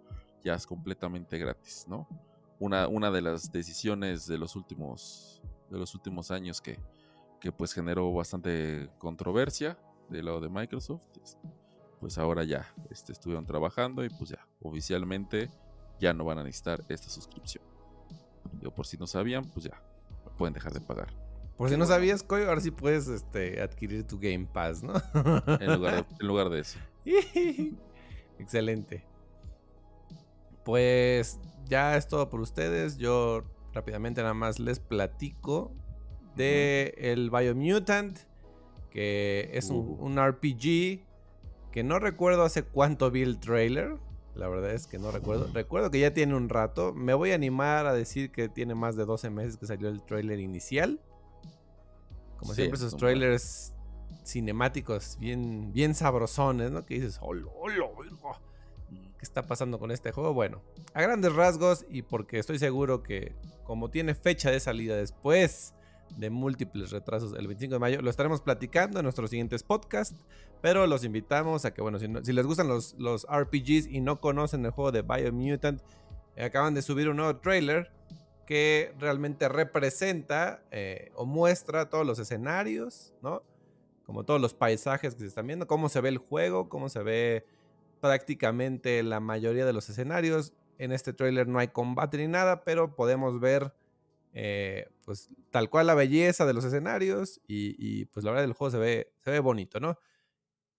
Ya 0.43 0.55
es 0.55 0.65
completamente 0.65 1.37
gratis, 1.37 1.85
¿no? 1.87 2.07
Una, 2.57 2.87
una 2.87 3.11
de 3.11 3.21
las 3.21 3.51
decisiones 3.51 4.27
de 4.27 4.37
los 4.37 4.55
últimos, 4.55 5.41
de 5.69 5.77
los 5.77 5.93
últimos 5.93 6.31
años 6.31 6.61
que, 6.61 6.79
que 7.39 7.51
pues 7.51 7.73
generó 7.73 8.13
bastante 8.13 8.89
controversia 8.97 9.77
del 10.09 10.25
lado 10.25 10.39
de 10.39 10.49
Microsoft. 10.49 11.03
Pues 11.99 12.17
ahora 12.17 12.43
ya 12.45 12.73
este, 12.89 13.11
estuvieron 13.11 13.45
trabajando 13.45 14.05
y 14.05 14.09
pues 14.09 14.29
ya 14.29 14.47
oficialmente 14.61 15.49
ya 15.99 16.13
no 16.13 16.23
van 16.23 16.39
a 16.39 16.43
necesitar 16.43 16.83
esta 16.87 17.09
suscripción. 17.09 17.63
Yo 18.61 18.73
por 18.73 18.87
si 18.87 18.97
no 18.97 19.05
sabían, 19.05 19.43
pues 19.51 19.65
ya 19.65 19.83
pueden 20.37 20.53
dejar 20.53 20.71
de 20.71 20.81
pagar. 20.81 21.30
Por 21.57 21.69
si 21.69 21.77
no 21.77 21.85
sabías, 21.85 22.23
Coy, 22.23 22.43
ahora 22.43 22.59
sí 22.61 22.71
puedes 22.71 23.07
este, 23.07 23.61
adquirir 23.61 24.05
tu 24.05 24.17
Game 24.19 24.47
Pass, 24.51 24.81
¿no? 24.81 24.93
En 25.59 25.73
lugar 25.75 26.07
de, 26.07 26.15
en 26.19 26.27
lugar 26.27 26.49
de 26.49 26.59
eso. 26.59 26.79
Excelente. 28.39 29.05
Pues 30.63 31.39
ya 31.65 31.97
es 31.97 32.07
todo 32.07 32.29
por 32.29 32.39
ustedes. 32.41 32.97
Yo 32.97 33.43
rápidamente 33.73 34.21
nada 34.21 34.33
más 34.33 34.59
les 34.59 34.79
platico 34.79 35.71
de 36.35 36.93
el 36.97 37.29
Biomutant, 37.29 38.17
que 38.89 39.49
es 39.53 39.69
un, 39.69 39.97
Uh. 39.99 40.05
un 40.05 40.17
RPG 40.17 41.05
que 41.71 41.83
no 41.83 41.99
recuerdo 41.99 42.43
hace 42.43 42.63
cuánto 42.63 43.11
vi 43.11 43.21
el 43.21 43.39
trailer. 43.39 43.97
La 44.35 44.47
verdad 44.47 44.71
es 44.71 44.87
que 44.87 44.97
no 44.97 45.11
recuerdo. 45.11 45.49
Recuerdo 45.53 45.91
que 45.91 45.99
ya 45.99 46.13
tiene 46.13 46.35
un 46.35 46.49
rato. 46.49 46.93
Me 46.93 47.13
voy 47.13 47.31
a 47.31 47.35
animar 47.35 47.85
a 47.85 47.93
decir 47.93 48.31
que 48.31 48.49
tiene 48.49 48.75
más 48.75 48.95
de 48.95 49.05
12 49.05 49.29
meses 49.29 49.57
que 49.57 49.65
salió 49.65 49.89
el 49.89 50.03
trailer 50.03 50.39
inicial. 50.39 51.01
Como 52.41 52.53
Sí, 52.53 52.63
siempre, 52.63 52.77
esos 52.77 52.97
trailers 52.97 53.73
cinemáticos 54.25 55.17
bien, 55.19 55.71
bien 55.73 55.95
sabrosones, 55.95 56.71
¿no? 56.71 56.85
Que 56.85 56.95
dices, 56.95 57.17
hola, 57.21 57.47
hola, 57.55 57.85
verga". 57.97 58.39
¿Qué 58.89 59.21
está 59.23 59.43
pasando 59.43 59.79
con 59.79 59.91
este 59.91 60.11
juego? 60.11 60.33
Bueno, 60.33 60.61
a 60.93 61.01
grandes 61.01 61.33
rasgos 61.33 61.85
y 61.89 62.01
porque 62.01 62.39
estoy 62.39 62.57
seguro 62.59 63.03
que 63.03 63.35
como 63.63 63.89
tiene 63.89 64.15
fecha 64.15 64.49
de 64.51 64.59
salida 64.59 64.95
después 64.97 65.73
de 66.17 66.29
múltiples 66.29 66.91
retrasos 66.91 67.31
el 67.37 67.47
25 67.47 67.75
de 67.75 67.79
mayo, 67.79 68.01
lo 68.01 68.09
estaremos 68.09 68.41
platicando 68.41 68.99
en 68.99 69.03
nuestros 69.03 69.29
siguientes 69.29 69.63
podcasts, 69.63 70.15
pero 70.61 70.87
los 70.87 71.03
invitamos 71.05 71.63
a 71.63 71.73
que, 71.73 71.81
bueno, 71.81 71.99
si, 71.99 72.07
no- 72.09 72.23
si 72.25 72.33
les 72.33 72.45
gustan 72.45 72.67
los, 72.67 72.95
los 72.97 73.25
RPGs 73.31 73.87
y 73.87 74.01
no 74.01 74.19
conocen 74.19 74.65
el 74.65 74.71
juego 74.71 74.91
de 74.91 75.03
Biomutant, 75.03 75.81
eh, 76.35 76.43
acaban 76.43 76.73
de 76.73 76.81
subir 76.81 77.07
un 77.07 77.17
nuevo 77.17 77.37
trailer 77.37 77.91
que 78.51 78.93
realmente 78.99 79.47
representa 79.47 80.61
eh, 80.71 81.13
o 81.15 81.25
muestra 81.25 81.89
todos 81.89 82.05
los 82.05 82.19
escenarios, 82.19 83.13
¿no? 83.21 83.43
Como 84.05 84.25
todos 84.25 84.41
los 84.41 84.53
paisajes 84.53 85.13
que 85.15 85.21
se 85.21 85.27
están 85.27 85.47
viendo, 85.47 85.67
cómo 85.67 85.87
se 85.87 86.01
ve 86.01 86.09
el 86.09 86.17
juego, 86.17 86.67
cómo 86.67 86.89
se 86.89 87.01
ve 87.01 87.45
prácticamente 88.01 89.03
la 89.03 89.21
mayoría 89.21 89.65
de 89.65 89.71
los 89.71 89.89
escenarios. 89.89 90.51
En 90.79 90.91
este 90.91 91.13
tráiler 91.13 91.47
no 91.47 91.59
hay 91.59 91.69
combate 91.69 92.17
ni 92.17 92.27
nada, 92.27 92.65
pero 92.65 92.93
podemos 92.93 93.39
ver 93.39 93.73
eh, 94.33 94.89
pues 95.05 95.29
tal 95.49 95.69
cual 95.69 95.87
la 95.87 95.95
belleza 95.95 96.45
de 96.45 96.51
los 96.51 96.65
escenarios 96.65 97.39
y, 97.47 98.03
pues 98.07 98.25
la 98.25 98.31
verdad 98.31 98.43
el 98.43 98.51
juego 98.51 98.71
se 98.71 98.79
ve, 98.79 99.13
se 99.21 99.31
ve 99.31 99.39
bonito, 99.39 99.79
¿no? 99.79 99.97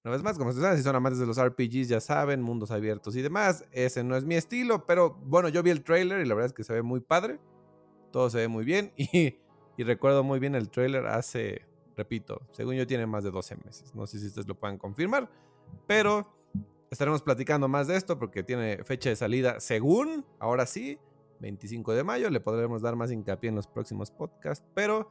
Una 0.05 0.12
vez 0.12 0.23
más, 0.23 0.37
como 0.37 0.51
ustedes 0.51 0.64
saben, 0.64 0.77
si 0.77 0.85
son 0.85 0.97
amantes 0.97 1.20
de 1.20 1.27
los 1.27 1.43
RPGs 1.43 1.89
ya 1.89 2.03
saben, 2.03 2.43
mundos 2.43 2.70
abiertos 2.70 3.16
y 3.16 3.23
demás, 3.23 3.64
ese 3.73 4.05
no 4.05 4.14
es 4.14 4.27
mi 4.27 4.35
estilo, 4.35 4.85
pero 4.85 5.14
bueno, 5.25 5.49
yo 5.49 5.62
vi 5.62 5.70
el 5.70 5.83
trailer 5.83 6.20
y 6.20 6.29
la 6.29 6.35
verdad 6.35 6.49
es 6.49 6.53
que 6.53 6.64
se 6.64 6.75
ve 6.75 6.83
muy 6.83 7.01
padre, 7.01 7.39
todo 8.13 8.31
se 8.31 8.39
ve 8.39 8.49
muy 8.49 8.65
bien 8.65 8.93
y, 8.97 9.35
recuerdo 9.79 10.23
muy 10.23 10.39
bien 10.39 10.55
el 10.55 10.71
trailer 10.71 11.07
hace, 11.07 11.63
repito, 11.97 12.41
según 12.53 12.77
yo 12.77 12.87
tiene 12.87 13.05
más 13.05 13.25
de 13.25 13.33
12 13.33 13.57
meses, 13.65 13.93
no 13.97 14.07
sé 14.07 14.21
si 14.21 14.29
ustedes 14.29 14.47
lo 14.47 14.55
puedan 14.55 14.79
confirmar, 14.79 15.29
pero 15.89 16.33
estaremos 16.89 17.21
platicando 17.23 17.67
más 17.67 17.89
de 17.89 17.97
esto 17.97 18.17
porque 18.17 18.45
tiene 18.45 18.85
fecha 18.85 19.09
de 19.09 19.17
salida 19.17 19.59
según, 19.59 20.25
ahora 20.39 20.67
sí, 20.67 21.01
25 21.41 21.95
de 21.95 22.05
mayo, 22.05 22.31
le 22.31 22.39
podremos 22.39 22.81
dar 22.81 22.95
más 22.95 23.11
hincapié 23.11 23.49
en 23.49 23.57
los 23.57 23.67
próximos 23.67 24.13
podcasts, 24.13 24.65
pero 24.73 25.09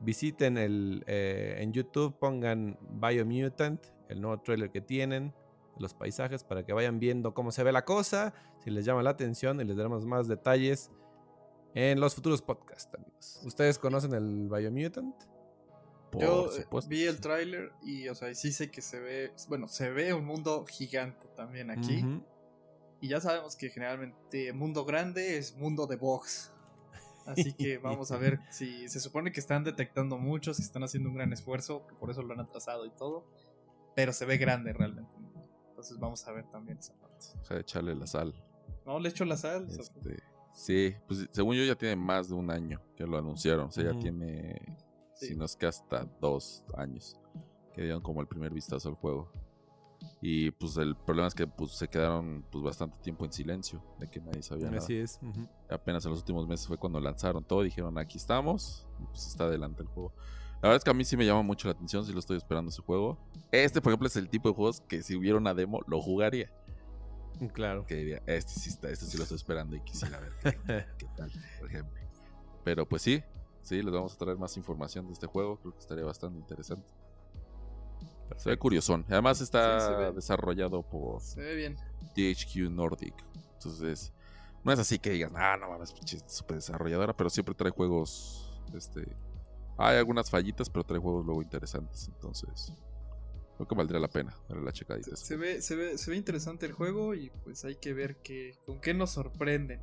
visiten 0.00 0.58
el, 0.58 1.04
eh, 1.06 1.58
en 1.60 1.72
YouTube, 1.72 2.18
pongan 2.18 2.76
Biomutant, 3.00 3.86
el 4.08 4.20
nuevo 4.20 4.42
trailer 4.42 4.72
que 4.72 4.80
tienen, 4.80 5.32
los 5.78 5.94
paisajes, 5.94 6.42
para 6.42 6.64
que 6.64 6.72
vayan 6.72 6.98
viendo 6.98 7.34
cómo 7.34 7.52
se 7.52 7.62
ve 7.62 7.70
la 7.70 7.84
cosa, 7.84 8.34
si 8.58 8.70
les 8.70 8.84
llama 8.84 9.04
la 9.04 9.10
atención 9.10 9.60
y 9.60 9.64
les 9.64 9.76
daremos 9.76 10.04
más 10.04 10.26
detalles 10.26 10.90
en 11.74 12.00
los 12.00 12.14
futuros 12.14 12.42
podcasts, 12.42 12.94
amigos. 12.94 13.40
¿Ustedes 13.44 13.78
conocen 13.78 14.14
el 14.14 14.48
Biomutant? 14.48 15.14
Por 16.10 16.22
Yo 16.22 16.46
eh, 16.46 16.62
supuesto. 16.62 16.88
vi 16.90 17.04
el 17.04 17.20
tráiler 17.20 17.72
y, 17.82 18.08
o 18.08 18.14
sea, 18.14 18.34
sí 18.34 18.52
sé 18.52 18.70
que 18.70 18.82
se 18.82 19.00
ve, 19.00 19.32
bueno, 19.48 19.66
se 19.66 19.90
ve 19.90 20.12
un 20.12 20.24
mundo 20.26 20.64
gigante 20.66 21.26
también 21.34 21.70
aquí. 21.70 22.04
Y 23.00 23.08
ya 23.08 23.20
sabemos 23.20 23.56
que 23.56 23.70
generalmente 23.70 24.52
mundo 24.52 24.84
grande 24.84 25.38
es 25.38 25.56
mundo 25.56 25.86
de 25.86 25.96
box. 25.96 26.52
Así 27.26 27.52
que 27.52 27.78
vamos 27.82 28.12
a 28.12 28.18
ver 28.18 28.40
si 28.50 28.88
se 28.88 29.00
supone 29.00 29.32
que 29.32 29.40
están 29.40 29.64
detectando 29.64 30.18
muchos, 30.18 30.58
que 30.58 30.62
están 30.62 30.84
haciendo 30.84 31.08
un 31.08 31.16
gran 31.16 31.32
esfuerzo, 31.32 31.86
que 31.86 31.94
por 31.94 32.10
eso 32.10 32.22
lo 32.22 32.34
han 32.34 32.40
atrasado 32.40 32.84
y 32.84 32.90
todo. 32.90 33.26
Pero 33.96 34.12
se 34.12 34.26
ve 34.26 34.36
grande 34.36 34.72
realmente. 34.72 35.12
Entonces 35.70 35.98
vamos 35.98 36.26
a 36.28 36.32
ver 36.32 36.48
también 36.50 36.78
esa 36.78 36.94
parte. 36.94 37.26
O 37.40 37.44
sea, 37.44 37.58
echarle 37.58 37.94
la 37.94 38.06
sal. 38.06 38.34
No, 38.86 38.98
le 39.00 39.08
echo 39.08 39.24
la 39.24 39.36
sal. 39.36 39.66
Este, 39.68 40.22
sí, 40.52 40.94
pues 41.06 41.28
según 41.32 41.56
yo 41.56 41.64
ya 41.64 41.74
tiene 41.74 41.96
más 41.96 42.28
de 42.28 42.34
un 42.34 42.50
año 42.50 42.80
que 42.96 43.06
lo 43.06 43.18
anunciaron. 43.18 43.66
O 43.66 43.70
sea, 43.70 43.84
ya 43.92 43.98
tiene, 43.98 44.60
Sí. 45.14 45.28
si 45.28 45.36
no 45.36 45.44
es 45.44 45.56
que 45.56 45.66
hasta 45.66 46.04
dos 46.20 46.64
años 46.76 47.16
que 47.74 47.82
dieron 47.82 48.02
como 48.02 48.20
el 48.20 48.26
primer 48.26 48.52
vistazo 48.52 48.88
al 48.88 48.94
juego. 48.96 49.30
Y 50.20 50.50
pues 50.52 50.76
el 50.76 50.96
problema 50.96 51.28
es 51.28 51.34
que 51.34 51.46
pues, 51.46 51.72
se 51.72 51.88
quedaron 51.88 52.44
pues 52.50 52.62
bastante 52.64 52.96
tiempo 53.02 53.24
en 53.24 53.32
silencio, 53.32 53.82
de 53.98 54.08
que 54.08 54.20
nadie 54.20 54.42
sabía 54.42 54.66
nada. 54.66 54.78
Así 54.78 54.96
es. 54.96 55.20
Apenas 55.70 56.04
en 56.04 56.10
los 56.10 56.20
últimos 56.20 56.46
meses 56.46 56.66
fue 56.66 56.76
cuando 56.76 57.00
lanzaron 57.00 57.44
todo, 57.44 57.62
dijeron 57.62 57.96
aquí 57.98 58.18
estamos, 58.18 58.86
y 59.00 59.06
pues 59.06 59.26
está 59.26 59.44
adelante 59.44 59.82
el 59.82 59.88
juego. 59.88 60.12
La 60.56 60.68
verdad 60.68 60.76
es 60.76 60.84
que 60.84 60.90
a 60.90 60.94
mí 60.94 61.04
sí 61.04 61.16
me 61.16 61.26
llama 61.26 61.42
mucho 61.42 61.66
la 61.66 61.72
atención, 61.72 62.04
si 62.04 62.12
lo 62.12 62.20
estoy 62.20 62.36
esperando 62.36 62.68
ese 62.70 62.82
juego. 62.82 63.18
Este, 63.50 63.80
por 63.80 63.90
ejemplo, 63.90 64.06
es 64.06 64.16
el 64.16 64.28
tipo 64.28 64.48
de 64.48 64.54
juegos 64.54 64.80
que 64.82 65.02
si 65.02 65.16
hubiera 65.16 65.36
una 65.38 65.54
demo, 65.54 65.80
lo 65.88 66.00
jugaría. 66.00 66.52
Claro. 67.52 67.84
Que 67.86 67.96
diría, 67.96 68.22
este 68.26 68.52
sí 68.52 68.70
está, 68.70 68.90
este 68.90 69.06
sí 69.06 69.16
lo 69.16 69.22
estoy 69.24 69.36
esperando 69.36 69.74
y 69.76 69.80
quisiera 69.80 70.18
ver 70.20 70.32
qué, 70.42 70.86
qué 70.98 71.06
tal, 71.16 71.30
por 71.58 71.68
ejemplo. 71.68 72.00
Pero 72.64 72.86
pues 72.88 73.02
sí, 73.02 73.22
sí, 73.62 73.82
les 73.82 73.92
vamos 73.92 74.14
a 74.14 74.18
traer 74.18 74.36
más 74.38 74.56
información 74.56 75.06
de 75.06 75.12
este 75.14 75.26
juego, 75.26 75.58
creo 75.58 75.72
que 75.72 75.80
estaría 75.80 76.04
bastante 76.04 76.38
interesante. 76.38 76.86
Se 78.36 78.48
ve 78.48 78.56
curiosón. 78.56 79.04
Además 79.10 79.40
está 79.40 80.08
Sí, 80.08 80.14
desarrollado 80.14 80.82
por 80.82 81.20
se 81.20 81.40
ve 81.40 81.54
bien. 81.54 81.76
THQ 82.14 82.70
Nordic. 82.70 83.14
Entonces, 83.54 84.12
No 84.64 84.72
es 84.72 84.78
así 84.78 84.98
que 84.98 85.10
digan, 85.10 85.32
ah, 85.36 85.56
no 85.56 85.68
mames, 85.68 85.92
super 86.26 86.56
desarrolladora, 86.56 87.14
pero 87.16 87.28
siempre 87.28 87.54
trae 87.54 87.70
juegos. 87.72 88.62
Este. 88.74 89.06
Hay 89.76 89.96
algunas 89.98 90.30
fallitas, 90.30 90.70
pero 90.70 90.84
trae 90.84 91.00
juegos 91.00 91.26
luego 91.26 91.42
interesantes. 91.42 92.08
Entonces. 92.08 92.72
Creo 93.62 93.68
que 93.68 93.74
valdría 93.76 94.00
la 94.00 94.08
pena 94.08 94.36
darle 94.48 94.64
la 94.64 94.72
checadita. 94.72 95.14
Se, 95.14 95.24
se 95.24 95.36
ve, 95.36 95.62
se, 95.62 95.76
ve, 95.76 95.96
se 95.96 96.10
ve 96.10 96.16
interesante 96.16 96.66
el 96.66 96.72
juego 96.72 97.14
y 97.14 97.30
pues 97.44 97.64
hay 97.64 97.76
que 97.76 97.92
ver 97.92 98.16
que, 98.16 98.58
con 98.66 98.80
qué 98.80 98.92
nos 98.92 99.10
sorprenden. 99.10 99.80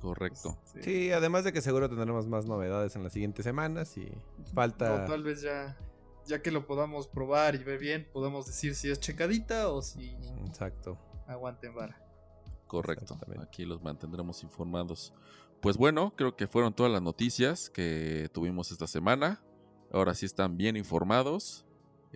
Correcto. 0.00 0.58
Este, 0.66 0.82
sí, 0.82 1.12
además 1.12 1.44
de 1.44 1.52
que 1.52 1.60
seguro 1.60 1.88
tendremos 1.88 2.26
más 2.26 2.46
novedades 2.46 2.96
en 2.96 3.04
las 3.04 3.12
siguientes 3.12 3.44
semanas 3.44 3.96
y 3.96 4.10
falta... 4.54 5.04
O 5.04 5.06
tal 5.06 5.22
vez 5.22 5.42
ya, 5.42 5.78
ya 6.26 6.42
que 6.42 6.50
lo 6.50 6.66
podamos 6.66 7.06
probar 7.06 7.54
y 7.54 7.58
ver 7.58 7.78
bien, 7.78 8.08
podamos 8.12 8.46
decir 8.46 8.74
si 8.74 8.90
es 8.90 8.98
checadita 8.98 9.68
o 9.68 9.80
si... 9.80 10.16
Exacto. 10.48 10.98
Aguanten 11.28 11.76
vara. 11.76 12.04
Correcto. 12.66 13.16
Aquí 13.40 13.64
los 13.64 13.82
mantendremos 13.82 14.42
informados. 14.42 15.14
Pues 15.60 15.76
bueno, 15.76 16.12
creo 16.16 16.34
que 16.34 16.48
fueron 16.48 16.74
todas 16.74 16.90
las 16.90 17.02
noticias 17.02 17.70
que 17.70 18.28
tuvimos 18.32 18.72
esta 18.72 18.88
semana. 18.88 19.44
Ahora 19.92 20.12
sí 20.14 20.26
están 20.26 20.56
bien 20.56 20.76
informados. 20.76 21.64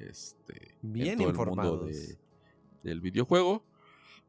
Este, 0.06 0.76
bien 0.82 1.20
informados. 1.20 2.16
del 2.82 3.00
videojuego. 3.00 3.64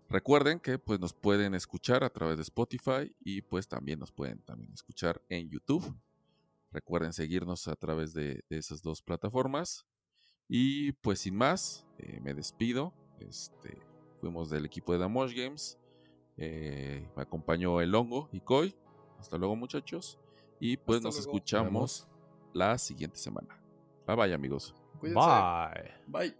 Recuerden 0.09 0.59
que 0.59 0.79
pues 0.79 0.99
nos 0.99 1.13
pueden 1.13 1.53
escuchar 1.53 2.03
a 2.03 2.09
través 2.09 2.37
de 2.37 2.41
Spotify 2.43 3.15
y 3.19 3.43
pues 3.43 3.67
también 3.67 3.99
nos 3.99 4.11
pueden 4.11 4.39
también 4.39 4.73
escuchar 4.73 5.21
en 5.29 5.49
YouTube. 5.49 5.95
Recuerden 6.71 7.13
seguirnos 7.13 7.67
a 7.67 7.75
través 7.75 8.13
de, 8.13 8.43
esas 8.49 8.81
dos 8.81 9.01
plataformas. 9.01 9.85
Y 10.47 10.93
pues 10.93 11.19
sin 11.19 11.35
más, 11.35 11.85
eh, 11.99 12.19
me 12.21 12.33
despido. 12.33 12.93
Este, 13.19 13.77
fuimos 14.19 14.49
del 14.49 14.65
equipo 14.65 14.93
de 14.93 14.99
Damosh 14.99 15.35
Games. 15.35 15.77
Eh, 16.37 17.07
me 17.15 17.21
acompañó 17.21 17.79
el 17.81 17.93
hongo 17.93 18.29
y 18.31 18.39
Koi. 18.39 18.75
Hasta 19.19 19.37
luego 19.37 19.55
muchachos. 19.55 20.17
Y 20.59 20.77
pues 20.77 21.03
nos 21.03 21.19
escuchamos 21.19 22.07
la 22.53 22.77
siguiente 22.79 23.17
semana. 23.17 23.61
Bye 24.07 24.15
bye 24.15 24.33
amigos. 24.33 24.73
Bye. 25.01 25.89
Bye. 26.07 26.31